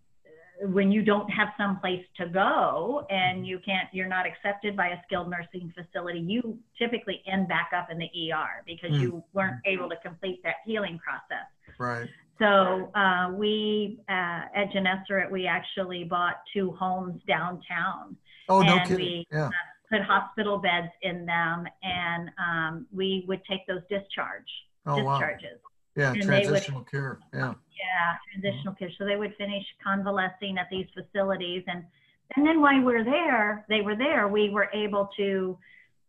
when 0.62 0.92
you 0.92 1.02
don't 1.04 1.30
have 1.30 1.50
some 1.58 1.80
place 1.80 2.04
to 2.18 2.28
go 2.28 3.06
and 3.10 3.48
you 3.48 3.60
can't, 3.64 3.88
you're 3.94 4.08
not 4.08 4.26
accepted 4.26 4.76
by 4.76 4.88
a 4.88 4.96
skilled 5.06 5.30
nursing 5.30 5.72
facility, 5.76 6.20
you 6.20 6.58
typically 6.78 7.22
end 7.32 7.48
back 7.48 7.70
up 7.76 7.90
in 7.90 7.98
the 7.98 8.10
ER 8.34 8.64
because 8.66 8.92
mm. 8.92 9.00
you 9.00 9.24
weren't 9.34 9.62
able 9.66 9.88
to 9.88 9.96
complete 9.98 10.42
that 10.44 10.56
healing 10.66 11.00
process. 11.00 11.48
Right. 11.80 12.10
So 12.40 12.92
uh, 12.96 13.32
we 13.34 14.00
uh, 14.10 14.50
at 14.56 14.72
Gennesaret, 14.74 15.32
we 15.32 15.48
actually 15.48 16.04
bought 16.04 16.42
two 16.54 16.72
homes 16.72 17.22
downtown. 17.28 18.18
Oh, 18.50 18.62
no 18.62 18.80
kidding. 18.80 18.98
We, 18.98 19.28
yeah. 19.32 19.48
Uh, 19.48 19.52
put 19.90 20.02
hospital 20.02 20.58
beds 20.58 20.92
in 21.02 21.26
them, 21.26 21.66
and 21.82 22.30
um, 22.38 22.86
we 22.94 23.24
would 23.28 23.42
take 23.50 23.66
those 23.68 23.82
discharge 23.90 24.50
oh, 24.88 24.96
discharges. 24.96 25.60
Wow. 25.64 25.72
Yeah, 25.96 26.12
and 26.14 26.22
transitional 26.22 26.82
would, 26.82 26.92
care. 26.92 27.20
Yeah. 27.34 27.54
Yeah, 27.74 28.16
transitional 28.32 28.76
care. 28.76 28.90
So 28.98 29.06
they 29.06 29.16
would 29.16 29.34
finish 29.38 29.64
convalescing 29.84 30.58
at 30.58 30.68
these 30.70 30.86
facilities, 30.94 31.64
and 31.68 31.84
and 32.36 32.46
then 32.46 32.62
while 32.62 32.78
we 32.78 32.84
were 32.84 33.04
there, 33.04 33.66
they 33.70 33.82
were 33.82 33.96
there. 33.96 34.28
We 34.28 34.50
were 34.50 34.70
able 34.74 35.10
to 35.18 35.58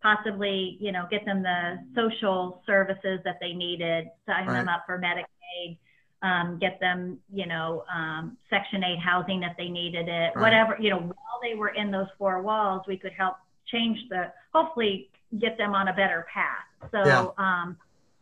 possibly, 0.02 0.76
you 0.80 0.92
know, 0.92 1.06
get 1.10 1.24
them 1.24 1.42
the 1.42 1.78
social 1.94 2.62
services 2.66 3.20
that 3.24 3.38
they 3.40 3.52
needed, 3.52 4.08
sign 4.26 4.46
right. 4.46 4.54
them 4.54 4.68
up 4.68 4.84
for 4.86 4.98
Medicaid, 4.98 5.78
um, 6.22 6.58
get 6.60 6.78
them, 6.80 7.18
you 7.32 7.46
know, 7.46 7.84
um, 7.92 8.36
Section 8.50 8.82
8 8.84 8.98
housing 8.98 9.42
if 9.42 9.56
they 9.56 9.68
needed 9.68 10.08
it, 10.08 10.32
right. 10.34 10.36
whatever, 10.36 10.76
you 10.80 10.90
know, 10.90 10.98
while 10.98 11.40
they 11.42 11.54
were 11.54 11.70
in 11.70 11.90
those 11.90 12.06
four 12.16 12.42
walls, 12.42 12.82
we 12.86 12.96
could 12.96 13.12
help 13.12 13.36
change 13.66 13.98
the, 14.08 14.32
hopefully 14.52 15.10
get 15.38 15.58
them 15.58 15.74
on 15.74 15.88
a 15.88 15.92
better 15.92 16.26
path. 16.32 16.90
So, 16.90 17.04
yeah. 17.04 17.26
um, 17.38 17.76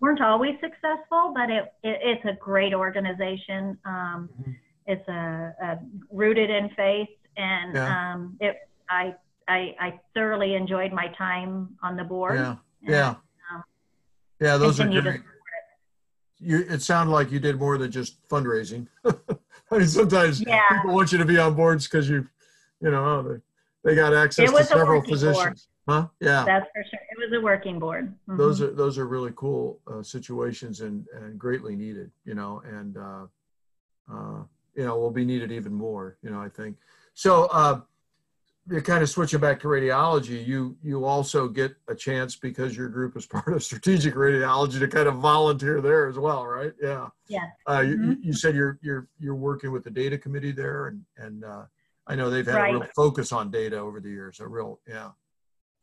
weren't 0.07 0.21
always 0.21 0.55
successful, 0.61 1.33
but 1.35 1.51
it, 1.51 1.65
it 1.83 1.99
it's 2.01 2.25
a 2.25 2.35
great 2.41 2.73
organization. 2.73 3.77
Um, 3.85 4.31
mm-hmm. 4.41 4.53
It's 4.87 5.09
a, 5.09 5.55
a, 5.61 5.79
rooted 6.13 6.49
in 6.49 6.71
faith, 6.77 7.09
and 7.37 7.75
yeah. 7.75 8.13
um, 8.13 8.37
it 8.41 8.57
I, 8.89 9.17
I 9.49 9.75
I 9.81 10.01
thoroughly 10.15 10.55
enjoyed 10.55 10.93
my 10.93 11.09
time 11.19 11.77
on 11.83 11.97
the 11.97 12.05
board. 12.05 12.39
Yeah, 12.39 12.57
and, 12.83 12.91
yeah, 12.91 13.15
um, 13.53 13.65
yeah. 14.41 14.57
Those 14.57 14.79
are 14.79 14.87
great. 14.87 15.23
You, 16.39 16.59
it 16.69 16.83
sounded 16.83 17.13
like 17.13 17.33
you 17.33 17.41
did 17.41 17.57
more 17.57 17.77
than 17.77 17.91
just 17.91 18.29
fundraising. 18.29 18.87
I 19.05 19.79
mean, 19.79 19.89
sometimes 19.89 20.41
yeah. 20.41 20.61
people 20.71 20.95
want 20.95 21.11
you 21.11 21.19
to 21.19 21.25
be 21.25 21.39
on 21.39 21.55
boards 21.55 21.89
because 21.89 22.09
you, 22.09 22.29
you 22.81 22.91
know, 22.91 23.05
oh, 23.05 23.23
they, 23.23 23.91
they 23.91 23.97
got 23.97 24.15
access 24.15 24.53
to 24.53 24.65
several 24.65 25.03
physicians. 25.03 25.37
Board. 25.37 25.59
Huh? 25.89 26.09
Yeah. 26.21 26.45
That's 26.45 26.67
for 26.75 26.85
sure. 26.91 27.01
It 27.11 27.31
was 27.31 27.39
a 27.39 27.43
working 27.43 27.79
board. 27.79 28.09
Mm-hmm. 28.29 28.37
Those 28.37 28.61
are 28.61 28.73
those 28.73 28.99
are 28.99 29.07
really 29.07 29.33
cool 29.37 29.81
uh, 29.87 30.03
situations 30.03 30.81
and 30.81 31.07
and 31.15 31.39
greatly 31.39 31.77
needed. 31.77 32.11
You 32.25 32.35
know, 32.35 32.63
and 32.67 32.97
uh, 32.97 33.27
uh, 34.13 34.43
you 34.75 34.85
know 34.85 34.99
will 34.99 35.13
be 35.13 35.25
needed 35.25 35.53
even 35.53 35.73
more. 35.73 36.17
You 36.23 36.31
know, 36.31 36.41
I 36.41 36.49
think. 36.49 36.77
So, 37.15 37.45
uh, 37.47 37.81
you're 38.69 38.83
kind 38.83 39.03
of 39.03 39.09
switching 39.09 39.39
back 39.39 39.61
to 39.61 39.69
radiology. 39.69 40.45
You 40.45 40.77
you 40.83 41.05
also 41.05 41.49
get 41.49 41.77
a 41.89 41.95
chance 41.95 42.35
because 42.35 42.77
your 42.77 42.89
group 42.89 43.17
is 43.17 43.27
part 43.27 43.53
of 43.53 43.63
strategic 43.63 44.15
radiology 44.15 44.81
to 44.81 44.89
kind 44.89 45.07
of 45.07 45.17
volunteer 45.17 45.81
there 45.81 46.09
as 46.09 46.19
well, 46.19 46.45
right? 46.47 46.73
Yeah. 46.83 47.09
Yeah. 47.29 47.47
Uh, 47.67 47.79
mm-hmm. 47.79 48.11
you, 48.11 48.17
you 48.23 48.33
said 48.33 48.55
you're 48.55 48.79
you're 48.83 49.09
you're 49.21 49.37
working 49.37 49.71
with 49.71 49.85
the 49.85 49.91
data 49.91 50.19
committee 50.19 50.53
there, 50.53 50.89
and 50.89 51.03
and 51.17 51.45
uh, 51.45 51.65
I 52.07 52.17
know 52.17 52.29
they've 52.29 52.47
had 52.47 52.57
right. 52.57 52.75
a 52.75 52.79
real 52.79 52.89
focus 52.97 53.31
on 53.31 53.53
data 53.53 53.79
over 53.79 54.01
the 54.01 54.11
years. 54.11 54.41
A 54.41 54.49
real 54.49 54.81
yeah. 54.89 55.11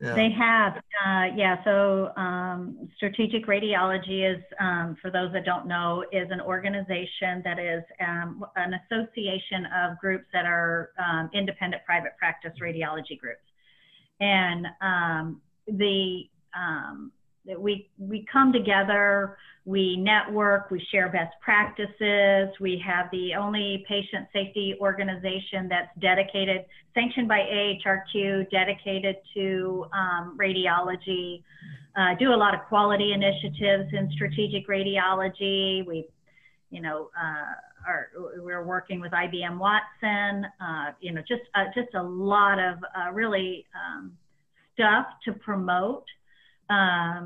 Yeah. 0.03 0.15
They 0.15 0.29
have, 0.37 0.73
uh, 0.75 1.33
yeah. 1.33 1.63
So 1.63 2.11
um, 2.17 2.89
strategic 2.97 3.47
radiology 3.47 4.29
is, 4.29 4.43
um, 4.59 4.97
for 5.01 5.09
those 5.09 5.31
that 5.31 5.45
don't 5.45 5.65
know, 5.65 6.03
is 6.11 6.27
an 6.29 6.41
organization 6.41 7.41
that 7.45 7.57
is 7.57 7.83
um, 8.05 8.43
an 8.57 8.73
association 8.73 9.65
of 9.73 9.97
groups 9.99 10.25
that 10.33 10.45
are 10.45 10.89
um, 10.99 11.29
independent 11.33 11.85
private 11.85 12.17
practice 12.19 12.51
radiology 12.61 13.17
groups, 13.17 13.47
and 14.19 14.67
um, 14.81 15.41
the 15.67 16.23
um, 17.49 17.61
we 17.61 17.89
we 17.97 18.25
come 18.31 18.51
together 18.51 19.37
we 19.65 19.95
network, 19.95 20.71
we 20.71 20.85
share 20.91 21.09
best 21.09 21.33
practices. 21.41 22.49
We 22.59 22.83
have 22.85 23.09
the 23.11 23.33
only 23.35 23.85
patient 23.87 24.27
safety 24.33 24.75
organization 24.81 25.69
that's 25.69 25.87
dedicated, 25.99 26.65
sanctioned 26.93 27.29
by 27.29 27.39
AHRQ, 27.39 28.49
dedicated 28.51 29.15
to 29.35 29.85
um, 29.93 30.37
radiology. 30.37 31.43
Uh, 31.95 32.15
do 32.19 32.33
a 32.33 32.35
lot 32.35 32.53
of 32.53 32.61
quality 32.67 33.13
initiatives 33.13 33.93
in 33.93 34.11
strategic 34.15 34.67
radiology. 34.67 35.85
We, 35.87 36.07
you 36.69 36.81
know, 36.81 37.09
uh, 37.17 37.87
are, 37.87 38.09
we're 38.39 38.65
working 38.65 38.99
with 38.99 39.13
IBM 39.13 39.59
Watson. 39.59 40.45
Uh, 40.59 40.91
you 40.99 41.13
know, 41.13 41.21
just 41.21 41.43
uh, 41.55 41.65
just 41.73 41.93
a 41.93 42.03
lot 42.03 42.59
of 42.59 42.79
uh, 42.97 43.11
really 43.13 43.65
um, 43.75 44.11
stuff 44.73 45.05
to 45.23 45.31
promote. 45.31 46.03
Um, 46.73 47.25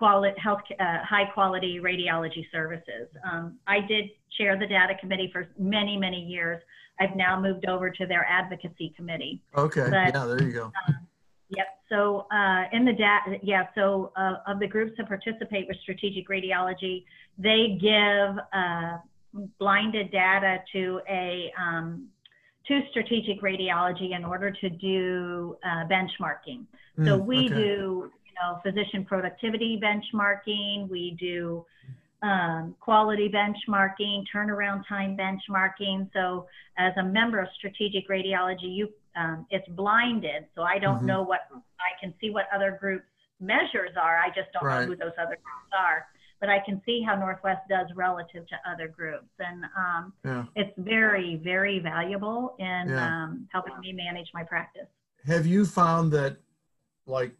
quality 0.00 0.38
health 0.46 0.60
uh, 0.80 0.98
high 1.12 1.28
quality 1.34 1.72
radiology 1.90 2.44
services. 2.56 3.06
Um, 3.28 3.44
I 3.66 3.78
did 3.92 4.04
chair 4.36 4.58
the 4.58 4.66
data 4.66 4.94
committee 5.00 5.30
for 5.34 5.42
many 5.58 5.94
many 6.06 6.20
years. 6.34 6.60
I've 7.00 7.16
now 7.16 7.40
moved 7.40 7.66
over 7.74 7.90
to 7.90 8.06
their 8.06 8.24
advocacy 8.38 8.88
committee. 8.96 9.34
Okay. 9.66 9.88
But, 9.90 10.14
yeah, 10.14 10.26
there 10.26 10.42
you 10.48 10.52
go. 10.52 10.64
Um, 10.64 10.94
yep. 11.58 11.66
So 11.90 12.26
uh, 12.32 12.62
in 12.72 12.84
the 12.84 12.92
data, 12.92 13.38
yeah. 13.42 13.64
So 13.74 14.12
uh, 14.16 14.36
of 14.50 14.56
the 14.60 14.68
groups 14.74 14.92
that 14.96 15.08
participate 15.08 15.66
with 15.68 15.76
strategic 15.82 16.28
radiology, 16.28 17.04
they 17.36 17.78
give 17.80 18.32
uh, 18.52 18.98
blinded 19.58 20.12
data 20.12 20.58
to 20.72 21.00
a 21.08 21.52
um, 21.60 22.08
to 22.68 22.80
strategic 22.90 23.42
radiology 23.42 24.16
in 24.16 24.24
order 24.24 24.50
to 24.50 24.70
do 24.70 25.56
uh, 25.64 25.84
benchmarking. 25.94 26.60
So 27.04 27.18
mm, 27.18 27.26
we 27.26 27.38
okay. 27.46 27.54
do 27.54 28.10
know, 28.40 28.60
physician 28.62 29.04
productivity 29.04 29.80
benchmarking. 29.82 30.88
We 30.88 31.16
do 31.18 31.64
um, 32.22 32.74
quality 32.80 33.28
benchmarking, 33.28 34.24
turnaround 34.34 34.82
time 34.88 35.16
benchmarking. 35.16 36.10
So 36.12 36.46
as 36.78 36.92
a 36.96 37.02
member 37.02 37.40
of 37.40 37.48
strategic 37.56 38.08
radiology, 38.08 38.74
you 38.74 38.88
um, 39.16 39.46
it's 39.50 39.68
blinded, 39.68 40.46
so 40.56 40.62
I 40.62 40.78
don't 40.78 40.96
mm-hmm. 40.96 41.06
know 41.06 41.22
what 41.22 41.40
I 41.52 42.00
can 42.00 42.12
see 42.20 42.30
what 42.30 42.46
other 42.52 42.76
groups 42.80 43.04
measures 43.40 43.90
are. 44.00 44.18
I 44.18 44.28
just 44.28 44.52
don't 44.52 44.64
right. 44.64 44.80
know 44.80 44.86
who 44.86 44.96
those 44.96 45.12
other 45.18 45.36
groups 45.36 45.70
are. 45.78 46.06
But 46.40 46.48
I 46.48 46.58
can 46.66 46.82
see 46.84 47.02
how 47.06 47.14
Northwest 47.14 47.60
does 47.70 47.86
relative 47.94 48.46
to 48.48 48.56
other 48.70 48.88
groups, 48.88 49.30
and 49.38 49.64
um, 49.78 50.12
yeah. 50.24 50.44
it's 50.56 50.72
very, 50.76 51.40
very 51.42 51.78
valuable 51.78 52.56
in 52.58 52.88
yeah. 52.88 53.24
Um, 53.24 53.48
helping 53.50 53.78
me 53.80 53.92
manage 53.92 54.28
my 54.34 54.42
practice. 54.42 54.88
Have 55.26 55.46
you 55.46 55.64
found 55.64 56.12
that, 56.12 56.36
like 57.06 57.32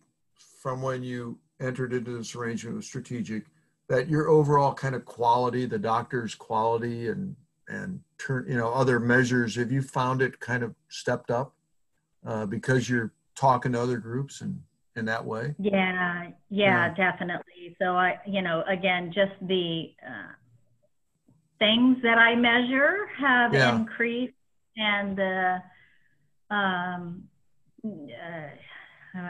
from 0.64 0.80
when 0.80 1.02
you 1.02 1.38
entered 1.60 1.92
into 1.92 2.16
this 2.16 2.34
arrangement 2.34 2.74
with 2.74 2.84
strategic 2.84 3.44
that 3.88 4.08
your 4.08 4.28
overall 4.30 4.72
kind 4.72 4.94
of 4.94 5.04
quality 5.04 5.66
the 5.66 5.78
doctor's 5.78 6.34
quality 6.34 7.08
and 7.08 7.36
and 7.68 8.00
turn 8.18 8.46
you 8.48 8.56
know 8.56 8.72
other 8.72 8.98
measures 8.98 9.54
have 9.54 9.70
you 9.70 9.82
found 9.82 10.22
it 10.22 10.40
kind 10.40 10.62
of 10.62 10.74
stepped 10.88 11.30
up 11.30 11.52
uh, 12.26 12.46
because 12.46 12.88
you're 12.88 13.12
talking 13.36 13.72
to 13.72 13.80
other 13.80 13.98
groups 13.98 14.40
and 14.40 14.60
in 14.96 15.04
that 15.04 15.24
way? 15.24 15.54
Yeah 15.58 16.30
yeah, 16.50 16.94
definitely. 16.94 17.76
So 17.80 17.96
i 17.96 18.18
you 18.26 18.42
know 18.42 18.64
again 18.66 19.12
just 19.14 19.32
the 19.42 19.92
uh, 20.06 20.32
things 21.58 21.98
that 22.02 22.18
i 22.18 22.34
measure 22.34 23.06
have 23.18 23.52
yeah. 23.52 23.76
increased 23.76 24.34
and 24.76 25.16
the 25.16 25.62
um, 26.50 27.24
uh, 27.84 28.48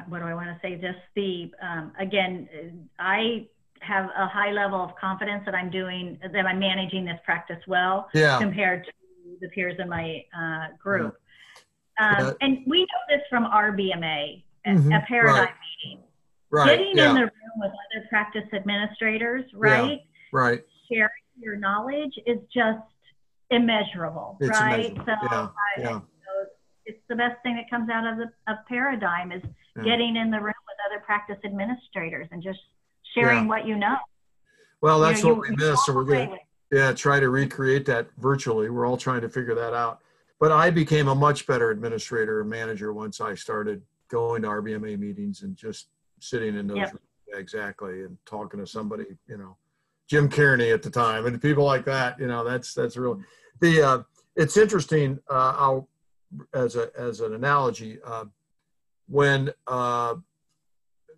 what 0.08 0.20
do 0.20 0.24
I 0.24 0.34
want 0.34 0.46
to 0.48 0.58
say? 0.62 0.76
Just 0.76 0.98
the, 1.14 1.52
um, 1.62 1.92
again, 1.98 2.88
I 2.98 3.46
have 3.80 4.06
a 4.16 4.26
high 4.26 4.50
level 4.50 4.80
of 4.80 4.90
confidence 4.96 5.42
that 5.44 5.54
I'm 5.54 5.70
doing, 5.70 6.18
that 6.22 6.46
I'm 6.46 6.58
managing 6.58 7.04
this 7.04 7.18
practice 7.24 7.60
well 7.66 8.08
yeah. 8.14 8.38
compared 8.38 8.84
to 8.86 8.92
the 9.40 9.48
peers 9.48 9.74
in 9.78 9.88
my 9.88 10.24
uh, 10.36 10.68
group. 10.82 11.16
Um, 12.00 12.34
And 12.40 12.58
we 12.66 12.80
know 12.80 13.16
this 13.16 13.20
from 13.28 13.44
RBMA, 13.44 14.42
mm-hmm. 14.66 14.92
a 14.92 15.04
paradigm 15.06 15.36
right. 15.36 15.54
meeting. 15.84 16.02
right. 16.50 16.66
getting 16.66 16.96
yeah. 16.96 17.10
in 17.10 17.14
the 17.14 17.20
room 17.22 17.30
with 17.58 17.70
other 17.70 18.06
practice 18.08 18.48
administrators, 18.52 19.44
right? 19.54 20.00
Right. 20.32 20.64
Sharing 20.90 21.10
your 21.38 21.56
knowledge 21.56 22.12
is 22.26 22.38
just 22.52 22.80
immeasurable, 23.50 24.38
It's 24.40 24.50
right? 24.50 24.94
So 24.96 25.02
Yeah, 25.06 25.48
I, 25.76 25.80
yeah. 25.80 26.00
it's 26.86 27.00
the 27.08 27.16
best 27.16 27.42
thing 27.42 27.56
that 27.56 27.70
comes 27.70 27.90
out 27.90 28.06
of 28.06 28.18
the 28.18 28.52
of 28.52 28.58
paradigm 28.68 29.30
is 29.30 29.42
Yeah. 29.76 29.82
getting 29.84 30.16
in 30.16 30.30
the 30.30 30.38
room 30.38 30.54
with 30.66 30.76
other 30.90 31.02
practice 31.04 31.38
administrators 31.44 32.28
and 32.30 32.42
just 32.42 32.60
sharing 33.14 33.44
Yeah. 33.44 33.48
what 33.48 33.66
you 33.66 33.76
know. 33.76 33.96
Well, 34.80 34.98
You 34.98 35.04
that's 35.06 35.22
know, 35.24 35.30
what 35.34 35.48
you- 35.48 35.54
we 35.56 35.64
you 35.64 35.70
missed. 35.70 35.86
So 35.86 35.94
we're 35.94 36.04
going 36.04 36.30
to 36.30 36.38
yeah, 36.70 36.92
try 36.92 37.20
to 37.20 37.28
recreate 37.30 37.86
that 37.86 38.08
virtually. 38.18 38.68
We're 38.70 38.86
all 38.86 38.96
trying 38.96 39.20
to 39.22 39.28
figure 39.28 39.54
that 39.54 39.74
out. 39.74 40.00
But 40.40 40.52
I 40.52 40.70
became 40.70 41.08
a 41.08 41.14
much 41.14 41.46
better 41.46 41.70
administrator 41.70 42.40
and 42.40 42.50
manager 42.50 42.92
once 42.92 43.20
I 43.20 43.34
started 43.34 43.82
going 44.08 44.42
to 44.42 44.48
RBMA 44.48 44.96
meetings 44.98 45.42
and 45.42 45.56
just 45.56 45.88
sitting 46.20 46.56
in 46.56 46.66
those 46.66 46.78
Yep. 46.78 46.92
rooms. 46.92 47.00
Exactly 47.34 48.04
and 48.04 48.16
talking 48.26 48.60
to 48.60 48.66
somebody, 48.66 49.06
you 49.26 49.36
know, 49.36 49.56
Jim 50.06 50.28
Kearney 50.28 50.70
at 50.70 50.82
the 50.84 50.90
time 50.90 51.26
and 51.26 51.40
people 51.42 51.64
like 51.64 51.84
that. 51.86 52.20
You 52.20 52.28
know, 52.28 52.44
that's 52.44 52.74
that's 52.74 52.96
real. 52.96 53.20
The 53.60 53.82
uh, 53.82 54.02
it's 54.36 54.56
interesting. 54.56 55.18
Uh, 55.28 55.54
I'll 55.56 55.88
as 56.52 56.76
a 56.76 56.90
as 56.96 57.20
an 57.20 57.34
analogy 57.34 57.98
uh, 58.04 58.26
when 59.08 59.52
uh, 59.66 60.14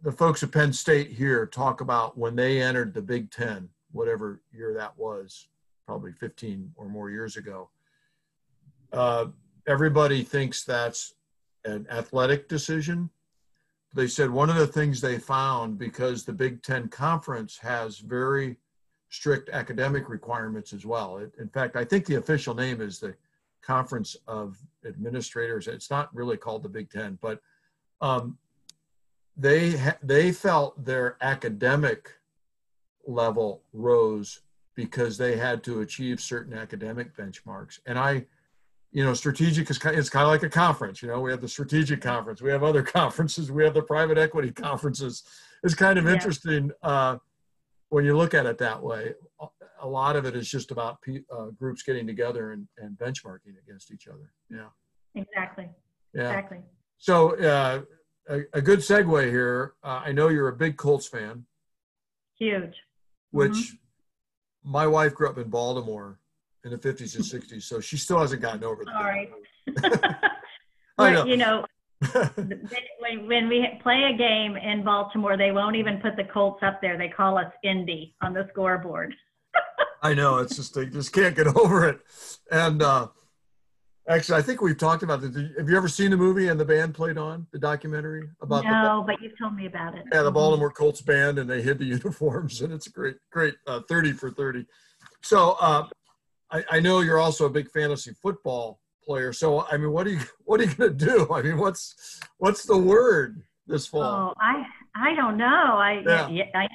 the 0.02 0.12
folks 0.12 0.42
at 0.42 0.52
Penn 0.52 0.72
State 0.72 1.10
here 1.10 1.46
talk 1.46 1.80
about 1.80 2.18
when 2.18 2.36
they 2.36 2.60
entered 2.60 2.94
the 2.94 3.02
Big 3.02 3.30
Ten, 3.30 3.68
whatever 3.92 4.40
year 4.52 4.74
that 4.74 4.96
was, 4.98 5.48
probably 5.86 6.12
15 6.12 6.72
or 6.76 6.88
more 6.88 7.10
years 7.10 7.36
ago. 7.36 7.70
Uh, 8.92 9.26
everybody 9.66 10.22
thinks 10.22 10.64
that's 10.64 11.14
an 11.64 11.86
athletic 11.90 12.48
decision. 12.48 13.10
They 13.94 14.06
said 14.06 14.30
one 14.30 14.50
of 14.50 14.56
the 14.56 14.66
things 14.66 15.00
they 15.00 15.18
found 15.18 15.78
because 15.78 16.24
the 16.24 16.32
Big 16.32 16.62
Ten 16.62 16.88
Conference 16.88 17.56
has 17.58 17.98
very 17.98 18.56
strict 19.08 19.48
academic 19.50 20.08
requirements 20.08 20.72
as 20.72 20.84
well. 20.84 21.18
It, 21.18 21.32
in 21.38 21.48
fact, 21.48 21.76
I 21.76 21.84
think 21.84 22.04
the 22.04 22.16
official 22.16 22.54
name 22.54 22.80
is 22.80 22.98
the 22.98 23.14
Conference 23.62 24.16
of 24.26 24.58
Administrators. 24.86 25.66
It's 25.66 25.90
not 25.90 26.14
really 26.14 26.36
called 26.36 26.62
the 26.62 26.68
Big 26.68 26.90
Ten, 26.90 27.18
but 27.20 27.40
um, 28.00 28.38
they 29.36 29.76
ha- 29.76 29.98
they 30.02 30.32
felt 30.32 30.84
their 30.84 31.16
academic 31.20 32.10
level 33.06 33.62
rose 33.72 34.40
because 34.74 35.16
they 35.16 35.36
had 35.36 35.62
to 35.64 35.80
achieve 35.80 36.20
certain 36.20 36.52
academic 36.52 37.16
benchmarks. 37.16 37.78
And 37.86 37.98
I, 37.98 38.26
you 38.92 39.04
know, 39.04 39.14
strategic 39.14 39.70
is 39.70 39.78
kind, 39.78 39.96
it's 39.96 40.10
kind 40.10 40.24
of 40.24 40.30
like 40.30 40.42
a 40.42 40.48
conference. 40.48 41.02
You 41.02 41.08
know, 41.08 41.20
we 41.20 41.30
have 41.30 41.40
the 41.40 41.48
strategic 41.48 42.00
conference, 42.00 42.42
we 42.42 42.50
have 42.50 42.62
other 42.62 42.82
conferences, 42.98 43.50
we 43.50 43.64
have 43.64 43.74
the 43.74 43.82
private 43.82 44.18
equity 44.18 44.50
conferences. 44.50 45.22
It's 45.62 45.74
kind 45.74 45.98
of 45.98 46.04
Yeah. 46.04 46.12
interesting 46.12 46.70
uh, 46.82 47.18
when 47.88 48.04
you 48.04 48.16
look 48.16 48.34
at 48.34 48.46
it 48.46 48.58
that 48.58 48.82
way. 48.82 49.14
A 49.82 49.86
lot 49.86 50.16
of 50.16 50.24
it 50.24 50.34
is 50.34 50.48
just 50.50 50.70
about 50.70 51.00
pe- 51.02 51.24
uh, 51.30 51.46
groups 51.58 51.82
getting 51.82 52.06
together 52.06 52.52
and, 52.52 52.66
and 52.78 52.96
benchmarking 52.96 53.54
against 53.62 53.92
each 53.92 54.08
other. 54.08 54.32
Yeah, 54.50 54.68
Exactly. 55.14 55.68
yeah. 56.14 56.30
Exactly. 56.30 56.58
So 56.98 57.36
uh, 57.38 57.82
a, 58.28 58.40
a 58.54 58.60
good 58.62 58.80
segue 58.80 59.28
here. 59.30 59.74
Uh, 59.82 60.02
I 60.04 60.12
know 60.12 60.28
you're 60.28 60.48
a 60.48 60.56
big 60.56 60.76
Colts 60.76 61.06
fan, 61.08 61.44
Huge. 62.38 62.74
which 63.30 63.52
Mhm. 63.52 63.78
my 64.64 64.86
wife 64.86 65.14
grew 65.14 65.28
up 65.28 65.38
in 65.38 65.48
Baltimore 65.48 66.18
in 66.64 66.70
the 66.70 66.78
50s 66.78 67.14
and 67.16 67.24
60s, 67.24 67.62
so 67.62 67.80
she 67.80 67.96
still 67.96 68.18
hasn't 68.18 68.42
gotten 68.42 68.64
over 68.64 68.84
that. 68.84 68.92
Sorry. 68.92 69.30
I 69.78 70.30
But, 70.96 71.10
know. 71.12 71.24
You 71.26 71.36
know, 71.36 71.64
when, 72.98 73.26
when 73.26 73.48
we 73.48 73.66
play 73.82 74.10
a 74.12 74.16
game 74.16 74.56
in 74.56 74.82
Baltimore, 74.84 75.36
they 75.36 75.52
won't 75.52 75.76
even 75.76 75.98
put 75.98 76.16
the 76.16 76.24
Colts 76.24 76.62
up 76.62 76.80
there. 76.80 76.96
They 76.98 77.08
call 77.08 77.38
us 77.38 77.52
Indy 77.62 78.14
on 78.22 78.32
the 78.32 78.48
scoreboard. 78.52 79.14
I 80.02 80.12
know. 80.14 80.38
It's 80.38 80.56
just 80.56 80.74
they 80.74 80.86
just 80.86 81.12
can't 81.12 81.34
get 81.34 81.46
over 81.46 81.88
it. 81.88 82.00
And 82.50 82.82
uh, 82.82 83.08
actually, 84.08 84.38
I 84.38 84.42
think 84.42 84.60
we've 84.60 84.78
talked 84.78 85.02
about 85.02 85.20
this. 85.20 85.34
Have 85.58 85.68
you 85.68 85.76
ever 85.76 85.88
seen 85.88 86.10
the 86.10 86.16
movie 86.16 86.48
and 86.48 86.58
the 86.58 86.64
band 86.64 86.94
played 86.94 87.18
on 87.18 87.46
the 87.52 87.58
documentary 87.58 88.28
about 88.40 88.62
the 88.62 88.70
no, 88.70 89.04
but 89.06 89.20
you've 89.20 89.38
told 89.38 89.54
me 89.54 89.66
about 89.66 89.94
it. 89.96 90.04
yeah 90.12 90.22
the 90.22 90.30
Mhm. 90.30 90.34
Baltimore 90.34 90.70
Colts 90.70 91.00
band 91.00 91.38
and 91.38 91.48
they 91.48 91.62
hid 91.62 91.78
the 91.78 91.84
uniforms 91.98 92.60
and 92.62 92.72
it's 92.72 92.86
a 92.86 92.90
great 92.90 93.16
great 93.30 93.54
uh, 93.66 93.80
thirty 93.88 94.12
for 94.12 94.30
thirty. 94.30 94.66
So 95.22 95.56
uh, 95.60 95.88
I, 96.50 96.64
I 96.72 96.80
know 96.80 97.00
you're 97.00 97.18
also 97.18 97.46
a 97.46 97.50
big 97.50 97.70
fantasy 97.70 98.12
football 98.22 98.80
player. 99.04 99.32
So 99.32 99.66
I 99.70 99.76
mean, 99.76 99.92
what 99.92 100.06
are 100.06 100.10
you 100.10 100.20
what 100.44 100.60
are 100.60 100.64
you 100.64 100.74
gonna 100.74 100.90
do? 100.90 101.28
I 101.32 101.42
mean, 101.42 101.58
what's 101.58 102.20
what's 102.38 102.64
the 102.64 102.78
word 102.78 103.42
this 103.66 103.86
fall? 103.86 104.02
Oh, 104.02 104.34
I 104.40 104.64
I 104.94 105.14
don't 105.14 105.36
know. 105.36 105.46
I, 105.46 106.02
Yeah. 106.04 106.28
yeah, 106.28 106.44
I, 106.54 106.64
I 106.64 106.68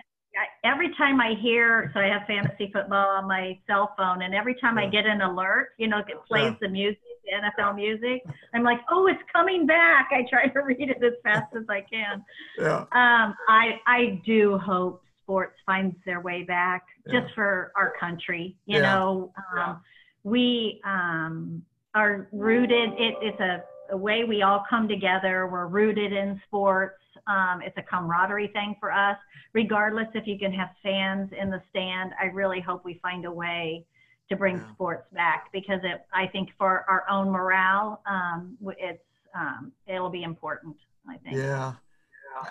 every 0.64 0.94
time 0.96 1.20
I 1.20 1.36
hear, 1.42 1.92
so 1.94 2.00
I 2.00 2.08
have 2.08 2.26
fantasy 2.28 2.70
football 2.74 3.10
on 3.18 3.28
my 3.28 3.60
cell 3.68 3.94
phone, 3.98 4.22
and 4.22 4.34
every 4.34 4.56
time 4.56 4.78
I 4.78 4.86
get 4.88 5.06
an 5.06 5.22
alert, 5.22 5.70
you 5.78 5.88
know, 5.88 6.00
it 6.00 6.18
plays 6.28 6.52
Yeah. 6.52 6.56
the 6.62 6.70
music, 6.70 7.00
the 7.02 7.11
NFL 7.32 7.76
music. 7.76 8.24
I'm 8.54 8.64
like, 8.64 8.80
oh, 8.90 9.08
it's 9.08 9.22
coming 9.34 9.66
back. 9.66 10.10
I 10.12 10.26
try 10.30 10.48
to 10.48 10.60
read 10.66 10.90
it 10.90 11.04
as 11.04 11.14
fast 11.24 11.54
as 11.56 11.64
I 11.70 11.82
can. 11.92 12.24
Yeah, 12.58 12.80
Um, 12.92 13.36
I 13.48 13.80
I 13.86 14.22
do 14.26 14.58
hope 14.58 15.04
sports 15.24 15.56
finds 15.66 15.96
their 16.06 16.20
way 16.22 16.44
back 16.44 16.84
Yeah. 17.06 17.22
just 17.22 17.34
for 17.36 17.72
our 17.76 17.94
country. 18.00 18.58
You 18.66 18.78
Yeah. 18.80 18.82
know, 18.84 19.34
um, 19.58 19.82
we 20.24 20.82
um, 20.84 21.64
are 21.96 22.28
rooted. 22.32 22.92
It, 22.98 23.16
it's 23.22 23.40
a, 23.40 23.64
a 23.92 23.98
way 23.98 24.24
we 24.24 24.42
all 24.42 24.64
come 24.70 24.88
together. 24.88 25.48
We're 25.52 25.68
rooted 25.68 26.14
in 26.14 26.42
sports. 26.48 26.98
Um, 27.28 27.62
it's 27.62 27.78
a 27.78 27.84
camaraderie 27.84 28.48
thing 28.54 28.76
for 28.80 28.92
us. 28.92 29.18
Regardless 29.54 30.08
if 30.14 30.26
you 30.28 30.40
can 30.40 30.52
have 30.54 30.70
fans 30.82 31.30
in 31.40 31.50
the 31.50 31.62
stand, 31.70 32.14
I 32.20 32.26
really 32.26 32.62
hope 32.62 32.84
we 32.86 33.00
find 33.02 33.26
a 33.26 33.32
way 33.32 33.86
to 34.32 34.36
bring 34.36 34.58
Yeah. 34.58 34.74
sports 34.74 35.08
back 35.14 35.52
because 35.52 35.82
it, 35.84 36.06
I 36.14 36.26
think 36.28 36.50
for 36.58 36.86
our 36.90 37.08
own 37.10 37.30
morale, 37.30 38.02
um, 38.06 38.58
it's 38.78 39.04
um, 39.36 39.72
it'll 39.88 40.10
be 40.10 40.24
important. 40.24 40.76
I 41.08 41.18
think. 41.18 41.38
yeah. 41.38 41.74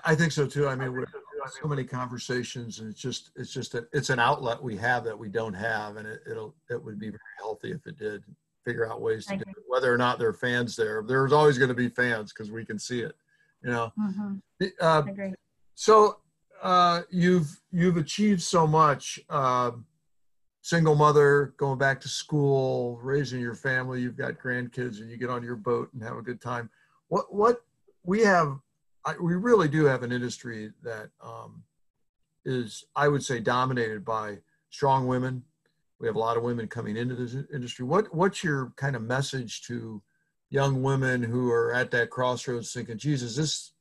I 0.05 0.15
think 0.15 0.31
so 0.33 0.47
too. 0.47 0.69
I 0.69 0.75
mean, 0.75 0.93
we're 0.93 1.07
so 1.61 1.67
many 1.67 1.85
conversations, 1.85 2.81
and 2.81 2.91
it's 2.91 3.01
just 3.01 3.31
it's 3.35 3.53
just 3.53 3.75
a, 3.75 3.87
it's 3.93 4.11
an 4.11 4.19
outlet 4.19 4.63
we 4.63 4.77
have 4.77 5.05
that 5.05 5.19
we 5.19 5.29
don't 5.29 5.55
have, 5.55 5.97
and 5.97 6.07
it, 6.07 6.21
it'll 6.31 6.55
it 6.69 6.83
would 6.83 6.99
be 6.99 7.09
very 7.09 7.19
healthy 7.39 7.73
if 7.73 7.87
it 7.87 7.99
did 7.99 8.23
figure 8.65 8.87
out 8.91 9.01
ways 9.01 9.25
to 9.27 9.37
do 9.37 9.41
it. 9.47 9.57
Whether 9.67 9.93
or 9.93 9.97
not 9.97 10.19
there 10.19 10.29
are 10.29 10.35
fans 10.35 10.77
there, 10.77 11.03
there's 11.07 11.33
always 11.33 11.57
going 11.57 11.71
to 11.71 11.75
be 11.75 11.89
fans 11.89 12.33
because 12.33 12.51
we 12.53 12.65
can 12.65 12.79
see 12.79 13.01
it. 13.01 13.17
You 13.63 13.71
know. 13.71 13.93
Mm-hmm. 13.99 14.37
Uh, 14.81 15.03
I 15.07 15.11
agree. 15.11 15.35
so 15.75 16.19
uh, 16.63 17.03
you've 17.11 17.61
you've 17.73 17.97
achieved 17.97 18.43
so 18.43 18.67
much. 18.67 19.19
Uh, 19.31 19.73
single 20.63 20.95
mother, 20.95 21.55
going 21.57 21.79
back 21.79 22.01
to 22.03 22.09
school, 22.09 22.99
raising 23.03 23.41
your 23.41 23.55
family. 23.55 24.01
You've 24.01 24.17
got 24.17 24.39
grandkids, 24.39 25.01
and 25.01 25.11
you 25.11 25.17
get 25.17 25.31
on 25.31 25.43
your 25.43 25.57
boat 25.57 25.91
and 25.93 26.03
have 26.03 26.17
a 26.17 26.23
good 26.23 26.41
time. 26.41 26.71
What 27.09 27.33
what 27.35 27.63
we 28.05 28.21
have, 28.23 28.59
I, 29.05 29.15
we 29.21 29.35
really 29.35 29.69
do 29.69 29.85
have 29.85 30.03
an 30.03 30.13
industry 30.13 30.73
that 30.83 31.11
um, 31.23 31.63
is, 32.45 32.85
I 32.97 33.09
would 33.09 33.23
say, 33.23 33.41
dominated 33.41 34.05
by 34.05 34.39
strong 34.71 35.07
women. 35.07 35.45
We 35.99 36.07
have 36.07 36.17
a 36.17 36.21
lot 36.21 36.37
of 36.37 36.43
women 36.43 36.67
coming 36.67 36.97
into 36.97 37.15
this 37.15 37.37
industry. 37.53 37.85
What 37.85 38.15
what's 38.15 38.43
your 38.43 38.73
kind 38.77 38.97
of 38.97 39.03
message 39.03 39.63
to 39.63 40.03
young 40.49 40.83
women 40.83 41.23
who 41.23 41.51
are 41.51 41.73
at 41.73 41.91
that 41.93 42.11
crossroads, 42.11 42.73
thinking, 42.73 42.99
"Jesus, 42.99 43.37
this 43.37 43.73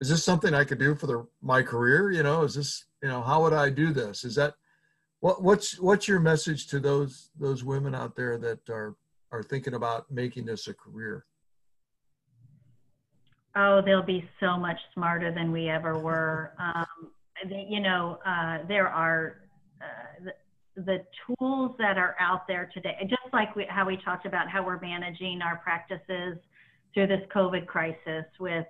is 0.00 0.08
this 0.08 0.24
something 0.24 0.54
I 0.54 0.64
could 0.64 0.78
do 0.78 0.94
for 0.94 1.06
the, 1.06 1.26
my 1.42 1.62
career? 1.62 2.10
You 2.10 2.22
know, 2.22 2.42
is 2.42 2.54
this, 2.54 2.84
you 3.02 3.08
know, 3.08 3.22
how 3.22 3.42
would 3.42 3.52
I 3.52 3.70
do 3.70 3.92
this? 3.92 4.24
Is 4.24 4.34
that, 4.36 4.54
what, 5.20 5.42
what's, 5.42 5.78
what's 5.80 6.06
your 6.06 6.20
message 6.20 6.66
to 6.68 6.80
those, 6.80 7.30
those 7.38 7.64
women 7.64 7.94
out 7.94 8.14
there 8.14 8.38
that 8.38 8.68
are, 8.68 8.96
are 9.32 9.42
thinking 9.42 9.74
about 9.74 10.10
making 10.10 10.46
this 10.46 10.68
a 10.68 10.74
career? 10.74 11.24
Oh, 13.56 13.82
they'll 13.84 14.02
be 14.02 14.28
so 14.38 14.56
much 14.56 14.78
smarter 14.94 15.32
than 15.34 15.50
we 15.52 15.68
ever 15.68 15.98
were. 15.98 16.52
Um, 16.60 17.10
they, 17.48 17.66
you 17.68 17.78
know, 17.78 18.18
uh, 18.26 18.58
there 18.66 18.88
are 18.88 19.42
uh, 19.80 20.24
the, 20.24 20.82
the 20.82 21.04
tools 21.24 21.76
that 21.78 21.96
are 21.96 22.16
out 22.18 22.48
there 22.48 22.68
today, 22.74 22.96
just 23.02 23.32
like 23.32 23.54
we, 23.54 23.64
how 23.68 23.86
we 23.86 23.96
talked 23.96 24.26
about 24.26 24.50
how 24.50 24.64
we're 24.66 24.80
managing 24.80 25.40
our 25.40 25.58
practices 25.58 26.36
through 26.94 27.06
this 27.06 27.20
COVID 27.32 27.66
crisis 27.66 28.24
with, 28.40 28.66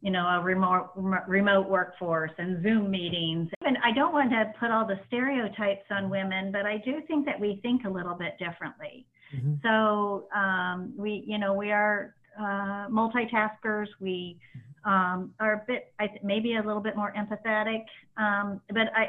you 0.00 0.12
know, 0.12 0.26
a 0.28 0.40
remote 0.40 0.90
remote 1.26 1.68
workforce 1.68 2.30
and 2.38 2.62
Zoom 2.62 2.88
meetings. 2.88 3.50
And 3.62 3.76
I 3.84 3.90
don't 3.92 4.12
want 4.12 4.30
to 4.30 4.52
put 4.60 4.70
all 4.70 4.86
the 4.86 5.00
stereotypes 5.08 5.86
on 5.90 6.08
women, 6.08 6.52
but 6.52 6.64
I 6.66 6.78
do 6.78 7.02
think 7.08 7.26
that 7.26 7.38
we 7.38 7.58
think 7.62 7.84
a 7.84 7.90
little 7.90 8.14
bit 8.14 8.38
differently. 8.38 9.06
Mm-hmm. 9.34 9.54
So 9.64 10.28
um, 10.32 10.94
we, 10.96 11.24
you 11.26 11.38
know, 11.38 11.52
we 11.52 11.72
are 11.72 12.14
uh, 12.38 12.86
multitaskers. 12.88 13.88
We 13.98 14.38
um, 14.84 15.34
are 15.40 15.54
a 15.54 15.62
bit, 15.66 15.92
I 15.98 16.06
th- 16.06 16.22
maybe 16.22 16.54
a 16.54 16.62
little 16.62 16.80
bit 16.80 16.94
more 16.94 17.12
empathetic. 17.18 17.84
Um, 18.16 18.60
but 18.68 18.86
I, 18.94 19.02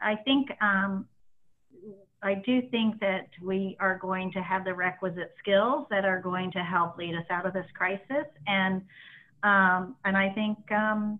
I, 0.00 0.12
I 0.12 0.16
think, 0.24 0.48
um, 0.62 1.06
I 2.22 2.34
do 2.34 2.62
think 2.70 3.00
that 3.00 3.28
we 3.42 3.76
are 3.80 3.98
going 3.98 4.30
to 4.32 4.42
have 4.42 4.64
the 4.64 4.74
requisite 4.74 5.34
skills 5.40 5.86
that 5.90 6.04
are 6.04 6.20
going 6.20 6.52
to 6.52 6.60
help 6.60 6.96
lead 6.96 7.16
us 7.16 7.26
out 7.30 7.46
of 7.46 7.52
this 7.52 7.66
crisis. 7.74 8.26
And, 8.46 8.82
um, 9.42 9.96
and 10.04 10.16
I 10.16 10.30
think, 10.30 10.58
um, 10.72 11.18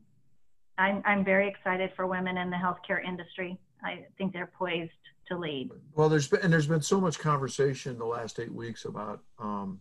I'm, 0.79 1.03
I'm 1.05 1.25
very 1.25 1.49
excited 1.49 1.91
for 1.97 2.07
women 2.07 2.37
in 2.37 2.51
the 2.51 2.57
healthcare 2.57 3.03
industry. 3.07 3.59
I 3.83 4.05
think 4.19 4.33
they're 4.33 4.51
poised 4.59 4.91
to 5.29 5.39
lead. 5.39 5.71
Well, 5.95 6.09
there's 6.09 6.29
been 6.29 6.41
and 6.41 6.53
there's 6.53 6.67
been 6.67 6.83
so 6.83 7.01
much 7.01 7.19
conversation 7.19 7.99
the 7.99 8.07
last 8.07 8.39
eight 8.39 8.53
weeks 8.53 8.85
about, 8.85 9.21
um, 9.39 9.81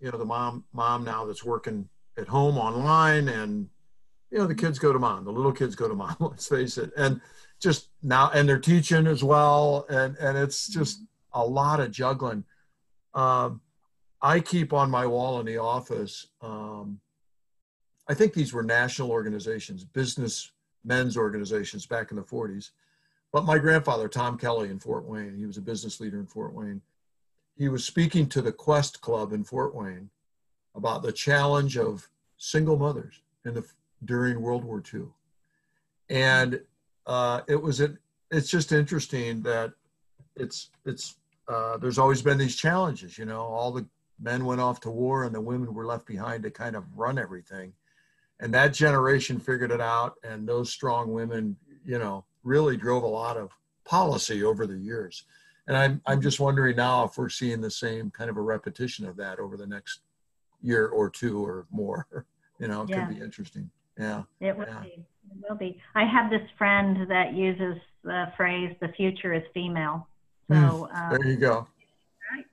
you 0.00 0.10
know, 0.10 0.18
the 0.18 0.24
mom 0.24 0.64
mom 0.72 1.04
now 1.04 1.24
that's 1.24 1.44
working 1.44 1.88
at 2.18 2.28
home 2.28 2.58
online, 2.58 3.28
and 3.28 3.68
you 4.30 4.38
know 4.38 4.46
the 4.46 4.54
kids 4.54 4.78
go 4.78 4.92
to 4.92 4.98
mom, 4.98 5.24
the 5.24 5.32
little 5.32 5.52
kids 5.52 5.74
go 5.74 5.88
to 5.88 5.94
mom. 5.94 6.16
Let's 6.20 6.48
face 6.48 6.78
it, 6.78 6.92
and 6.96 7.20
just 7.60 7.88
now, 8.02 8.30
and 8.34 8.48
they're 8.48 8.58
teaching 8.58 9.06
as 9.06 9.22
well, 9.22 9.86
and 9.88 10.16
and 10.18 10.36
it's 10.36 10.68
just 10.68 11.02
a 11.32 11.44
lot 11.44 11.80
of 11.80 11.90
juggling. 11.90 12.44
Um, 13.14 13.60
I 14.20 14.40
keep 14.40 14.72
on 14.72 14.90
my 14.90 15.06
wall 15.06 15.40
in 15.40 15.46
the 15.46 15.58
office. 15.58 16.26
Um, 16.40 17.00
I 18.08 18.14
think 18.14 18.34
these 18.34 18.52
were 18.52 18.62
national 18.62 19.10
organizations, 19.10 19.84
business 19.84 20.50
men's 20.84 21.16
organizations 21.16 21.86
back 21.86 22.10
in 22.10 22.16
the 22.16 22.22
40s. 22.22 22.70
But 23.32 23.44
my 23.44 23.58
grandfather, 23.58 24.08
Tom 24.08 24.36
Kelly 24.36 24.68
in 24.68 24.78
Fort 24.78 25.04
Wayne, 25.04 25.36
he 25.36 25.46
was 25.46 25.56
a 25.56 25.62
business 25.62 26.00
leader 26.00 26.18
in 26.18 26.26
Fort 26.26 26.52
Wayne. 26.52 26.82
He 27.56 27.68
was 27.68 27.84
speaking 27.84 28.26
to 28.30 28.42
the 28.42 28.52
Quest 28.52 29.00
Club 29.00 29.32
in 29.32 29.44
Fort 29.44 29.74
Wayne 29.74 30.10
about 30.74 31.02
the 31.02 31.12
challenge 31.12 31.78
of 31.78 32.08
single 32.36 32.76
mothers 32.76 33.22
in 33.44 33.54
the 33.54 33.64
during 34.04 34.40
World 34.40 34.64
War 34.64 34.82
II, 34.92 35.04
and 36.10 36.60
uh, 37.06 37.42
it 37.46 37.60
was 37.60 37.80
it, 37.80 37.96
it's 38.30 38.50
just 38.50 38.72
interesting 38.72 39.42
that 39.42 39.72
it's 40.34 40.70
it's 40.84 41.16
uh, 41.48 41.76
there's 41.76 41.98
always 41.98 42.22
been 42.22 42.38
these 42.38 42.56
challenges. 42.56 43.16
You 43.16 43.26
know, 43.26 43.42
all 43.42 43.70
the 43.70 43.86
men 44.20 44.44
went 44.44 44.60
off 44.60 44.80
to 44.80 44.90
war 44.90 45.24
and 45.24 45.34
the 45.34 45.40
women 45.40 45.74
were 45.74 45.86
left 45.86 46.06
behind 46.06 46.42
to 46.44 46.50
kind 46.50 46.76
of 46.76 46.84
run 46.96 47.18
everything, 47.18 47.72
and 48.42 48.52
that 48.52 48.74
generation 48.74 49.38
figured 49.38 49.70
it 49.70 49.80
out, 49.80 50.16
and 50.24 50.46
those 50.46 50.70
strong 50.70 51.12
women, 51.12 51.56
you 51.86 51.98
know, 51.98 52.24
really 52.42 52.76
drove 52.76 53.04
a 53.04 53.06
lot 53.06 53.36
of 53.36 53.50
policy 53.84 54.42
over 54.42 54.66
the 54.66 54.76
years. 54.76 55.24
And 55.68 55.76
I'm 55.76 56.02
I'm 56.06 56.20
just 56.20 56.40
wondering 56.40 56.76
now 56.76 57.04
if 57.04 57.16
we're 57.16 57.28
seeing 57.28 57.60
the 57.60 57.70
same 57.70 58.10
kind 58.10 58.28
of 58.28 58.36
a 58.36 58.40
repetition 58.42 59.06
of 59.06 59.16
that 59.16 59.38
over 59.38 59.56
the 59.56 59.66
next 59.66 60.00
year 60.60 60.88
or 60.88 61.08
two 61.08 61.42
or 61.44 61.66
more. 61.70 62.06
You 62.58 62.68
know, 62.68 62.82
it 62.82 62.90
yeah. 62.90 63.06
could 63.06 63.16
be 63.16 63.20
interesting. 63.20 63.68
Yeah. 63.98 64.22
It 64.38 64.56
will 64.56 64.66
yeah. 64.66 64.82
be. 64.82 64.88
It 64.90 65.50
will 65.50 65.56
be. 65.56 65.80
I 65.96 66.04
have 66.04 66.30
this 66.30 66.48
friend 66.56 67.08
that 67.08 67.34
uses 67.34 67.76
the 68.04 68.30
phrase 68.36 68.72
"the 68.80 68.88
future 68.88 69.32
is 69.32 69.42
female." 69.52 70.06
So 70.48 70.54
mm, 70.54 70.94
um, 70.96 71.10
there 71.10 71.26
you 71.26 71.36
go. 71.38 71.66
Right. 72.30 72.44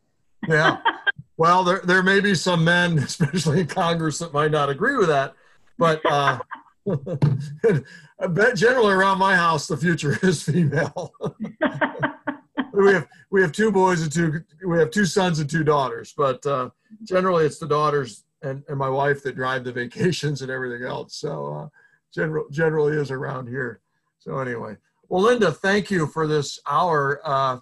Yeah. 0.47 0.77
well, 1.37 1.63
there 1.63 1.81
there 1.83 2.01
may 2.01 2.21
be 2.21 2.33
some 2.33 2.63
men, 2.63 2.97
especially 2.97 3.59
in 3.59 3.67
Congress, 3.67 4.17
that 4.17 4.33
might 4.33 4.49
not 4.49 4.69
agree 4.69 4.97
with 4.97 5.09
that, 5.09 5.35
but 5.79 6.01
uh, 6.05 6.37
generally 8.55 8.93
around 8.93 9.17
my 9.17 9.35
house, 9.35 9.65
the 9.65 9.77
future 9.77 10.19
is 10.21 10.43
female. 10.43 11.13
we 12.73 12.93
have 12.93 13.07
we 13.31 13.41
have 13.41 13.51
two 13.51 13.71
boys 13.71 14.01
and 14.01 14.11
two 14.11 14.43
we 14.67 14.77
have 14.77 14.91
two 14.91 15.05
sons 15.05 15.39
and 15.39 15.49
two 15.49 15.63
daughters, 15.63 16.13
but 16.15 16.45
uh, 16.45 16.69
generally 17.03 17.45
it's 17.45 17.57
the 17.57 17.67
daughters 17.67 18.25
and, 18.41 18.63
and 18.67 18.77
my 18.77 18.89
wife 18.89 19.23
that 19.23 19.35
drive 19.35 19.63
the 19.63 19.71
vacations 19.71 20.41
and 20.41 20.51
everything 20.51 20.85
else. 20.85 21.15
So 21.15 21.53
uh, 21.53 21.67
general 22.13 22.45
generally 22.51 22.97
is 22.97 23.09
around 23.09 23.47
here. 23.47 23.81
So 24.19 24.39
anyway, 24.39 24.75
well, 25.07 25.23
Linda, 25.23 25.51
thank 25.51 25.89
you 25.89 26.07
for 26.07 26.27
this 26.27 26.59
hour. 26.69 27.21
Uh, 27.23 27.59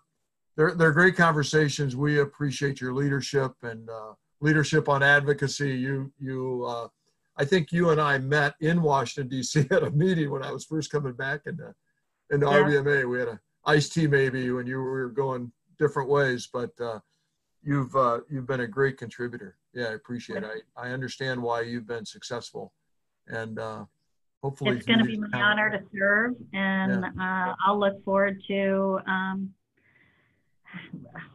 they're 0.55 0.73
they're 0.73 0.91
great 0.91 1.15
conversations. 1.15 1.95
We 1.95 2.19
appreciate 2.19 2.81
your 2.81 2.93
leadership 2.93 3.53
and 3.61 3.87
uh, 3.89 4.13
leadership 4.41 4.89
on 4.89 5.03
advocacy. 5.03 5.77
You 5.77 6.11
you 6.19 6.65
uh, 6.67 6.87
I 7.37 7.45
think 7.45 7.71
you 7.71 7.91
and 7.91 8.01
I 8.01 8.17
met 8.17 8.55
in 8.61 8.81
Washington 8.81 9.29
D.C. 9.29 9.67
at 9.71 9.83
a 9.83 9.91
meeting 9.91 10.31
when 10.31 10.43
I 10.43 10.51
was 10.51 10.65
first 10.65 10.91
coming 10.91 11.13
back 11.13 11.41
into 11.45 11.73
into 12.31 12.45
yeah. 12.45 12.53
RBMA. 12.53 13.09
We 13.09 13.19
had 13.19 13.27
a 13.29 13.39
iced 13.65 13.93
tea 13.93 14.07
maybe 14.07 14.51
when 14.51 14.65
you 14.65 14.77
were 14.79 15.09
going 15.09 15.51
different 15.77 16.09
ways, 16.09 16.49
but 16.51 16.71
uh, 16.81 16.99
you've 17.63 17.95
uh, 17.95 18.19
you've 18.29 18.47
been 18.47 18.61
a 18.61 18.67
great 18.67 18.97
contributor. 18.97 19.57
Yeah, 19.73 19.85
I 19.85 19.93
appreciate 19.93 20.43
it. 20.43 20.49
I, 20.75 20.87
I 20.87 20.91
understand 20.91 21.41
why 21.41 21.61
you've 21.61 21.87
been 21.87 22.05
successful, 22.05 22.73
and 23.27 23.59
uh, 23.59 23.85
hopefully 24.41 24.77
it's 24.77 24.85
going 24.85 24.99
to 24.99 25.05
be 25.05 25.17
my 25.17 25.41
honor 25.41 25.69
to 25.69 25.83
serve, 25.95 26.33
and 26.53 27.05
yeah. 27.17 27.49
uh, 27.49 27.55
I'll 27.65 27.79
look 27.79 28.03
forward 28.03 28.41
to. 28.47 28.99
Um, 29.07 29.53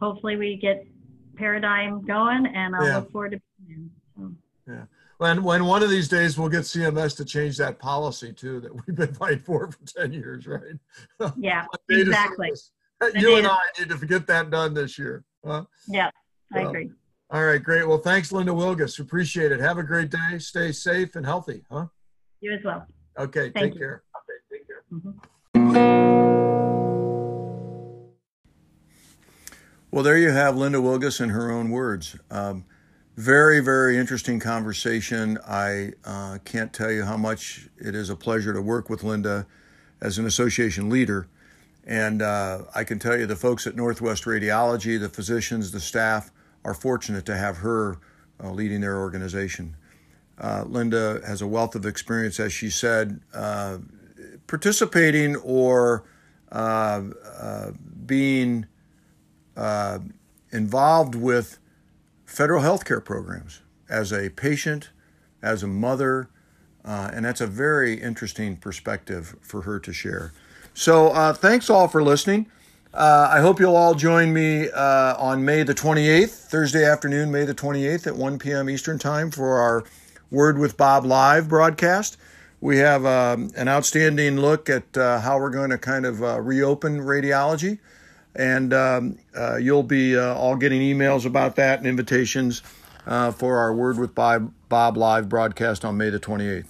hopefully, 0.00 0.36
we 0.36 0.56
get 0.56 0.84
paradigm 1.36 2.04
going, 2.04 2.46
and 2.46 2.74
I'll 2.74 2.86
yeah. 2.86 2.96
look 2.96 3.12
forward 3.12 3.32
to. 3.32 3.40
When, 5.22 5.44
when 5.44 5.64
one 5.66 5.84
of 5.84 5.88
these 5.88 6.08
days 6.08 6.36
we'll 6.36 6.48
get 6.48 6.62
CMS 6.62 7.16
to 7.18 7.24
change 7.24 7.56
that 7.58 7.78
policy 7.78 8.32
too 8.32 8.58
that 8.58 8.74
we've 8.74 8.96
been 8.96 9.14
fighting 9.14 9.38
for 9.46 9.70
for 9.70 9.78
10 9.86 10.12
years, 10.12 10.48
right? 10.48 10.74
Yeah, 11.36 11.64
exactly. 11.88 12.50
You 13.14 13.36
and 13.36 13.46
I 13.46 13.58
need 13.78 13.88
to 13.90 14.06
get 14.06 14.26
that 14.26 14.50
done 14.50 14.74
this 14.74 14.98
year. 14.98 15.24
Huh? 15.44 15.64
Yeah, 15.88 16.10
I 16.52 16.60
agree. 16.62 16.90
All 17.30 17.44
right, 17.44 17.62
great. 17.62 17.86
Well, 17.86 17.98
thanks, 17.98 18.32
Linda 18.32 18.52
Wilgus. 18.52 18.98
Appreciate 18.98 19.52
it. 19.52 19.60
Have 19.60 19.78
a 19.78 19.82
great 19.84 20.10
day. 20.10 20.38
Stay 20.38 20.72
safe 20.72 21.14
and 21.16 21.24
healthy, 21.24 21.64
huh? 21.70 21.86
You 22.40 22.54
as 22.54 22.64
well. 22.64 22.86
Okay, 23.18 23.50
Thank 23.50 23.54
take 23.54 23.74
you. 23.74 23.78
care. 23.80 24.02
Okay, 24.16 24.58
take 24.58 24.66
care. 24.66 24.82
Mm-hmm. 24.92 26.22
Well, 29.92 30.02
there 30.02 30.16
you 30.16 30.30
have 30.30 30.56
Linda 30.56 30.78
Wilgus 30.78 31.20
in 31.20 31.30
her 31.30 31.52
own 31.52 31.70
words. 31.70 32.16
Um, 32.30 32.64
very, 33.16 33.60
very 33.60 33.98
interesting 33.98 34.40
conversation. 34.40 35.38
I 35.46 35.92
uh, 36.04 36.38
can't 36.44 36.72
tell 36.72 36.90
you 36.90 37.04
how 37.04 37.16
much 37.16 37.68
it 37.78 37.94
is 37.94 38.08
a 38.08 38.16
pleasure 38.16 38.52
to 38.52 38.62
work 38.62 38.88
with 38.88 39.02
Linda 39.02 39.46
as 40.00 40.18
an 40.18 40.26
association 40.26 40.88
leader. 40.88 41.28
And 41.84 42.22
uh, 42.22 42.62
I 42.74 42.84
can 42.84 42.98
tell 42.98 43.18
you 43.18 43.26
the 43.26 43.36
folks 43.36 43.66
at 43.66 43.76
Northwest 43.76 44.24
Radiology, 44.24 44.98
the 44.98 45.08
physicians, 45.08 45.72
the 45.72 45.80
staff, 45.80 46.30
are 46.64 46.74
fortunate 46.74 47.26
to 47.26 47.36
have 47.36 47.58
her 47.58 47.98
uh, 48.42 48.50
leading 48.50 48.80
their 48.80 48.98
organization. 48.98 49.76
Uh, 50.38 50.64
Linda 50.66 51.20
has 51.26 51.42
a 51.42 51.46
wealth 51.46 51.74
of 51.74 51.84
experience, 51.84 52.40
as 52.40 52.52
she 52.52 52.70
said, 52.70 53.20
uh, 53.34 53.78
participating 54.46 55.36
or 55.36 56.04
uh, 56.50 57.02
uh, 57.38 57.70
being 58.06 58.66
involved 60.52 61.14
with 61.14 61.58
federal 62.32 62.62
health 62.62 62.84
care 62.84 63.00
programs 63.00 63.60
as 63.88 64.12
a 64.12 64.30
patient, 64.30 64.90
as 65.42 65.62
a 65.62 65.66
mother, 65.66 66.28
and 66.84 67.24
that's 67.24 67.40
a 67.40 67.46
very 67.46 68.00
interesting 68.00 68.56
perspective 68.56 69.36
for 69.42 69.62
her 69.62 69.78
to 69.78 69.92
share. 69.92 70.32
So, 70.74 71.34
thanks 71.34 71.68
all 71.68 71.88
for 71.88 72.02
listening. 72.02 72.46
Uh, 72.94 73.30
I 73.32 73.40
hope 73.40 73.58
you'll 73.58 73.76
all 73.76 73.94
join 73.94 74.34
me 74.34 74.68
uh, 74.68 75.16
on 75.16 75.46
May 75.46 75.62
the 75.62 75.74
28th, 75.74 76.28
Thursday 76.28 76.84
afternoon, 76.84 77.32
May 77.32 77.46
the 77.46 77.54
28th 77.54 78.06
at 78.06 78.16
1 78.16 78.38
p.m. 78.38 78.68
Eastern 78.68 78.98
Time 78.98 79.30
for 79.30 79.58
our 79.58 79.84
Word 80.30 80.58
with 80.58 80.76
Bob 80.76 81.06
live 81.06 81.48
broadcast. 81.48 82.18
We 82.60 82.76
have 82.78 83.06
um, 83.06 83.50
an 83.56 83.66
outstanding 83.66 84.38
look 84.38 84.68
at 84.68 84.96
uh, 84.96 85.20
how 85.20 85.38
we're 85.38 85.50
going 85.50 85.70
to 85.70 85.78
kind 85.78 86.04
of 86.04 86.22
uh, 86.22 86.40
reopen 86.42 87.00
radiology. 87.00 87.78
And 88.34 88.72
um, 88.72 89.18
uh, 89.36 89.56
you'll 89.56 89.82
be 89.82 90.16
uh, 90.16 90.34
all 90.34 90.56
getting 90.56 90.80
emails 90.80 91.26
about 91.26 91.56
that 91.56 91.78
and 91.78 91.86
invitations 91.86 92.62
for 93.04 93.58
our 93.58 93.74
Word 93.74 93.98
with 93.98 94.14
Bob, 94.14 94.52
Bob 94.68 94.96
live 94.96 95.28
broadcast 95.28 95.84
on 95.84 95.96
May 95.96 96.10
the 96.10 96.20
28th. 96.20 96.68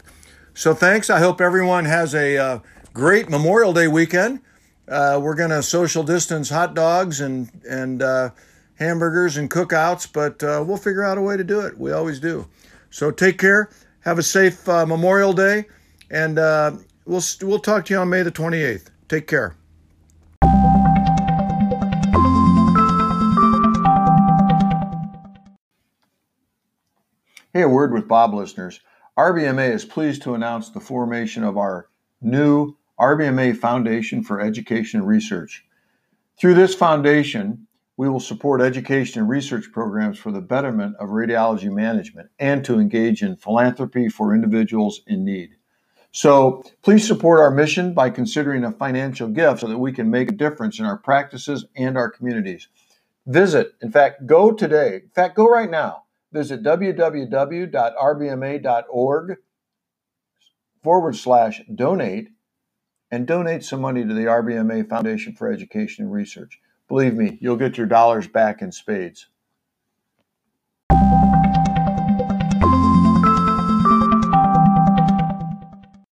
So 0.55 0.75
thanks. 0.75 1.09
I 1.09 1.19
hope 1.19 1.41
everyone 1.41 1.85
has 1.85 2.15
a 2.15 2.61
great 2.93 3.29
Memorial 3.29 3.73
Day 3.73 3.89
weekend. 3.89 4.41
Uh, 4.89 5.21
we're 5.23 5.35
going 5.35 5.51
to 5.51 5.63
social 5.63 6.03
distance 6.03 6.51
hot 6.51 6.75
dogs 6.75 7.21
and 7.21 7.51
and 7.69 8.03
uh, 8.03 8.31
hamburgers 8.75 9.37
and 9.37 9.51
cookouts, 9.51 10.13
but 10.13 10.43
uh, 10.43 10.63
we'll 10.67 10.77
figure 10.77 11.05
out 11.05 11.19
a 11.19 11.23
way 11.23 11.37
to 11.37 11.45
do 11.45 11.61
it. 11.61 11.79
We 11.79 11.93
always 11.93 12.21
do. 12.21 12.47
So 12.91 13.11
take 13.11 13.39
care. 13.39 13.71
Have 14.01 14.19
a 14.19 14.23
safe 14.23 14.69
uh, 14.69 14.85
Memorial 14.85 15.33
Day, 15.33 15.67
and 16.11 16.39
uh, 16.39 16.73
we'll 17.07 17.23
we'll 17.43 17.61
talk 17.61 17.87
to 17.87 17.95
you 17.95 18.01
on 18.01 18.11
May 18.11 18.23
the 18.23 18.33
28th. 18.33 18.89
Take 19.09 19.27
care. 19.27 19.55
Hey, 27.55 27.61
a 27.61 27.69
word 27.69 27.93
with 27.93 28.09
Bob 28.09 28.33
listeners. 28.33 28.81
RBMA 29.19 29.75
is 29.75 29.85
pleased 29.85 30.23
to 30.23 30.33
announce 30.33 30.71
the 30.71 30.81
formation 30.81 31.45
of 31.45 31.59
our 31.59 31.91
new 32.23 32.79
RBMA 32.99 33.59
Foundation 33.59 34.23
for 34.23 34.41
Education 34.41 35.01
and 35.01 35.07
Research. 35.07 35.63
Through 36.41 36.55
this 36.55 36.75
foundation, 36.75 37.67
we 37.99 38.09
will 38.09 38.21
support 38.21 38.63
education 38.63 39.21
and 39.21 39.29
research 39.29 39.71
programs 39.71 40.19
for 40.19 40.33
the 40.33 40.41
betterment 40.41 40.97
of 40.99 41.11
radiology 41.11 41.71
management 41.71 42.31
and 42.39 42.65
to 42.65 42.81
engage 42.81 43.23
in 43.23 43.37
philanthropy 43.37 44.09
for 44.09 44.35
individuals 44.35 45.03
in 45.07 45.23
need. 45.23 45.51
So 46.11 46.63
please 46.81 47.07
support 47.07 47.39
our 47.39 47.51
mission 47.51 47.93
by 47.93 48.09
considering 48.09 48.65
a 48.65 48.73
financial 48.73 49.29
gift 49.29 49.61
so 49.61 49.67
that 49.67 49.77
we 49.77 49.93
can 49.93 50.11
make 50.11 50.31
a 50.31 50.35
difference 50.35 50.79
in 50.79 50.87
our 50.87 50.97
practices 50.97 51.67
and 51.77 51.99
our 51.99 52.09
communities. 52.09 52.69
Visit, 53.27 53.75
in 53.83 53.93
fact, 53.93 54.27
go 54.27 54.53
today. 54.53 55.03
In 55.05 55.11
fact, 55.15 55.37
go 55.37 55.47
right 55.47 55.71
now. 55.71 56.02
Visit 56.33 56.63
www.rbma.org 56.63 57.69
forward 60.83 61.17
slash 61.17 61.63
donate 61.73 62.29
and 63.11 63.27
donate 63.27 63.65
some 63.65 63.81
money 63.83 64.05
to 64.07 64.15
the 64.15 64.25
RBMA 64.25 64.89
Foundation 64.89 65.35
for 65.35 65.53
Education 65.53 66.07
and 66.07 66.13
Research. 66.13 66.59
Believe 66.89 67.15
me, 67.15 67.39
you'll 67.41 67.57
get 67.57 67.77
your 67.77 67.87
dollars 67.87 68.27
back 68.27 68.63
in 68.63 68.73
spades. 68.73 69.29